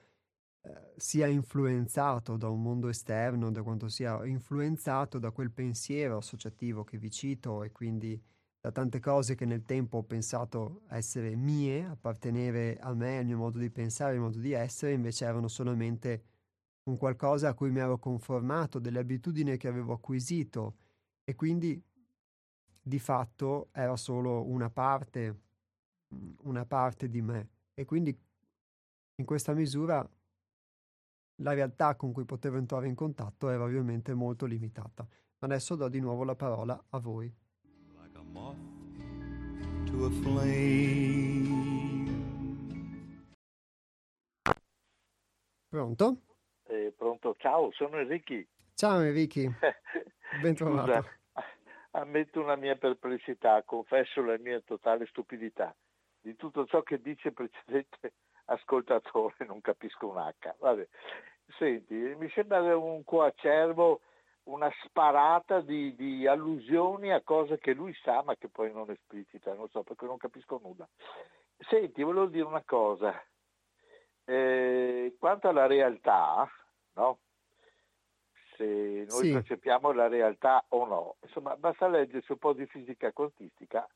eh, 0.62 0.92
sia 0.96 1.26
influenzato 1.26 2.36
da 2.36 2.48
un 2.48 2.62
mondo 2.62 2.88
esterno, 2.88 3.50
da 3.50 3.62
quanto 3.62 3.88
sia 3.88 4.24
influenzato 4.26 5.18
da 5.18 5.30
quel 5.30 5.50
pensiero 5.50 6.16
associativo 6.16 6.84
che 6.84 6.98
vi 6.98 7.10
cito 7.10 7.62
e 7.62 7.72
quindi 7.72 8.20
da 8.60 8.72
tante 8.72 8.98
cose 8.98 9.34
che 9.34 9.44
nel 9.44 9.64
tempo 9.64 9.98
ho 9.98 10.02
pensato 10.02 10.82
essere 10.88 11.36
mie, 11.36 11.84
appartenere 11.84 12.76
a 12.80 12.92
me, 12.92 13.18
al 13.18 13.26
mio 13.26 13.36
modo 13.36 13.58
di 13.58 13.70
pensare, 13.70 14.10
al 14.10 14.16
mio 14.16 14.26
modo 14.26 14.40
di 14.40 14.52
essere, 14.52 14.92
invece 14.92 15.24
erano 15.24 15.48
solamente 15.48 16.24
un 16.84 16.96
qualcosa 16.96 17.48
a 17.48 17.54
cui 17.54 17.70
mi 17.70 17.78
ero 17.80 17.98
conformato, 17.98 18.78
delle 18.78 18.98
abitudini 18.98 19.56
che 19.56 19.68
avevo 19.68 19.92
acquisito 19.92 20.76
e 21.24 21.34
quindi 21.34 21.80
di 22.80 22.98
fatto 22.98 23.68
era 23.72 23.96
solo 23.96 24.44
una 24.48 24.70
parte, 24.70 25.40
una 26.42 26.64
parte 26.64 27.08
di 27.08 27.20
me. 27.20 27.48
E 27.74 27.84
quindi 27.84 28.18
in 29.16 29.24
questa 29.24 29.52
misura 29.52 30.08
la 31.40 31.52
realtà 31.52 31.94
con 31.96 32.12
cui 32.12 32.24
potevo 32.24 32.56
entrare 32.56 32.86
in 32.86 32.94
contatto 32.94 33.48
era 33.48 33.62
ovviamente 33.62 34.14
molto 34.14 34.46
limitata. 34.46 35.06
Adesso 35.40 35.76
do 35.76 35.88
di 35.88 36.00
nuovo 36.00 36.24
la 36.24 36.34
parola 36.34 36.82
a 36.90 36.98
voi. 36.98 37.32
Like 38.00 38.18
a 38.18 38.22
moth 38.22 38.56
to 39.84 40.04
a 40.04 40.10
Pronto? 45.68 46.22
Eh, 46.64 46.94
pronto, 46.96 47.34
ciao, 47.38 47.70
sono 47.72 47.98
Enrichi. 47.98 48.46
Ciao 48.74 49.00
Enrichi, 49.00 49.46
ben 50.42 50.54
trovato. 50.54 50.90
Scusa, 50.92 51.04
ammetto 51.92 52.40
una 52.40 52.56
mia 52.56 52.76
perplessità, 52.76 53.62
confesso 53.64 54.22
la 54.22 54.38
mia 54.38 54.60
totale 54.60 55.06
stupidità. 55.06 55.74
Di 56.20 56.34
tutto 56.36 56.66
ciò 56.66 56.82
che 56.82 57.00
dice 57.00 57.28
il 57.28 57.34
precedente 57.34 58.12
ascoltatore 58.48 59.44
non 59.46 59.60
capisco 59.60 60.08
un 60.08 60.18
H. 60.18 60.54
Vabbè. 60.58 60.86
Senti, 61.58 61.94
mi 61.94 62.28
sembra 62.30 62.76
un 62.76 63.02
coacervo, 63.04 64.00
una 64.44 64.70
sparata 64.84 65.60
di, 65.60 65.94
di, 65.94 66.26
allusioni 66.26 67.12
a 67.12 67.22
cose 67.22 67.58
che 67.58 67.72
lui 67.72 67.94
sa 68.02 68.22
ma 68.22 68.36
che 68.36 68.48
poi 68.48 68.72
non 68.72 68.90
esplicita, 68.90 69.54
non 69.54 69.68
so 69.68 69.82
perché 69.82 70.04
non 70.04 70.18
capisco 70.18 70.60
nulla. 70.62 70.86
Senti, 71.68 72.02
volevo 72.02 72.26
dire 72.26 72.44
una 72.44 72.62
cosa. 72.64 73.14
Eh, 74.24 75.16
quanto 75.18 75.48
alla 75.48 75.66
realtà, 75.66 76.46
no? 76.94 77.18
se 78.58 79.06
noi 79.08 79.26
sì. 79.26 79.32
percepiamo 79.32 79.92
la 79.92 80.08
realtà 80.08 80.64
o 80.70 80.84
no, 80.84 81.16
insomma 81.22 81.56
basta 81.56 81.86
leggersi 81.86 82.32
un 82.32 82.38
po' 82.38 82.52
di 82.52 82.66
fisica 82.66 83.12
quantistica 83.12 83.88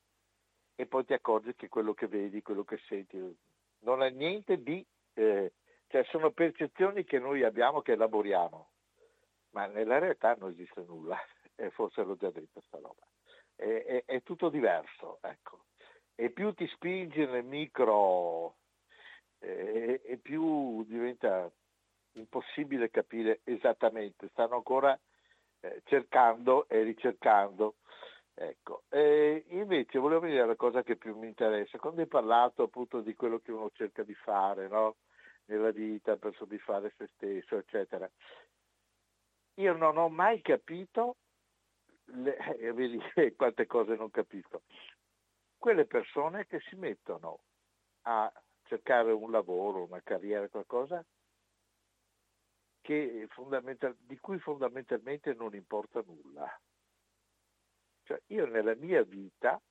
e 0.75 0.85
poi 0.85 1.05
ti 1.05 1.13
accorgi 1.13 1.53
che 1.55 1.67
quello 1.67 1.93
che 1.93 2.07
vedi, 2.07 2.41
quello 2.41 2.63
che 2.63 2.79
senti, 2.87 3.19
non 3.83 4.03
è 4.03 4.09
niente 4.09 4.61
di... 4.61 4.85
Eh, 5.13 5.53
cioè 5.87 6.03
sono 6.05 6.31
percezioni 6.31 7.03
che 7.03 7.19
noi 7.19 7.43
abbiamo, 7.43 7.81
che 7.81 7.91
elaboriamo, 7.91 8.69
ma 9.51 9.67
nella 9.67 9.99
realtà 9.99 10.35
non 10.39 10.49
esiste 10.49 10.83
nulla, 10.87 11.17
e 11.55 11.69
forse 11.69 12.03
l'ho 12.03 12.15
già 12.15 12.31
detto 12.31 12.61
sta 12.61 12.79
roba. 12.79 13.05
È, 13.55 13.63
è, 13.63 14.03
è 14.05 14.23
tutto 14.23 14.49
diverso, 14.49 15.19
ecco. 15.21 15.65
E 16.15 16.31
più 16.31 16.51
ti 16.53 16.67
spingi 16.67 17.25
nel 17.25 17.43
micro, 17.43 18.55
eh, 19.39 20.01
e 20.03 20.17
più 20.17 20.83
diventa 20.85 21.51
impossibile 22.13 22.89
capire 22.89 23.41
esattamente. 23.43 24.29
Stanno 24.29 24.55
ancora 24.55 24.99
eh, 25.59 25.81
cercando 25.85 26.67
e 26.67 26.81
ricercando. 26.83 27.75
Ecco, 28.35 28.83
e 28.89 29.45
invece 29.49 29.99
volevo 29.99 30.21
vedere 30.21 30.47
la 30.47 30.55
cosa 30.55 30.81
che 30.81 30.95
più 30.95 31.15
mi 31.17 31.27
interessa. 31.27 31.77
Quando 31.77 32.01
hai 32.01 32.07
parlato 32.07 32.63
appunto 32.63 33.01
di 33.01 33.13
quello 33.13 33.39
che 33.39 33.51
uno 33.51 33.69
cerca 33.73 34.03
di 34.03 34.15
fare, 34.15 34.67
no? 34.67 34.95
nella 35.45 35.71
vita 35.71 36.17
per 36.17 36.33
soddisfare 36.35 36.93
se 36.97 37.07
stesso, 37.15 37.57
eccetera. 37.57 38.09
Io 39.55 39.73
non 39.75 39.97
ho 39.97 40.09
mai 40.09 40.41
capito, 40.41 41.17
le, 42.05 42.37
eh, 42.57 42.73
vedi 42.73 42.99
quante 43.35 43.65
cose 43.65 43.95
non 43.95 44.09
capisco, 44.09 44.63
quelle 45.57 45.85
persone 45.85 46.45
che 46.47 46.59
si 46.61 46.75
mettono 46.75 47.39
a 48.03 48.31
cercare 48.63 49.11
un 49.11 49.31
lavoro, 49.31 49.83
una 49.83 50.01
carriera, 50.01 50.47
qualcosa, 50.49 51.03
di 52.81 54.17
cui 54.19 54.39
fondamentalmente 54.39 55.33
non 55.33 55.55
importa 55.55 56.01
nulla. 56.05 56.59
Cioè, 58.03 58.21
io 58.27 58.45
nella 58.45 58.75
mia 58.75 59.03
vita 59.03 59.61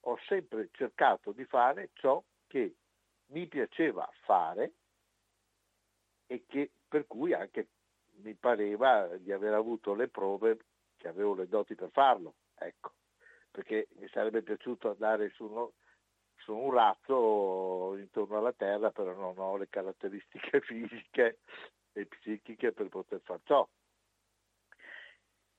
ho 0.00 0.18
sempre 0.26 0.68
cercato 0.72 1.32
di 1.32 1.44
fare 1.44 1.90
ciò 1.94 2.22
che 2.46 2.74
mi 3.26 3.46
piaceva 3.46 4.08
fare 4.22 4.72
e 6.26 6.44
che 6.46 6.70
per 6.88 7.06
cui 7.06 7.32
anche 7.32 7.68
mi 8.22 8.34
pareva 8.34 9.08
di 9.16 9.32
aver 9.32 9.54
avuto 9.54 9.94
le 9.94 10.08
prove 10.08 10.58
che 10.96 11.08
avevo 11.08 11.34
le 11.34 11.48
doti 11.48 11.74
per 11.74 11.90
farlo, 11.90 12.36
ecco, 12.54 12.92
perché 13.50 13.88
mi 13.96 14.08
sarebbe 14.08 14.42
piaciuto 14.42 14.90
andare 14.90 15.30
su, 15.30 15.44
uno, 15.44 15.72
su 16.36 16.54
un 16.54 16.72
razzo 16.72 17.96
intorno 17.96 18.38
alla 18.38 18.52
Terra, 18.52 18.90
però 18.90 19.12
non 19.12 19.38
ho 19.38 19.56
le 19.56 19.68
caratteristiche 19.68 20.60
fisiche 20.62 21.40
e 21.92 22.06
psichiche 22.06 22.72
per 22.72 22.88
poter 22.88 23.20
far 23.22 23.40
ciò. 23.44 23.68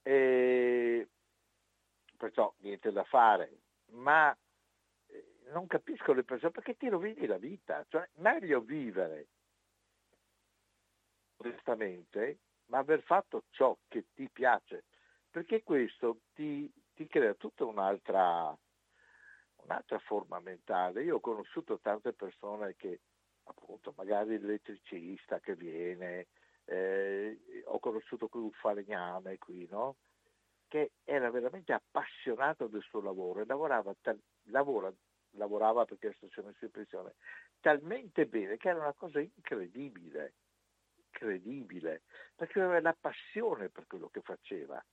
E 0.01 1.07
perciò 2.17 2.53
niente 2.59 2.91
da 2.91 3.03
fare, 3.03 3.61
ma 3.91 4.35
eh, 5.07 5.33
non 5.51 5.67
capisco 5.67 6.13
le 6.13 6.23
persone 6.23 6.51
perché 6.51 6.75
ti 6.75 6.89
rovini 6.89 7.25
la 7.25 7.37
vita, 7.37 7.85
cioè 7.87 8.07
meglio 8.15 8.61
vivere 8.61 9.27
onestamente, 11.37 12.39
ma 12.65 12.79
aver 12.79 13.01
fatto 13.01 13.43
ciò 13.51 13.77
che 13.87 14.07
ti 14.13 14.29
piace, 14.29 14.85
perché 15.29 15.63
questo 15.63 16.21
ti, 16.33 16.71
ti 16.93 17.07
crea 17.07 17.33
tutta 17.35 17.63
un'altra, 17.63 18.57
un'altra 19.57 19.99
forma 19.99 20.39
mentale. 20.39 21.03
Io 21.03 21.17
ho 21.17 21.19
conosciuto 21.19 21.79
tante 21.79 22.13
persone 22.13 22.75
che, 22.75 23.01
appunto, 23.43 23.93
magari 23.95 24.39
l'elettricista 24.39 25.39
che 25.39 25.55
viene, 25.55 26.27
eh, 26.65 27.39
ho 27.65 27.79
conosciuto 27.79 28.27
qui 28.27 28.41
un 28.41 28.51
falegname 28.51 29.37
qui, 29.37 29.67
no? 29.69 29.97
Che 30.67 30.91
era 31.03 31.29
veramente 31.31 31.73
appassionato 31.73 32.67
del 32.67 32.81
suo 32.81 33.01
lavoro 33.01 33.41
e 33.41 33.45
lavorava, 33.45 33.93
tal- 34.01 34.21
lavora, 34.45 34.93
lavorava 35.31 35.85
perché 35.85 36.09
è 36.09 36.15
messo 36.21 36.65
in 36.65 36.71
pensione, 36.71 37.15
talmente 37.59 38.25
bene 38.25 38.57
che 38.57 38.69
era 38.69 38.79
una 38.79 38.93
cosa 38.93 39.19
incredibile 39.19 40.33
incredibile, 41.17 42.03
perché 42.35 42.61
aveva 42.61 42.79
la 42.79 42.97
passione 42.99 43.69
per 43.69 43.87
quello 43.87 44.09
che 44.09 44.21
faceva. 44.21 44.83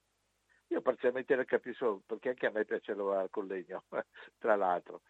Io 0.68 0.80
parzialmente 0.80 1.36
la 1.36 1.44
capisco 1.44 2.02
perché 2.06 2.30
anche 2.30 2.46
a 2.46 2.50
me 2.50 2.64
piace 2.64 2.94
lavorare 2.94 3.28
con 3.30 3.46
legno, 3.46 3.84
tra 4.38 4.56
l'altro, 4.56 5.02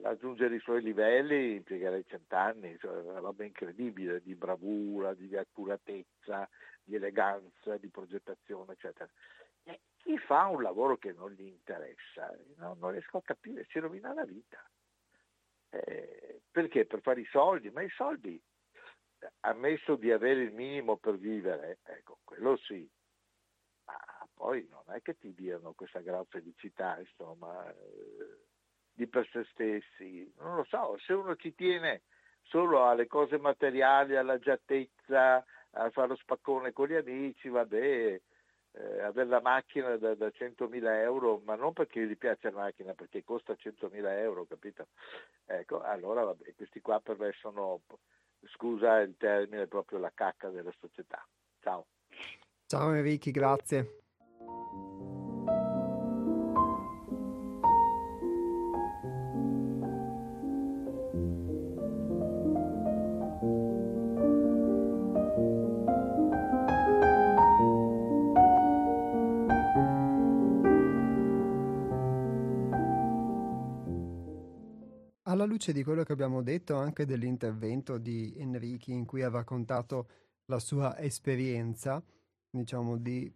raggiungere 0.00 0.56
i 0.56 0.60
suoi 0.60 0.82
livelli 0.82 1.56
impiegherei 1.56 2.04
cent'anni, 2.06 2.78
cioè 2.78 2.96
una 2.98 3.18
roba 3.18 3.44
incredibile 3.44 4.22
di 4.22 4.34
bravura, 4.34 5.14
di 5.14 5.36
accuratezza, 5.36 6.48
di 6.82 6.94
eleganza, 6.94 7.76
di 7.76 7.88
progettazione, 7.88 8.72
eccetera. 8.72 9.10
E 9.64 9.80
chi 9.96 10.18
fa 10.18 10.46
un 10.46 10.62
lavoro 10.62 10.96
che 10.96 11.12
non 11.12 11.30
gli 11.32 11.46
interessa, 11.46 12.34
no, 12.56 12.74
non 12.78 12.92
riesco 12.92 13.18
a 13.18 13.22
capire, 13.22 13.66
si 13.68 13.78
rovina 13.78 14.12
la 14.12 14.24
vita. 14.24 14.64
Eh, 15.70 16.40
perché? 16.50 16.86
Per 16.86 17.00
fare 17.00 17.20
i 17.20 17.28
soldi, 17.30 17.70
ma 17.70 17.82
i 17.82 17.90
soldi 17.90 18.40
ammesso 19.40 19.96
di 19.96 20.10
avere 20.10 20.42
il 20.42 20.52
minimo 20.52 20.96
per 20.96 21.16
vivere, 21.16 21.78
ecco, 21.84 22.18
quello 22.24 22.56
sì, 22.56 22.88
ma 23.84 23.96
poi 24.34 24.66
non 24.68 24.82
è 24.94 25.00
che 25.00 25.16
ti 25.16 25.32
diano 25.32 25.72
questa 25.74 26.00
gran 26.00 26.24
felicità, 26.26 26.98
insomma, 26.98 27.70
eh, 27.70 28.50
di 28.92 29.06
per 29.06 29.28
se 29.30 29.46
stessi. 29.52 30.32
Non 30.38 30.56
lo 30.56 30.64
so, 30.64 30.96
se 30.98 31.12
uno 31.12 31.36
ci 31.36 31.54
tiene 31.54 32.02
solo 32.42 32.86
alle 32.86 33.06
cose 33.06 33.38
materiali, 33.38 34.16
alla 34.16 34.38
giattezza, 34.38 35.44
a 35.70 35.90
fare 35.90 36.08
lo 36.08 36.16
spaccone 36.16 36.72
con 36.72 36.88
gli 36.88 36.94
amici, 36.94 37.48
vabbè, 37.48 38.20
eh, 38.74 39.00
avere 39.00 39.28
la 39.28 39.40
macchina 39.40 39.96
da, 39.96 40.14
da 40.14 40.26
100.000 40.26 41.00
euro, 41.00 41.40
ma 41.44 41.54
non 41.54 41.72
perché 41.72 42.06
gli 42.06 42.16
piace 42.16 42.50
la 42.50 42.62
macchina, 42.62 42.94
perché 42.94 43.24
costa 43.24 43.54
100.000 43.54 44.18
euro, 44.18 44.44
capito? 44.44 44.88
Ecco, 45.46 45.80
allora 45.80 46.24
vabbè, 46.24 46.54
questi 46.54 46.80
qua 46.80 47.00
per 47.00 47.18
me 47.18 47.32
sono 47.38 47.80
scusa 48.54 49.00
il 49.00 49.16
termine, 49.16 49.66
proprio 49.66 49.98
la 49.98 50.12
cacca 50.14 50.48
della 50.48 50.72
società. 50.78 51.24
Ciao. 51.60 51.86
Ciao 52.66 52.92
Enrico, 52.92 53.30
grazie. 53.30 54.01
Alla 75.42 75.52
luce 75.52 75.72
di 75.72 75.82
quello 75.82 76.04
che 76.04 76.12
abbiamo 76.12 76.40
detto, 76.40 76.76
anche 76.76 77.04
dell'intervento 77.04 77.98
di 77.98 78.32
Enrichi 78.36 78.92
in 78.92 79.04
cui 79.04 79.22
ha 79.22 79.28
raccontato 79.28 80.08
la 80.46 80.60
sua 80.60 80.96
esperienza, 80.98 82.02
diciamo 82.48 82.96
di 82.96 83.32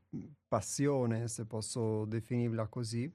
passione, 0.46 1.26
se 1.26 1.46
posso 1.46 2.04
definirla 2.04 2.68
così, 2.68 3.12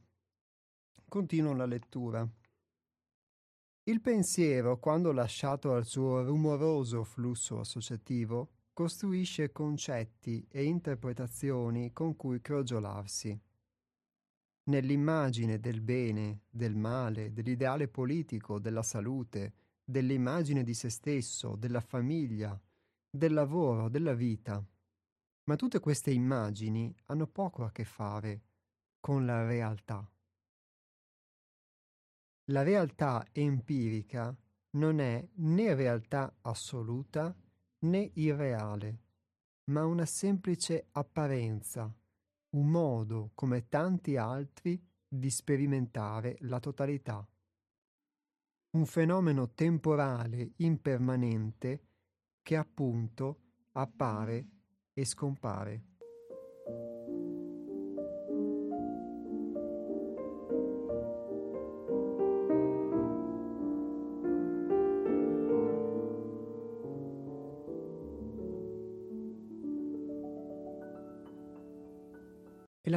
continuo 1.07 1.53
la 1.53 1.65
lettura. 1.65 2.27
Il 3.83 4.01
pensiero, 4.01 4.77
quando 4.77 5.11
lasciato 5.11 5.73
al 5.73 5.85
suo 5.85 6.23
rumoroso 6.23 7.03
flusso 7.03 7.59
associativo, 7.59 8.49
costruisce 8.73 9.51
concetti 9.51 10.45
e 10.49 10.63
interpretazioni 10.63 11.93
con 11.93 12.15
cui 12.15 12.41
crogiolarsi 12.41 13.39
nell'immagine 14.63 15.59
del 15.59 15.81
bene, 15.81 16.41
del 16.49 16.75
male, 16.75 17.33
dell'ideale 17.33 17.87
politico, 17.87 18.59
della 18.59 18.83
salute, 18.83 19.53
dell'immagine 19.83 20.63
di 20.63 20.73
se 20.73 20.89
stesso, 20.89 21.55
della 21.55 21.81
famiglia, 21.81 22.59
del 23.09 23.33
lavoro, 23.33 23.89
della 23.89 24.13
vita. 24.13 24.63
Ma 25.45 25.55
tutte 25.55 25.79
queste 25.79 26.11
immagini 26.11 26.93
hanno 27.05 27.27
poco 27.27 27.63
a 27.63 27.71
che 27.71 27.83
fare 27.83 28.41
con 28.99 29.25
la 29.25 29.45
realtà. 29.45 30.07
La 32.45 32.63
realtà 32.63 33.25
empirica 33.31 34.35
non 34.71 34.99
è 34.99 35.27
né 35.35 35.73
realtà 35.73 36.33
assoluta 36.41 37.35
né 37.79 38.11
irreale, 38.13 38.99
ma 39.65 39.85
una 39.85 40.05
semplice 40.05 40.87
apparenza 40.91 41.93
un 42.51 42.67
modo, 42.67 43.31
come 43.33 43.67
tanti 43.69 44.17
altri, 44.17 44.81
di 45.07 45.29
sperimentare 45.29 46.37
la 46.41 46.59
totalità. 46.59 47.25
Un 48.71 48.85
fenomeno 48.85 49.51
temporale 49.51 50.53
impermanente 50.57 51.87
che 52.41 52.55
appunto 52.55 53.41
appare 53.73 54.47
e 54.93 55.05
scompare. 55.05 55.90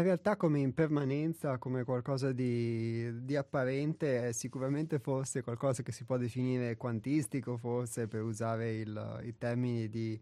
Realtà 0.04 0.36
come 0.36 0.60
impermanenza, 0.60 1.58
come 1.58 1.84
qualcosa 1.84 2.32
di, 2.32 3.24
di, 3.24 3.36
apparente, 3.36 4.28
è 4.28 4.32
sicuramente 4.32 4.98
forse 4.98 5.42
qualcosa 5.42 5.82
che 5.82 5.92
si 5.92 6.04
può 6.04 6.16
definire 6.16 6.76
quantistico, 6.76 7.56
forse 7.56 8.06
per 8.06 8.22
usare 8.22 8.74
il, 8.74 9.20
i 9.24 9.36
termini 9.36 9.88
di, 9.88 10.20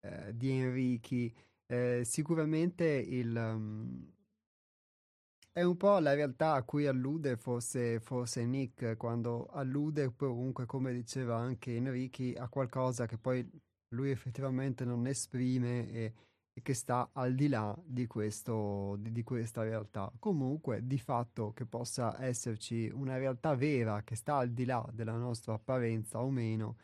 eh, 0.00 0.36
di 0.36 0.50
Enrichi. 0.50 1.34
Eh, 1.66 2.02
sicuramente 2.04 2.84
il, 2.86 3.34
um, 3.36 4.06
è 5.52 5.62
un 5.62 5.76
po' 5.76 5.98
la 5.98 6.14
realtà 6.14 6.52
a 6.52 6.62
cui 6.62 6.86
allude 6.86 7.36
forse, 7.36 7.98
forse 8.00 8.44
Nick, 8.44 8.96
quando 8.96 9.46
allude 9.46 10.14
comunque, 10.14 10.66
come 10.66 10.92
diceva 10.92 11.36
anche 11.36 11.74
Enrichi, 11.74 12.34
a 12.36 12.48
qualcosa 12.48 13.06
che 13.06 13.18
poi 13.18 13.48
lui 13.90 14.10
effettivamente 14.10 14.84
non 14.84 15.06
esprime 15.06 15.90
e 15.90 16.12
che 16.62 16.74
sta 16.74 17.10
al 17.12 17.34
di 17.34 17.48
là 17.48 17.76
di, 17.84 18.06
questo, 18.06 18.96
di, 18.98 19.12
di, 19.12 19.22
questa 19.22 19.62
realtà. 19.62 20.10
Comunque, 20.18 20.86
di 20.86 20.98
fatto 20.98 21.52
che 21.52 21.66
possa 21.66 22.22
esserci 22.22 22.90
una 22.92 23.16
realtà 23.16 23.54
vera 23.54 24.02
che 24.02 24.16
sta 24.16 24.36
al 24.36 24.50
di 24.50 24.64
là 24.64 24.86
della 24.92 25.16
nostra 25.16 25.54
apparenza 25.54 26.20
o 26.20 26.30
meno, 26.30 26.76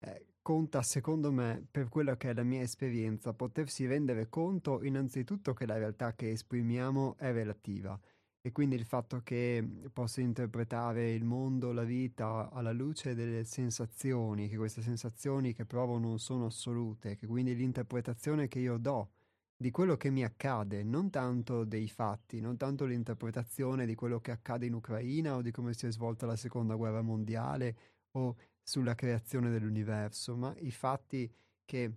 eh, 0.00 0.26
conta 0.42 0.82
secondo 0.82 1.32
me, 1.32 1.66
per 1.70 1.88
quella 1.88 2.16
che 2.16 2.30
è 2.30 2.34
la 2.34 2.44
mia 2.44 2.62
esperienza, 2.62 3.32
potersi 3.32 3.86
rendere 3.86 4.28
conto 4.28 4.82
innanzitutto 4.82 5.54
che 5.54 5.66
la 5.66 5.76
realtà 5.76 6.14
che 6.14 6.30
esprimiamo 6.30 7.16
è 7.18 7.32
relativa 7.32 7.98
E 8.46 8.52
quindi 8.52 8.76
il 8.76 8.84
fatto 8.84 9.22
che 9.24 9.68
posso 9.92 10.20
interpretare 10.20 11.10
il 11.12 11.24
mondo, 11.24 11.72
la 11.72 11.82
vita 11.82 12.48
alla 12.52 12.70
luce 12.70 13.16
delle 13.16 13.42
sensazioni, 13.42 14.48
che 14.48 14.56
queste 14.56 14.82
sensazioni 14.82 15.52
che 15.52 15.66
provo 15.66 15.98
non 15.98 16.20
sono 16.20 16.46
assolute, 16.46 17.16
che 17.16 17.26
quindi 17.26 17.56
l'interpretazione 17.56 18.46
che 18.46 18.60
io 18.60 18.76
do 18.76 19.10
di 19.56 19.72
quello 19.72 19.96
che 19.96 20.10
mi 20.10 20.22
accade, 20.22 20.84
non 20.84 21.10
tanto 21.10 21.64
dei 21.64 21.88
fatti, 21.88 22.40
non 22.40 22.56
tanto 22.56 22.84
l'interpretazione 22.84 23.84
di 23.84 23.96
quello 23.96 24.20
che 24.20 24.30
accade 24.30 24.66
in 24.66 24.74
Ucraina 24.74 25.34
o 25.34 25.42
di 25.42 25.50
come 25.50 25.74
si 25.74 25.86
è 25.86 25.90
svolta 25.90 26.24
la 26.24 26.36
seconda 26.36 26.76
guerra 26.76 27.02
mondiale 27.02 27.76
o 28.12 28.36
sulla 28.62 28.94
creazione 28.94 29.50
dell'universo, 29.50 30.36
ma 30.36 30.54
i 30.60 30.70
fatti 30.70 31.28
che 31.64 31.92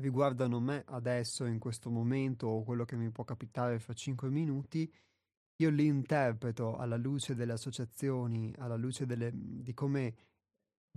riguardano 0.00 0.58
me 0.58 0.84
adesso, 0.86 1.44
in 1.44 1.58
questo 1.58 1.90
momento, 1.90 2.46
o 2.46 2.62
quello 2.62 2.86
che 2.86 2.96
mi 2.96 3.10
può 3.10 3.24
capitare 3.24 3.78
fra 3.78 3.92
cinque 3.92 4.30
minuti, 4.30 4.90
io 5.56 5.70
li 5.70 5.86
interpreto 5.86 6.76
alla 6.76 6.96
luce 6.96 7.34
delle 7.34 7.52
associazioni, 7.52 8.52
alla 8.58 8.76
luce 8.76 9.06
delle, 9.06 9.30
di 9.32 9.72
come 9.74 10.14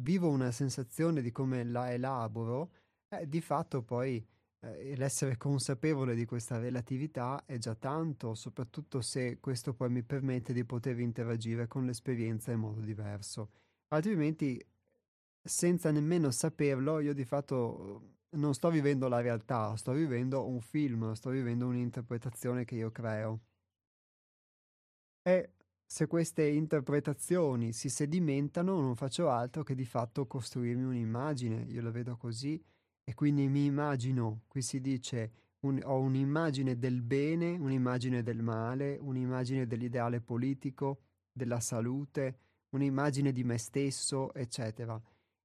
vivo 0.01 0.29
una 0.29 0.51
sensazione, 0.51 1.21
di 1.21 1.31
come 1.31 1.63
la 1.63 1.91
elaboro, 1.91 2.71
eh, 3.09 3.27
di 3.27 3.41
fatto 3.41 3.83
poi 3.83 4.25
eh, 4.59 4.95
l'essere 4.95 5.37
consapevole 5.37 6.15
di 6.15 6.25
questa 6.25 6.57
relatività 6.59 7.43
è 7.45 7.57
già 7.57 7.75
tanto, 7.75 8.33
soprattutto 8.35 9.01
se 9.01 9.39
questo 9.39 9.73
poi 9.73 9.89
mi 9.89 10.03
permette 10.03 10.53
di 10.53 10.65
poter 10.65 10.99
interagire 10.99 11.67
con 11.67 11.85
l'esperienza 11.85 12.51
in 12.51 12.59
modo 12.59 12.81
diverso. 12.81 13.51
Altrimenti, 13.89 14.63
senza 15.41 15.91
nemmeno 15.91 16.31
saperlo, 16.31 16.99
io 16.99 17.13
di 17.13 17.25
fatto 17.25 18.15
non 18.31 18.53
sto 18.53 18.69
vivendo 18.69 19.07
la 19.07 19.21
realtà, 19.21 19.75
sto 19.77 19.93
vivendo 19.93 20.45
un 20.45 20.59
film, 20.61 21.13
sto 21.13 21.29
vivendo 21.29 21.67
un'interpretazione 21.67 22.65
che 22.65 22.75
io 22.75 22.91
creo. 22.91 23.39
E 25.27 25.49
se 25.85 26.07
queste 26.07 26.47
interpretazioni 26.47 27.73
si 27.73 27.89
sedimentano, 27.89 28.79
non 28.79 28.95
faccio 28.95 29.29
altro 29.29 29.61
che 29.61 29.75
di 29.75 29.83
fatto 29.83 30.25
costruirmi 30.25 30.85
un'immagine, 30.85 31.65
io 31.67 31.81
la 31.81 31.91
vedo 31.91 32.15
così, 32.15 32.63
e 33.03 33.13
quindi 33.13 33.49
mi 33.49 33.65
immagino, 33.65 34.43
qui 34.47 34.61
si 34.61 34.79
dice, 34.79 35.31
un, 35.65 35.81
ho 35.83 35.99
un'immagine 35.99 36.77
del 36.77 37.01
bene, 37.01 37.57
un'immagine 37.57 38.23
del 38.23 38.41
male, 38.41 38.97
un'immagine 39.01 39.67
dell'ideale 39.67 40.21
politico, 40.21 41.01
della 41.29 41.59
salute, 41.59 42.37
un'immagine 42.69 43.33
di 43.33 43.43
me 43.43 43.57
stesso, 43.57 44.33
eccetera. 44.33 44.97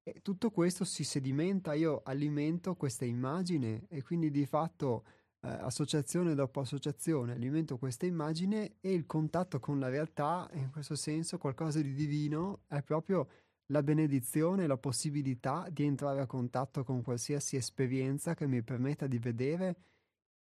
E 0.04 0.20
tutto 0.22 0.52
questo 0.52 0.84
si 0.84 1.02
sedimenta, 1.02 1.74
io 1.74 2.02
alimento 2.04 2.76
questa 2.76 3.04
immagine 3.04 3.86
e 3.88 4.00
quindi 4.04 4.30
di 4.30 4.46
fatto 4.46 5.04
associazione 5.42 6.34
dopo 6.34 6.60
associazione, 6.60 7.32
alimento 7.32 7.76
questa 7.76 8.06
immagine 8.06 8.76
e 8.80 8.92
il 8.92 9.06
contatto 9.06 9.58
con 9.58 9.78
la 9.80 9.88
realtà, 9.88 10.48
in 10.54 10.70
questo 10.70 10.94
senso 10.94 11.38
qualcosa 11.38 11.80
di 11.80 11.94
divino, 11.94 12.60
è 12.68 12.82
proprio 12.82 13.28
la 13.66 13.82
benedizione, 13.82 14.66
la 14.66 14.76
possibilità 14.76 15.66
di 15.70 15.84
entrare 15.84 16.20
a 16.20 16.26
contatto 16.26 16.84
con 16.84 17.02
qualsiasi 17.02 17.56
esperienza 17.56 18.34
che 18.34 18.46
mi 18.46 18.62
permetta 18.62 19.06
di 19.06 19.18
vedere 19.18 19.76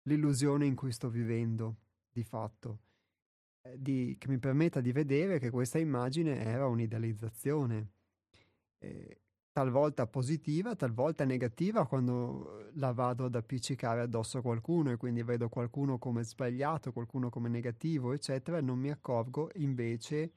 l'illusione 0.03 0.67
in 0.67 0.75
cui 0.75 0.91
sto 0.91 1.09
vivendo, 1.09 1.77
di 2.11 2.25
fatto, 2.25 2.79
eh, 3.63 3.81
di, 3.81 4.17
che 4.19 4.29
mi 4.29 4.39
permetta 4.39 4.81
di 4.81 4.93
vedere 4.93 5.39
che 5.39 5.51
questa 5.51 5.79
immagine 5.79 6.43
era 6.43 6.67
un'idealizzazione. 6.67 7.89
Eh, 8.79 9.21
talvolta 9.59 10.07
positiva, 10.07 10.77
talvolta 10.77 11.25
negativa 11.25 11.85
quando 11.85 12.71
la 12.75 12.93
vado 12.93 13.25
ad 13.25 13.35
appiccicare 13.35 14.03
addosso 14.03 14.39
a 14.39 14.41
qualcuno 14.41 14.93
e 14.93 14.97
quindi 14.97 15.25
vedo 15.25 15.49
qualcuno 15.49 15.99
come 15.99 16.23
sbagliato, 16.23 16.93
qualcuno 16.93 17.29
come 17.29 17.49
negativo, 17.49 18.13
eccetera, 18.13 18.61
non 18.61 18.79
mi 18.79 18.89
accorgo 18.89 19.51
invece 19.57 20.33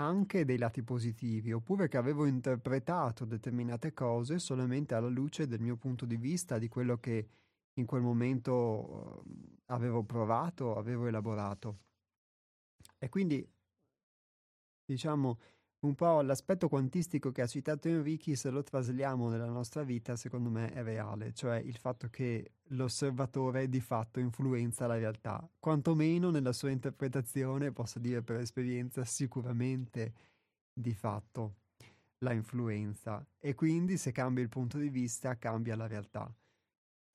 anche 0.00 0.44
dei 0.44 0.58
lati 0.58 0.82
positivi, 0.82 1.52
oppure 1.52 1.86
che 1.86 1.98
avevo 1.98 2.26
interpretato 2.26 3.24
determinate 3.24 3.92
cose 3.92 4.40
solamente 4.40 4.96
alla 4.96 5.06
luce 5.06 5.46
del 5.46 5.60
mio 5.60 5.76
punto 5.76 6.04
di 6.04 6.16
vista, 6.16 6.58
di 6.58 6.66
quello 6.66 6.98
che 6.98 7.28
in 7.74 7.86
quel 7.86 8.02
momento 8.02 9.22
uh, 9.22 9.22
avevo 9.66 10.02
provato, 10.02 10.74
avevo 10.74 11.06
elaborato. 11.06 11.78
E 12.98 13.08
quindi, 13.08 13.48
diciamo, 14.84 15.38
un 15.86 15.94
po' 15.94 16.22
l'aspetto 16.22 16.68
quantistico 16.68 17.30
che 17.30 17.42
ha 17.42 17.46
citato 17.46 17.88
Enrichi, 17.88 18.36
se 18.36 18.50
lo 18.50 18.62
trasliamo 18.62 19.28
nella 19.28 19.48
nostra 19.48 19.82
vita, 19.82 20.16
secondo 20.16 20.48
me 20.48 20.72
è 20.72 20.82
reale, 20.82 21.32
cioè 21.32 21.58
il 21.58 21.76
fatto 21.76 22.08
che 22.08 22.52
l'osservatore 22.68 23.68
di 23.68 23.80
fatto 23.80 24.20
influenza 24.20 24.86
la 24.86 24.96
realtà, 24.96 25.46
quantomeno 25.58 26.30
nella 26.30 26.52
sua 26.52 26.70
interpretazione, 26.70 27.72
posso 27.72 27.98
dire 27.98 28.22
per 28.22 28.36
esperienza, 28.36 29.04
sicuramente 29.04 30.12
di 30.72 30.94
fatto 30.94 31.56
la 32.18 32.32
influenza 32.32 33.24
e 33.38 33.54
quindi 33.54 33.98
se 33.98 34.10
cambia 34.10 34.42
il 34.42 34.48
punto 34.48 34.78
di 34.78 34.88
vista 34.88 35.36
cambia 35.36 35.76
la 35.76 35.86
realtà. 35.86 36.34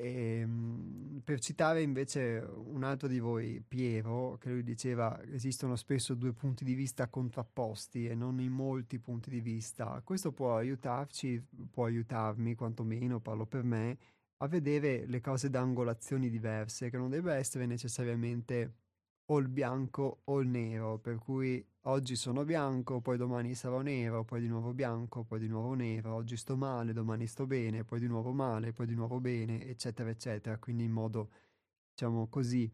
E, 0.02 0.40
ehm, 0.40 1.22
per 1.26 1.42
citare 1.42 1.82
invece 1.82 2.42
un 2.56 2.84
altro 2.84 3.10
di 3.10 3.20
voi, 3.20 3.62
Piero, 3.68 4.38
che 4.40 4.50
lui 4.50 4.64
diceva 4.64 5.22
esistono 5.26 5.76
spesso 5.76 6.16
due 6.16 6.32
punti 6.32 6.64
di 6.64 6.74
vista 6.74 7.10
contrapposti 7.10 8.08
e 8.08 8.16
non 8.16 8.40
in 8.40 8.54
molti 8.54 8.98
punti 8.98 9.30
di 9.30 9.42
vista. 9.42 10.02
Questo 10.02 10.32
può 10.32 10.56
aiutarci, 10.56 11.44
può 11.70 11.86
aiutarmi 11.86 12.56
quantomeno, 12.56 13.20
parlo 13.20 13.46
per 13.46 13.64
me, 13.64 13.98
a 14.38 14.48
vedere 14.48 15.06
le 15.06 15.20
cose 15.20 15.50
da 15.50 15.60
angolazioni 15.60 16.30
diverse, 16.30 16.90
che 16.90 16.98
non 16.98 17.10
deve 17.10 17.34
essere 17.34 17.66
necessariamente 17.66 18.74
o 19.32 19.38
il 19.40 19.48
bianco 19.48 20.22
o 20.26 20.40
il 20.40 20.48
nero, 20.48 20.98
per 20.98 21.18
cui 21.18 21.64
oggi 21.84 22.16
sono 22.16 22.44
bianco, 22.46 23.00
poi 23.00 23.18
domani 23.18 23.54
sarò 23.54 23.82
nero, 23.82 24.24
poi 24.24 24.42
di 24.42 24.48
nuovo 24.48 24.74
bianco, 24.74 25.24
poi 25.24 25.40
di 25.40 25.48
nuovo 25.48 25.74
nero, 25.74 26.14
oggi 26.16 26.36
sto 26.36 26.56
male, 26.56 26.94
domani 26.94 27.28
sto 27.28 27.46
bene, 27.46 27.84
poi 27.84 28.00
di 28.00 28.08
nuovo 28.08 28.32
male, 28.34 28.74
poi 28.74 28.88
di 28.88 28.96
nuovo 28.96 29.20
bene, 29.20 29.66
eccetera, 29.68 30.10
eccetera, 30.10 30.58
quindi 30.58 30.84
in 30.84 30.92
modo, 30.92 31.30
diciamo 31.92 32.28
così, 32.28 32.72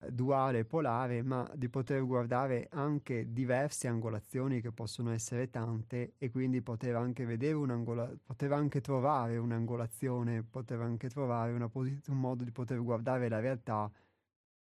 eh, 0.00 0.12
duale, 0.12 0.64
polare, 0.66 1.22
ma 1.22 1.50
di 1.54 1.68
poter 1.70 2.04
guardare 2.04 2.68
anche 2.72 3.32
diverse 3.32 3.88
angolazioni 3.88 4.60
che 4.60 4.72
possono 4.72 5.12
essere 5.12 5.48
tante 5.50 6.14
e 6.18 6.30
quindi 6.30 6.60
poter 6.62 6.96
anche 6.96 7.24
vedere 7.24 7.54
un'angolazione, 7.54 8.20
poter 8.22 8.52
anche 8.52 8.80
trovare 8.82 9.38
un'angolazione, 9.38 10.42
poter 10.42 10.80
anche 10.82 11.08
trovare 11.08 11.52
una 11.52 11.68
posit- 11.70 12.08
un 12.08 12.20
modo 12.20 12.44
di 12.44 12.52
poter 12.52 12.82
guardare 12.82 13.28
la 13.30 13.40
realtà 13.40 13.90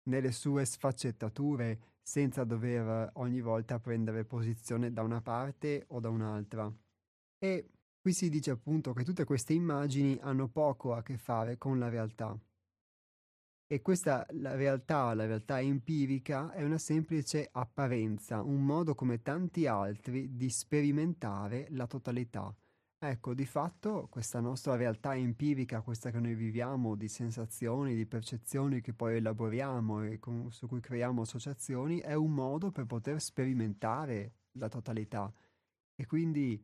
nelle 0.06 0.32
sue 0.32 0.64
sfaccettature 0.64 1.94
senza 2.02 2.44
dover 2.44 3.10
ogni 3.14 3.40
volta 3.40 3.78
prendere 3.78 4.24
posizione 4.24 4.92
da 4.92 5.02
una 5.02 5.20
parte 5.20 5.84
o 5.88 6.00
da 6.00 6.08
un'altra. 6.08 6.72
E 7.38 7.70
qui 8.00 8.12
si 8.12 8.28
dice 8.28 8.50
appunto 8.50 8.92
che 8.92 9.04
tutte 9.04 9.24
queste 9.24 9.52
immagini 9.52 10.18
hanno 10.20 10.48
poco 10.48 10.94
a 10.94 11.02
che 11.02 11.16
fare 11.16 11.58
con 11.58 11.78
la 11.78 11.88
realtà. 11.88 12.38
E 13.68 13.82
questa 13.82 14.24
la 14.30 14.54
realtà, 14.54 15.12
la 15.14 15.26
realtà 15.26 15.60
empirica, 15.60 16.52
è 16.52 16.62
una 16.62 16.78
semplice 16.78 17.48
apparenza, 17.50 18.42
un 18.42 18.64
modo 18.64 18.94
come 18.94 19.22
tanti 19.22 19.66
altri 19.66 20.36
di 20.36 20.48
sperimentare 20.48 21.66
la 21.70 21.88
totalità 21.88 22.54
Ecco, 23.08 23.34
di 23.34 23.46
fatto 23.46 24.08
questa 24.10 24.40
nostra 24.40 24.74
realtà 24.74 25.14
empirica, 25.14 25.80
questa 25.80 26.10
che 26.10 26.18
noi 26.18 26.34
viviamo, 26.34 26.96
di 26.96 27.06
sensazioni, 27.06 27.94
di 27.94 28.04
percezioni 28.04 28.80
che 28.80 28.94
poi 28.94 29.18
elaboriamo 29.18 30.02
e 30.02 30.18
con, 30.18 30.50
su 30.50 30.66
cui 30.66 30.80
creiamo 30.80 31.22
associazioni, 31.22 32.00
è 32.00 32.14
un 32.14 32.32
modo 32.32 32.72
per 32.72 32.84
poter 32.86 33.20
sperimentare 33.20 34.34
la 34.58 34.68
totalità. 34.68 35.32
E 35.94 36.04
quindi 36.04 36.60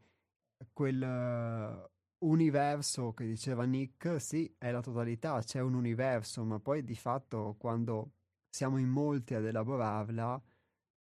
quel 0.72 1.00
uh, 1.00 2.26
universo 2.26 3.12
che 3.12 3.24
diceva 3.24 3.62
Nick, 3.62 4.20
sì, 4.20 4.52
è 4.58 4.72
la 4.72 4.82
totalità, 4.82 5.40
c'è 5.42 5.60
un 5.60 5.74
universo, 5.74 6.42
ma 6.44 6.58
poi 6.58 6.82
di 6.82 6.96
fatto 6.96 7.54
quando 7.56 8.14
siamo 8.50 8.78
in 8.78 8.88
molti 8.88 9.34
ad 9.34 9.44
elaborarla, 9.44 10.42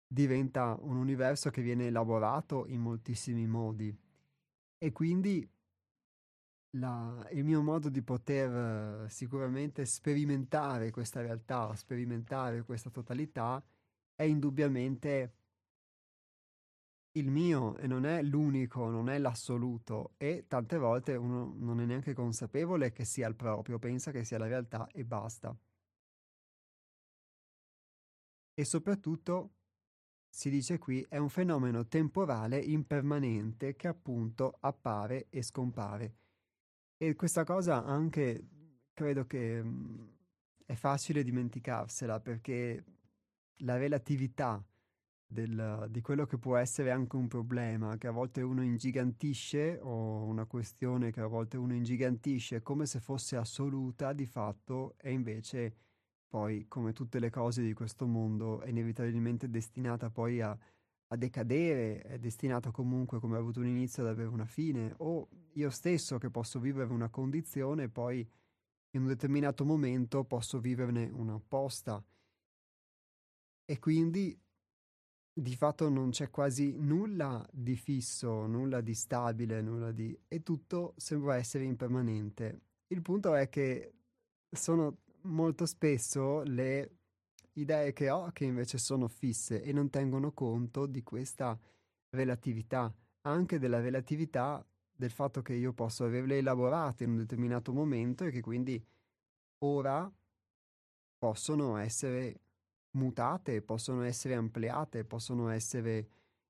diventa 0.04 0.76
un 0.80 0.96
universo 0.96 1.50
che 1.50 1.62
viene 1.62 1.86
elaborato 1.86 2.66
in 2.66 2.80
moltissimi 2.80 3.46
modi 3.46 4.01
e 4.82 4.90
quindi 4.90 5.48
la, 6.70 7.28
il 7.30 7.44
mio 7.44 7.62
modo 7.62 7.88
di 7.88 8.02
poter 8.02 9.08
sicuramente 9.08 9.84
sperimentare 9.84 10.90
questa 10.90 11.20
realtà, 11.20 11.72
sperimentare 11.76 12.64
questa 12.64 12.90
totalità, 12.90 13.64
è 14.16 14.24
indubbiamente 14.24 15.34
il 17.12 17.30
mio 17.30 17.76
e 17.76 17.86
non 17.86 18.04
è 18.06 18.22
l'unico, 18.22 18.90
non 18.90 19.08
è 19.08 19.18
l'assoluto 19.18 20.14
e 20.16 20.46
tante 20.48 20.78
volte 20.78 21.14
uno 21.14 21.54
non 21.58 21.80
è 21.80 21.84
neanche 21.84 22.12
consapevole 22.12 22.90
che 22.90 23.04
sia 23.04 23.28
il 23.28 23.36
proprio, 23.36 23.78
pensa 23.78 24.10
che 24.10 24.24
sia 24.24 24.38
la 24.38 24.48
realtà 24.48 24.88
e 24.90 25.04
basta. 25.04 25.56
E 28.54 28.64
soprattutto 28.64 29.50
si 30.34 30.48
dice 30.48 30.78
qui, 30.78 31.04
è 31.10 31.18
un 31.18 31.28
fenomeno 31.28 31.86
temporale 31.86 32.56
impermanente 32.58 33.76
che 33.76 33.86
appunto 33.86 34.56
appare 34.60 35.26
e 35.28 35.42
scompare. 35.42 36.14
E 36.96 37.14
questa 37.14 37.44
cosa 37.44 37.84
anche 37.84 38.42
credo 38.94 39.26
che 39.26 39.62
mh, 39.62 40.08
è 40.64 40.74
facile 40.74 41.22
dimenticarsela 41.22 42.18
perché 42.20 42.82
la 43.56 43.76
relatività 43.76 44.64
del, 45.26 45.86
di 45.90 46.00
quello 46.00 46.24
che 46.24 46.38
può 46.38 46.56
essere 46.56 46.90
anche 46.90 47.16
un 47.16 47.28
problema, 47.28 47.98
che 47.98 48.06
a 48.06 48.10
volte 48.10 48.40
uno 48.40 48.62
ingigantisce, 48.62 49.78
o 49.82 50.24
una 50.24 50.46
questione 50.46 51.10
che 51.10 51.20
a 51.20 51.26
volte 51.26 51.58
uno 51.58 51.74
ingigantisce 51.74 52.62
come 52.62 52.86
se 52.86 53.00
fosse 53.00 53.36
assoluta 53.36 54.14
di 54.14 54.24
fatto, 54.24 54.94
e 54.96 55.12
invece 55.12 55.76
poi, 56.32 56.64
come 56.66 56.94
tutte 56.94 57.18
le 57.18 57.28
cose 57.28 57.60
di 57.60 57.74
questo 57.74 58.06
mondo, 58.06 58.62
è 58.62 58.70
inevitabilmente 58.70 59.50
destinata 59.50 60.08
poi 60.08 60.40
a, 60.40 60.56
a 61.08 61.16
decadere, 61.16 62.00
è 62.00 62.18
destinata 62.18 62.70
comunque, 62.70 63.20
come 63.20 63.36
ha 63.36 63.38
avuto 63.38 63.60
un 63.60 63.66
inizio, 63.66 64.02
ad 64.02 64.08
avere 64.08 64.30
una 64.30 64.46
fine, 64.46 64.94
o 65.00 65.28
io 65.52 65.68
stesso 65.68 66.16
che 66.16 66.30
posso 66.30 66.58
vivere 66.58 66.90
una 66.90 67.10
condizione 67.10 67.82
e 67.82 67.88
poi 67.90 68.26
in 68.92 69.02
un 69.02 69.08
determinato 69.08 69.66
momento 69.66 70.24
posso 70.24 70.58
viverne 70.58 71.10
una 71.12 71.34
opposta. 71.34 72.02
E 73.66 73.78
quindi 73.78 74.34
di 75.34 75.54
fatto 75.54 75.90
non 75.90 76.12
c'è 76.12 76.30
quasi 76.30 76.78
nulla 76.78 77.46
di 77.52 77.76
fisso, 77.76 78.46
nulla 78.46 78.80
di 78.80 78.94
stabile, 78.94 79.60
nulla 79.60 79.92
di... 79.92 80.18
e 80.28 80.42
tutto 80.42 80.94
sembra 80.96 81.36
essere 81.36 81.64
impermanente. 81.64 82.62
Il 82.86 83.02
punto 83.02 83.34
è 83.34 83.50
che 83.50 83.92
sono 84.50 85.01
molto 85.24 85.66
spesso 85.66 86.42
le 86.42 86.98
idee 87.54 87.92
che 87.92 88.10
ho 88.10 88.30
che 88.32 88.44
invece 88.44 88.78
sono 88.78 89.08
fisse 89.08 89.62
e 89.62 89.72
non 89.72 89.90
tengono 89.90 90.32
conto 90.32 90.86
di 90.86 91.02
questa 91.02 91.58
relatività, 92.10 92.92
anche 93.22 93.58
della 93.58 93.80
relatività 93.80 94.64
del 94.94 95.10
fatto 95.10 95.42
che 95.42 95.54
io 95.54 95.72
posso 95.72 96.04
averle 96.04 96.38
elaborate 96.38 97.04
in 97.04 97.10
un 97.10 97.16
determinato 97.18 97.72
momento 97.72 98.24
e 98.24 98.30
che 98.30 98.40
quindi 98.40 98.82
ora 99.64 100.10
possono 101.18 101.76
essere 101.76 102.40
mutate, 102.92 103.62
possono 103.62 104.02
essere 104.02 104.34
ampliate, 104.34 105.04
possono 105.04 105.48
essere, 105.48 106.08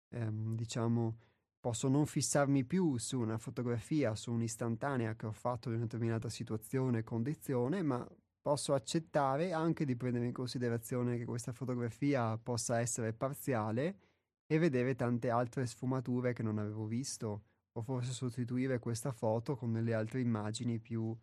ehm, 0.09 0.55
diciamo, 0.55 1.17
posso 1.61 1.89
non 1.89 2.07
fissarmi 2.07 2.65
più 2.65 2.97
su 2.99 3.21
una 3.21 3.39
fotografia, 3.39 4.15
su 4.15 4.33
un'istantanea 4.33 5.15
che 5.15 5.27
ho 5.27 5.33
fatto 5.33 5.69
in 5.69 5.77
una 5.77 5.85
determinata 5.85 6.29
situazione, 6.29 7.05
condizione, 7.05 7.83
ma 7.83 8.07
posso 8.43 8.75
accettare 8.75 9.53
anche 9.53 9.85
di 9.85 9.97
prendere 9.97 10.27
in 10.27 10.33
considerazione 10.33 11.17
che 11.17 11.25
questa 11.25 11.53
fotografia 11.53 12.37
possa 12.37 12.81
essere 12.81 13.13
parziale 13.13 13.99
e 14.47 14.59
vedere 14.59 14.97
tante 14.97 15.31
altre 15.31 15.65
sfumature 15.65 16.33
che 16.33 16.43
non 16.43 16.59
avevo 16.59 16.87
visto, 16.87 17.45
o 17.73 17.83
forse 17.83 18.13
sostituire 18.13 18.81
questa 18.81 19.13
foto 19.13 19.57
con 19.57 19.73
delle 19.73 19.95
altre 19.95 20.21
immagini 20.21 20.79
più, 20.79 21.17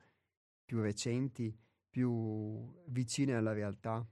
più 0.63 0.81
recenti, 0.81 1.55
più 1.89 2.73
vicine 2.87 3.35
alla 3.35 3.53
realtà. 3.53 4.07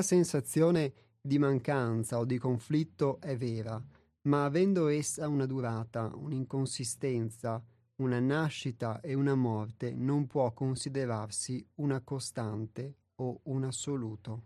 Una 0.00 0.08
sensazione 0.08 0.94
di 1.20 1.38
mancanza 1.38 2.18
o 2.18 2.24
di 2.24 2.38
conflitto 2.38 3.20
è 3.20 3.36
vera, 3.36 3.78
ma 4.22 4.46
avendo 4.46 4.88
essa 4.88 5.28
una 5.28 5.44
durata, 5.44 6.10
un'inconsistenza, 6.14 7.62
una 7.96 8.18
nascita 8.18 9.00
e 9.02 9.12
una 9.12 9.34
morte, 9.34 9.92
non 9.92 10.26
può 10.26 10.52
considerarsi 10.52 11.62
una 11.74 12.00
costante 12.00 12.94
o 13.16 13.40
un 13.42 13.64
assoluto. 13.64 14.44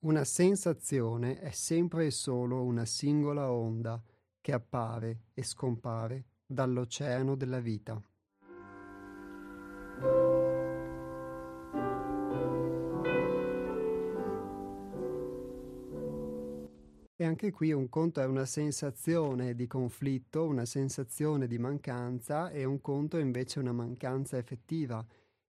Una 0.00 0.24
sensazione 0.24 1.38
è 1.40 1.52
sempre 1.52 2.04
e 2.04 2.10
solo 2.10 2.62
una 2.62 2.84
singola 2.84 3.50
onda 3.50 3.98
che 4.44 4.52
appare 4.52 5.28
e 5.32 5.42
scompare 5.42 6.26
dall'oceano 6.44 7.34
della 7.34 7.60
vita. 7.60 7.98
E 17.16 17.24
anche 17.24 17.52
qui 17.52 17.72
un 17.72 17.88
conto 17.88 18.20
è 18.20 18.26
una 18.26 18.44
sensazione 18.44 19.54
di 19.54 19.66
conflitto, 19.66 20.44
una 20.44 20.66
sensazione 20.66 21.46
di 21.46 21.56
mancanza 21.56 22.50
e 22.50 22.64
un 22.64 22.82
conto 22.82 23.16
è 23.16 23.22
invece 23.22 23.60
una 23.60 23.72
mancanza 23.72 24.36
effettiva. 24.36 25.02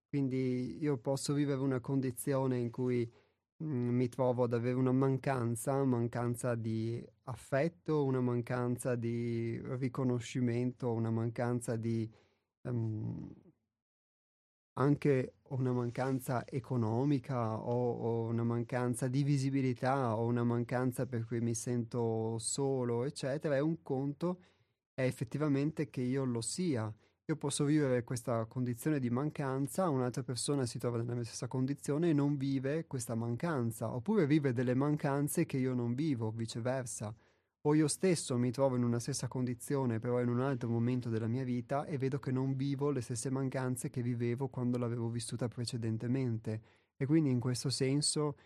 Quindi 0.08 0.78
io 0.80 0.98
posso 1.00 1.34
vivere 1.34 1.60
una 1.60 1.82
condizione 1.82 2.60
in 2.60 2.72
cui 2.72 3.12
mi 3.58 4.10
trovo 4.10 4.44
ad 4.44 4.54
avere 4.54 4.76
una 4.76 4.92
mancanza, 4.92 5.84
mancanza 5.84 6.56
di 6.56 7.04
affetto, 7.24 8.04
una 8.04 8.22
mancanza 8.22 8.96
di 8.96 9.60
riconoscimento, 9.78 10.92
una 10.92 11.12
mancanza 11.12 11.76
di 11.76 12.10
um, 12.64 13.34
anche 14.78 15.36
una 15.50 15.72
mancanza 15.72 16.46
economica 16.46 17.58
o, 17.58 17.92
o, 17.92 18.28
una 18.28 18.44
mancanza 18.44 19.08
di 19.08 19.24
visibilità 19.24 20.18
o 20.18 20.26
una 20.26 20.44
mancanza 20.44 21.06
per 21.06 21.26
cui 21.26 21.40
mi 21.40 21.54
sento 21.54 22.38
solo, 22.40 23.06
eccetera, 23.06 23.56
è 23.56 23.60
un 23.60 23.82
conto 23.82 24.40
è 24.94 25.04
effettivamente 25.04 25.90
che 25.90 26.02
io 26.02 26.24
lo 26.24 26.42
sia 26.42 26.92
io 27.28 27.38
posso 27.38 27.66
vivere 27.66 28.04
questa 28.04 28.46
condizione 28.46 29.00
di 29.00 29.10
mancanza, 29.10 29.90
un'altra 29.90 30.22
persona 30.22 30.68
si 30.68 30.78
trova 30.78 30.98
nella 30.98 31.16
mia 31.16 31.24
stessa 31.24 31.48
condizione 31.48 32.10
e 32.12 32.14
non 32.14 32.38
vive 32.38 32.86
questa 32.86 33.16
mancanza, 33.16 33.92
oppure 33.92 34.28
vive 34.28 34.54
delle 34.54 34.76
mancanze 34.76 35.48
che 35.48 35.58
io 35.58 35.74
non 35.74 35.96
vivo, 35.96 36.30
viceversa. 36.30 37.16
O 37.62 37.74
io 37.74 37.88
stesso 37.88 38.38
mi 38.38 38.52
trovo 38.52 38.76
in 38.76 38.84
una 38.84 39.00
stessa 39.00 39.28
condizione, 39.28 39.98
però 39.98 40.22
in 40.22 40.30
un 40.30 40.40
altro 40.40 40.70
momento 40.70 41.10
della 41.10 41.26
mia 41.26 41.44
vita 41.44 41.86
e 41.86 41.98
vedo 41.98 42.20
che 42.20 42.32
non 42.32 42.56
vivo 42.56 42.92
le 42.92 43.02
stesse 43.02 43.32
mancanze 43.32 43.90
che 43.90 44.04
vivevo 44.04 44.48
quando 44.50 44.78
l'avevo 44.78 45.10
vissuta 45.10 45.48
precedentemente. 45.48 46.62
E 46.96 47.08
quindi 47.08 47.32
in 47.32 47.40
questo 47.40 47.72
senso 47.72 48.38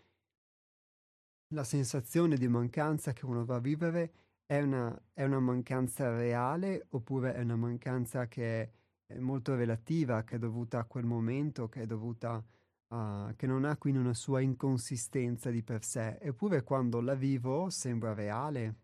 la 1.54 1.66
sensazione 1.66 2.38
di 2.38 2.48
mancanza 2.48 3.12
che 3.12 3.26
uno 3.26 3.44
va 3.44 3.56
a 3.56 3.60
vivere 3.60 4.14
è 4.50 4.60
una, 4.62 5.00
è 5.14 5.24
una 5.26 5.40
mancanza 5.40 6.10
reale 6.10 6.88
oppure 6.90 7.36
è 7.36 7.42
una 7.42 7.56
mancanza 7.56 8.28
che 8.28 8.72
è, 9.06 9.20
molto 9.20 9.54
relativa, 9.54 10.24
che 10.24 10.38
è 10.38 10.40
dovuta 10.40 10.80
a 10.80 10.86
quel 10.86 11.06
momento, 11.06 11.70
che 11.70 11.84
è 11.84 11.86
dovuta 11.86 12.44
a, 12.88 13.32
che 13.36 13.46
non 13.46 13.64
ha 13.64 13.78
quindi 13.78 14.00
una 14.00 14.16
sua 14.16 14.42
inconsistenza 14.42 15.52
di 15.52 15.62
per 15.62 15.84
sé, 15.84 16.18
eppure 16.20 16.64
quando 16.64 17.00
la 17.00 17.14
vivo 17.14 17.70
sembra 17.70 18.16
reale, 18.16 18.76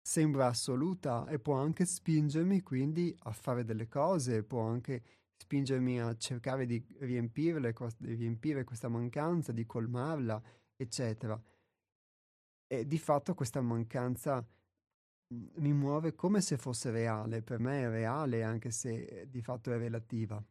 sembra 0.00 0.46
assoluta 0.46 1.26
e 1.26 1.40
può 1.40 1.56
anche 1.56 1.84
spingermi 1.84 2.60
quindi 2.62 3.12
a 3.24 3.32
fare 3.32 3.64
delle 3.64 3.88
cose, 3.88 4.44
può 4.44 4.60
anche 4.60 5.02
spingermi 5.36 6.00
a 6.00 6.16
cercare 6.16 6.64
di 6.64 6.78
di 6.78 8.14
riempire 8.14 8.62
questa 8.62 8.88
mancanza, 8.88 9.50
di 9.50 9.66
colmarla, 9.66 10.40
eccetera. 10.76 11.42
E 12.66 12.86
di 12.86 12.98
fatto 12.98 13.34
questa 13.34 13.60
mancanza 13.60 14.44
mhmm, 15.28 15.48
mi 15.56 15.72
muove 15.72 16.14
come 16.14 16.40
se 16.40 16.56
fosse 16.56 16.90
reale, 16.90 17.42
per 17.42 17.58
me 17.58 17.82
è 17.82 17.88
reale 17.88 18.42
anche 18.42 18.70
se 18.70 19.26
di 19.28 19.42
fatto 19.42 19.72
è 19.72 19.78
relativa. 19.78 20.42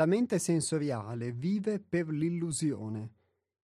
La 0.00 0.06
mente 0.06 0.38
sensoriale 0.38 1.30
vive 1.30 1.78
per 1.78 2.08
l'illusione. 2.08 3.10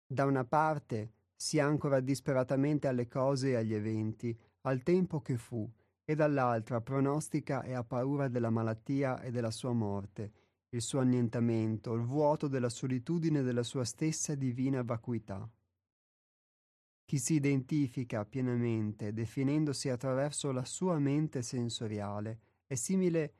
Da 0.06 0.26
una 0.26 0.44
parte 0.44 1.12
si 1.34 1.58
ancora 1.58 2.00
disperatamente 2.00 2.86
alle 2.86 3.08
cose 3.08 3.48
e 3.48 3.54
agli 3.54 3.72
eventi, 3.72 4.38
al 4.62 4.82
tempo 4.82 5.22
che 5.22 5.38
fu, 5.38 5.66
e 6.04 6.14
dall'altra 6.14 6.82
pronostica 6.82 7.62
e 7.62 7.72
ha 7.72 7.82
paura 7.82 8.28
della 8.28 8.50
malattia 8.50 9.22
e 9.22 9.30
della 9.30 9.50
sua 9.50 9.72
morte, 9.72 10.32
il 10.68 10.82
suo 10.82 11.00
annientamento, 11.00 11.94
il 11.94 12.02
vuoto 12.02 12.46
della 12.46 12.68
solitudine 12.68 13.40
della 13.40 13.62
sua 13.62 13.84
stessa 13.84 14.34
divina 14.34 14.82
vacuità. 14.82 15.48
Chi 17.06 17.18
si 17.18 17.36
identifica 17.36 18.26
pienamente, 18.26 19.14
definendosi 19.14 19.88
attraverso 19.88 20.52
la 20.52 20.66
sua 20.66 20.98
mente 20.98 21.40
sensoriale, 21.40 22.40
è 22.66 22.74
simile 22.74 23.32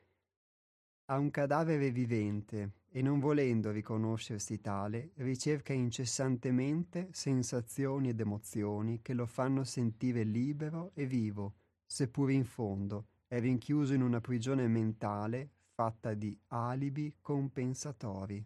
a 1.10 1.18
un 1.18 1.30
cadavere 1.30 1.90
vivente 1.90 2.76
e 2.90 3.02
non 3.02 3.20
volendo 3.20 3.70
riconoscersi 3.70 4.60
tale, 4.60 5.12
ricerca 5.16 5.72
incessantemente 5.72 7.08
sensazioni 7.12 8.08
ed 8.08 8.20
emozioni 8.20 9.00
che 9.02 9.14
lo 9.14 9.26
fanno 9.26 9.64
sentire 9.64 10.22
libero 10.24 10.92
e 10.94 11.06
vivo, 11.06 11.54
seppur 11.84 12.30
in 12.30 12.44
fondo 12.44 13.08
è 13.28 13.38
rinchiuso 13.40 13.92
in 13.92 14.00
una 14.00 14.22
prigione 14.22 14.66
mentale 14.68 15.50
fatta 15.74 16.14
di 16.14 16.36
alibi 16.48 17.14
compensatori. 17.20 18.44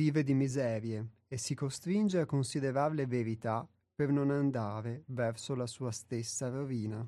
Vive 0.00 0.22
di 0.22 0.32
miserie 0.32 1.08
e 1.28 1.36
si 1.36 1.54
costringe 1.54 2.20
a 2.20 2.24
considerarle 2.24 3.04
verità 3.04 3.68
per 3.94 4.08
non 4.10 4.30
andare 4.30 5.02
verso 5.08 5.54
la 5.54 5.66
sua 5.66 5.90
stessa 5.90 6.48
rovina. 6.48 7.06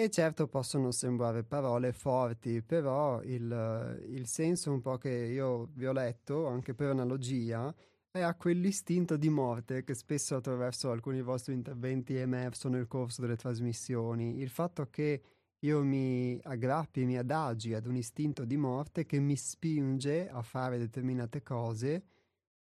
E 0.00 0.08
certo 0.08 0.48
possono 0.48 0.92
sembrare 0.92 1.44
parole 1.44 1.92
forti, 1.92 2.62
però 2.62 3.20
il, 3.22 4.02
il, 4.08 4.26
senso 4.26 4.72
un 4.72 4.80
po' 4.80 4.96
che 4.96 5.10
io 5.10 5.68
vi 5.74 5.86
ho 5.86 5.92
letto, 5.92 6.46
anche 6.46 6.72
per 6.72 6.88
analogia, 6.88 7.70
è 8.10 8.20
a 8.22 8.34
quell'istinto 8.34 9.18
di 9.18 9.28
morte 9.28 9.84
che 9.84 9.92
spesso 9.92 10.36
attraverso 10.36 10.90
alcuni 10.90 11.20
vostri 11.20 11.52
interventi 11.52 12.16
è 12.16 12.22
emerso 12.22 12.70
nel 12.70 12.86
corso 12.86 13.20
delle 13.20 13.36
trasmissioni. 13.36 14.38
Il 14.38 14.48
fatto 14.48 14.88
che 14.88 15.22
io 15.58 15.84
mi 15.84 16.40
aggrappi, 16.44 17.04
mi 17.04 17.18
adagi 17.18 17.74
ad 17.74 17.84
un 17.84 17.96
istinto 17.96 18.46
di 18.46 18.56
morte 18.56 19.04
che 19.04 19.20
mi 19.20 19.36
spinge 19.36 20.30
a 20.30 20.40
fare 20.40 20.78
determinate 20.78 21.42
cose, 21.42 22.04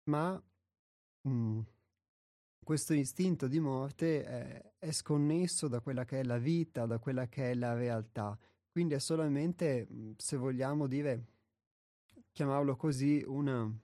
ma... 0.05 0.41
Mm, 1.27 1.59
questo 2.69 2.93
istinto 2.93 3.47
di 3.47 3.59
morte 3.59 4.23
è, 4.23 4.73
è, 4.77 4.91
sconnesso 4.91 5.67
da 5.67 5.79
quella 5.79 6.05
che 6.05 6.19
è 6.19 6.23
la 6.23 6.37
vita, 6.37 6.85
da 6.85 6.99
quella 6.99 7.27
che 7.27 7.49
è 7.49 7.55
la 7.55 7.73
realtà. 7.73 8.37
Quindi 8.69 8.93
è 8.93 8.99
solamente, 8.99 9.87
mhmm, 9.89 10.13
se 10.17 10.37
vogliamo 10.37 10.85
dire, 10.85 11.25
chiamarlo 12.31 12.75
così, 12.75 13.23
una 13.25 13.63
mh, 13.63 13.79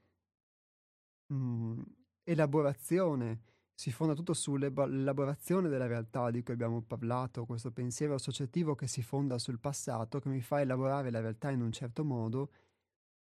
mhmm, 1.33 1.83
elaborazione. 2.25 3.41
Si 3.73 3.91
fonda 3.91 4.13
tutto 4.13 4.35
sull'elaborazione 4.35 5.67
della 5.67 5.87
realtà 5.87 6.29
di 6.29 6.43
cui 6.43 6.53
abbiamo 6.53 6.83
parlato, 6.83 7.47
questo 7.47 7.71
pensiero 7.71 8.13
associativo 8.13 8.75
che 8.75 8.85
si 8.85 9.01
fonda 9.01 9.39
sul 9.39 9.59
passato, 9.59 10.19
che 10.19 10.29
mi 10.29 10.41
fa 10.41 10.61
elaborare 10.61 11.09
la 11.09 11.21
realtà 11.21 11.49
in 11.49 11.61
un 11.61 11.71
certo 11.71 12.05
modo 12.05 12.51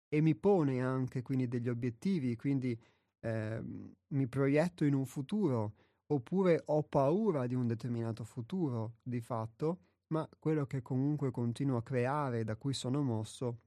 e 0.10 0.22
mi 0.22 0.36
pone 0.36 0.80
anche 0.80 1.24
quindi 1.24 1.48
degli 1.48 1.70
obiettivi, 1.70 2.36
quindi 2.36 2.80
eh, 3.22 3.62
mi 4.08 4.28
proietto 4.28 4.86
in 4.86 4.94
un 4.94 5.06
futuro 5.06 5.76
oppure 6.12 6.62
ho 6.66 6.84
paura 6.84 7.46
di 7.48 7.56
un 7.56 7.68
determinato 7.68 8.24
futuro 8.24 8.98
di 9.04 9.22
fatto, 9.22 9.80
ma 10.08 10.28
quello 10.40 10.66
che 10.66 10.82
comunque 10.82 11.32
continuo 11.32 11.78
a 11.78 11.84
creare, 11.84 12.44
da 12.44 12.56
cui 12.56 12.74
sono 12.74 13.02
mosso, 13.04 13.60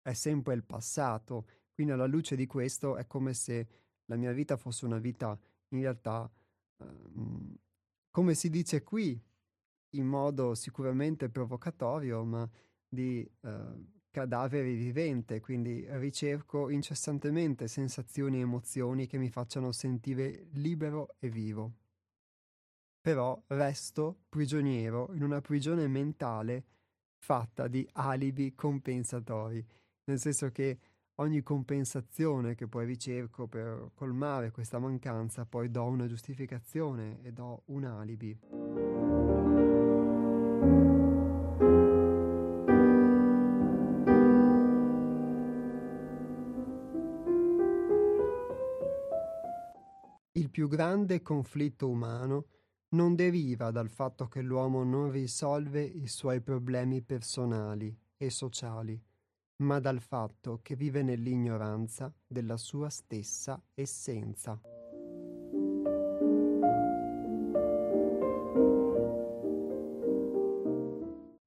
è 0.00 0.12
sempre 0.14 0.54
il 0.54 0.64
passato. 0.64 1.46
Quindi 1.74 1.92
alla 1.92 2.06
luce 2.06 2.36
di 2.36 2.46
questo 2.46 2.96
è 2.96 3.06
come 3.06 3.34
se 3.34 3.68
la 4.06 4.16
mia 4.16 4.32
vita 4.32 4.56
fosse 4.56 4.86
una 4.86 4.98
vita 4.98 5.38
in 5.70 5.80
realtà, 5.80 6.30
um, 6.78 7.54
come 8.10 8.34
si 8.34 8.48
dice 8.48 8.82
qui, 8.82 9.20
in 9.90 10.06
modo 10.06 10.54
sicuramente 10.54 11.28
provocatorio, 11.28 12.24
ma 12.24 12.48
di 12.88 13.28
uh, 13.40 13.95
cadavere 14.16 14.72
vivente, 14.72 15.40
quindi 15.40 15.86
ricerco 15.90 16.70
incessantemente 16.70 17.68
sensazioni 17.68 18.38
e 18.38 18.40
emozioni 18.40 19.06
che 19.06 19.18
mi 19.18 19.28
facciano 19.28 19.72
sentire 19.72 20.46
libero 20.52 21.16
e 21.18 21.28
vivo. 21.28 21.72
Però 22.98 23.38
resto 23.48 24.22
prigioniero 24.30 25.10
in 25.12 25.22
una 25.22 25.42
prigione 25.42 25.86
mentale 25.86 26.64
fatta 27.18 27.68
di 27.68 27.86
alibi 27.92 28.54
compensatori, 28.54 29.62
nel 30.04 30.18
senso 30.18 30.50
che 30.50 30.78
ogni 31.16 31.42
compensazione 31.42 32.54
che 32.54 32.66
poi 32.66 32.86
ricerco 32.86 33.46
per 33.46 33.90
colmare 33.92 34.50
questa 34.50 34.78
mancanza, 34.78 35.44
poi 35.44 35.70
do 35.70 35.84
una 35.84 36.06
giustificazione 36.06 37.20
e 37.22 37.32
do 37.32 37.64
un 37.66 37.84
alibi. 37.84 38.95
Più 50.56 50.68
grande 50.68 51.20
conflitto 51.20 51.86
umano 51.86 52.46
non 52.94 53.14
deriva 53.14 53.70
dal 53.70 53.90
fatto 53.90 54.26
che 54.26 54.40
l'uomo 54.40 54.84
non 54.84 55.10
risolve 55.10 55.82
i 55.82 56.08
suoi 56.08 56.40
problemi 56.40 57.02
personali 57.02 57.94
e 58.16 58.30
sociali, 58.30 58.98
ma 59.56 59.80
dal 59.80 60.00
fatto 60.00 60.60
che 60.62 60.74
vive 60.74 61.02
nell'ignoranza 61.02 62.10
della 62.26 62.56
sua 62.56 62.88
stessa 62.88 63.62
essenza. 63.74 64.58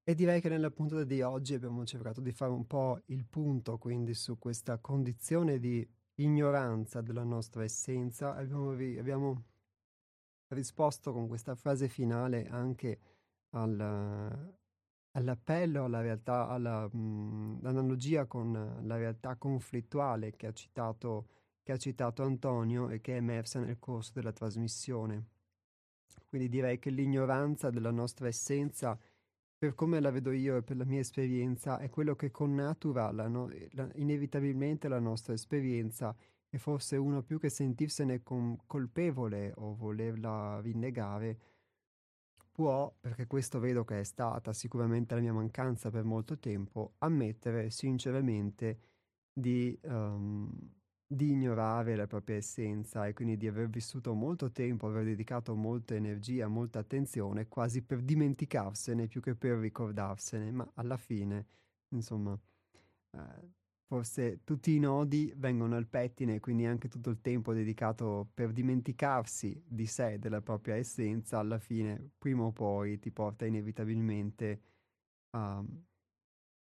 E 0.03 0.13
direi 0.13 0.39
che 0.39 0.49
nella 0.49 0.69
puntata 0.69 1.03
di 1.03 1.23
oggi 1.23 1.55
abbiamo 1.55 1.83
cercato 1.83 2.21
di 2.21 2.31
fare 2.31 2.51
un 2.51 2.67
po' 2.67 3.01
il 3.05 3.25
punto 3.25 3.79
quindi 3.79 4.13
su 4.13 4.37
questa 4.37 4.77
condizione 4.77 5.57
di 5.57 5.83
ignoranza 6.21 7.01
della 7.01 7.23
nostra 7.23 7.63
essenza, 7.63 8.35
abbiamo, 8.35 8.71
abbiamo 8.71 9.43
risposto 10.49 11.11
con 11.13 11.27
questa 11.27 11.55
frase 11.55 11.87
finale 11.87 12.47
anche 12.47 12.99
al, 13.51 14.53
all'appello 15.11 15.83
alla 15.83 16.01
realtà, 16.01 16.47
all'analogia 16.47 18.25
con 18.25 18.79
la 18.83 18.95
realtà 18.97 19.35
conflittuale 19.35 20.35
che 20.35 20.47
ha, 20.47 20.53
citato, 20.53 21.27
che 21.63 21.71
ha 21.71 21.77
citato 21.77 22.23
Antonio 22.23 22.89
e 22.89 23.01
che 23.01 23.13
è 23.13 23.17
emersa 23.17 23.59
nel 23.59 23.79
corso 23.79 24.11
della 24.13 24.33
trasmissione. 24.33 25.27
Quindi 26.25 26.49
direi 26.49 26.79
che 26.79 26.89
l'ignoranza 26.89 27.69
della 27.69 27.91
nostra 27.91 28.27
essenza 28.27 28.99
per 29.59 29.75
come 29.75 29.99
la 29.99 30.09
vedo 30.09 30.31
io 30.31 30.55
e 30.55 30.63
per 30.63 30.77
la 30.77 30.85
mia 30.85 31.01
esperienza, 31.01 31.79
è 31.79 31.89
quello 31.89 32.15
che 32.15 32.31
connatura 32.31 33.11
no- 33.27 33.49
inevitabilmente 33.95 34.87
la 34.87 34.99
nostra 34.99 35.33
esperienza 35.33 36.15
e 36.49 36.57
forse 36.57 36.95
uno 36.95 37.21
più 37.23 37.37
che 37.39 37.49
sentirsene 37.49 38.23
colpevole 38.23 39.51
o 39.57 39.75
volerla 39.75 40.61
rinnegare, 40.61 41.39
può, 42.51 42.95
perché 42.99 43.27
questo 43.27 43.59
vedo 43.59 43.83
che 43.83 43.99
è 43.99 44.03
stata 44.03 44.53
sicuramente 44.53 45.13
la 45.13 45.21
mia 45.21 45.33
mancanza 45.33 45.91
per 45.91 46.05
molto 46.05 46.39
tempo, 46.39 46.93
ammettere 46.99 47.69
sinceramente 47.69 48.79
di... 49.33 49.77
Um, 49.83 50.77
di 51.11 51.31
ignorare 51.31 51.95
la 51.95 52.05
propria 52.05 52.35
essenza 52.35 53.07
e 53.07 53.13
quindi 53.13 53.35
di 53.35 53.47
aver 53.47 53.67
vissuto 53.67 54.13
molto 54.13 54.51
tempo, 54.51 54.85
aver 54.87 55.05
dedicato 55.05 55.55
molta 55.55 55.95
energia, 55.95 56.47
molta 56.47 56.77
attenzione, 56.77 57.47
quasi 57.47 57.81
per 57.81 58.01
dimenticarsene 58.01 59.07
più 59.07 59.19
che 59.19 59.33
per 59.33 59.57
ricordarsene, 59.57 60.51
ma 60.51 60.69
alla 60.75 60.97
fine, 60.97 61.47
insomma, 61.89 62.39
eh, 63.11 63.49
forse 63.87 64.43
tutti 64.43 64.75
i 64.75 64.79
nodi 64.79 65.33
vengono 65.35 65.75
al 65.75 65.87
pettine, 65.87 66.39
quindi 66.39 66.67
anche 66.67 66.89
tutto 66.89 67.09
il 67.09 67.21
tempo 67.21 67.53
dedicato 67.53 68.29
per 68.31 68.51
dimenticarsi 68.51 69.63
di 69.65 69.87
sé, 69.87 70.19
della 70.19 70.41
propria 70.41 70.75
essenza, 70.75 71.39
alla 71.39 71.57
fine, 71.57 72.11
prima 72.19 72.43
o 72.43 72.51
poi, 72.51 72.99
ti 72.99 73.09
porta 73.09 73.47
inevitabilmente 73.47 74.61
a, 75.31 75.63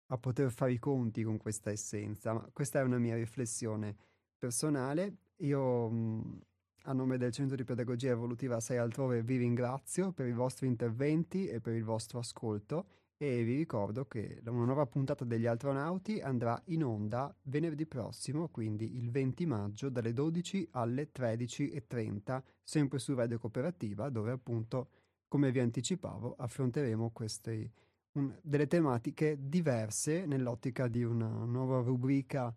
a 0.08 0.18
poter 0.20 0.52
fare 0.52 0.74
i 0.74 0.80
conti 0.80 1.24
con 1.24 1.38
questa 1.38 1.72
essenza. 1.72 2.34
Ma 2.34 2.48
questa 2.54 2.80
è 2.82 2.84
una 2.84 3.00
mia 3.00 3.16
riflessione 3.16 3.98
personale. 4.38 5.18
Io 5.38 5.90
mh, 5.90 6.42
a 6.84 6.94
nome 6.94 7.18
del 7.18 7.32
Centro 7.32 7.56
di 7.56 7.64
Pedagogia 7.64 8.12
Evolutiva 8.12 8.60
6 8.60 8.78
altrove 8.78 9.22
vi 9.22 9.38
ringrazio 9.38 10.12
per 10.12 10.28
i 10.28 10.34
vostri 10.34 10.68
interventi 10.68 11.48
e 11.48 11.60
per 11.60 11.74
il 11.74 11.84
vostro 11.84 12.20
ascolto 12.20 12.86
e 13.20 13.44
vi 13.44 13.56
ricordo 13.56 14.06
che 14.06 14.42
una 14.46 14.66
nuova 14.66 14.86
puntata 14.86 15.26
degli 15.26 15.48
astronauti 15.48 16.20
andrà 16.20 16.62
in 16.66 16.84
onda 16.84 17.36
venerdì 17.44 17.88
prossimo, 17.88 18.48
quindi 18.50 18.96
il 18.98 19.10
20 19.10 19.46
maggio 19.48 19.90
dalle 19.90 20.14
12 20.14 20.70
alle 20.72 21.10
13.30, 21.12 22.42
sempre 22.62 23.00
su 23.00 23.16
Radio 23.16 23.40
Cooperativa, 23.40 24.10
dove 24.10 24.32
appunto, 24.32 24.90
come 25.28 25.52
vi 25.52 25.60
anticipavo, 25.60 26.36
affronteremo 26.38 27.10
queste, 27.10 27.72
un, 28.14 28.38
delle 28.44 28.68
tematiche 28.68 29.36
diverse 29.40 30.28
nell'ottica 30.28 30.88
di 30.88 31.04
una 31.04 31.44
nuova 31.44 31.82
rubrica 31.82 32.54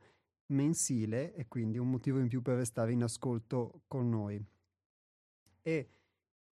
mensile 0.51 1.35
e 1.35 1.49
quindi 1.49 1.79
un 1.79 1.91
motivo 1.91 2.19
in 2.19 2.29
più 2.29 2.43
per 2.43 2.57
restare 2.57 2.93
in 2.93 3.03
ascolto 3.03 3.83
con 3.87 4.09
noi. 4.09 4.43
E 5.63 5.89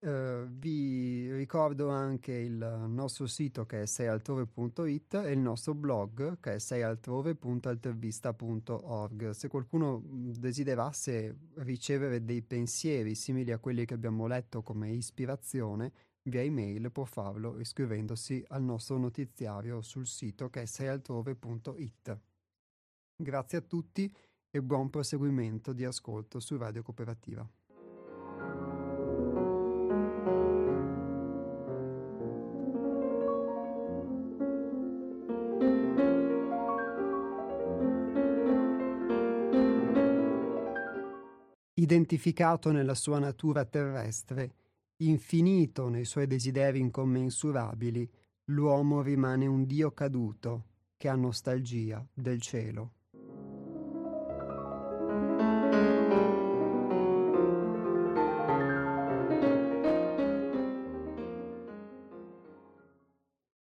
Uh, 0.05 0.47
vi 0.51 1.33
ricordo 1.33 1.89
anche 1.89 2.33
il 2.33 2.85
nostro 2.89 3.27
sito 3.27 3.65
che 3.65 3.81
è 3.81 3.87
seialtrove.it 3.87 5.15
e 5.15 5.33
il 5.33 5.39
nostro 5.39 5.73
blog 5.73 6.39
che 6.41 6.57
è 6.57 6.59
seialtrove.altervista.org. 6.59 9.31
Se 9.31 9.49
qualcuno 9.49 10.03
desiderasse 10.05 11.35
ricevere 11.55 12.23
dei 12.23 12.43
pensieri 12.43 13.15
simili 13.15 13.51
a 13.51 13.59
quelli 13.59 13.87
che 13.87 13.95
abbiamo 13.95 14.27
letto 14.27 14.63
come 14.63 14.91
ispirazione, 14.91 15.91
via 16.25 16.43
email 16.43 16.93
può 16.93 17.07
farlo 17.07 17.59
iscrivendosi 17.59 18.45
al 18.49 18.63
nostro 18.63 18.99
notiziario 18.99 19.81
sul 19.81 20.07
sito 20.07 20.51
che 20.51 20.61
è 20.61 20.67
seialtrove.it. 20.67 22.34
Grazie 23.17 23.59
a 23.59 23.61
tutti 23.61 24.13
e 24.51 24.61
buon 24.61 24.91
proseguimento 24.91 25.73
di 25.73 25.85
ascolto 25.85 26.41
su 26.41 26.57
Radio 26.57 26.83
Cooperativa. 26.83 27.49
identificato 41.85 42.73
nella 42.73 42.95
sua 42.95 43.19
natura 43.19 43.65
terrestre, 43.67 44.55
infinito 45.03 45.89
nei 45.89 46.07
suoi 46.07 46.27
desideri 46.27 46.81
incommensurabili, 46.81 48.11
l'uomo 48.47 49.03
rimane 49.03 49.47
un 49.47 49.67
Dio 49.67 49.93
caduto 49.93 50.65
che 50.97 51.09
ha 51.09 51.15
nostalgia 51.15 52.05
del 52.13 52.41
cielo. 52.41 53.04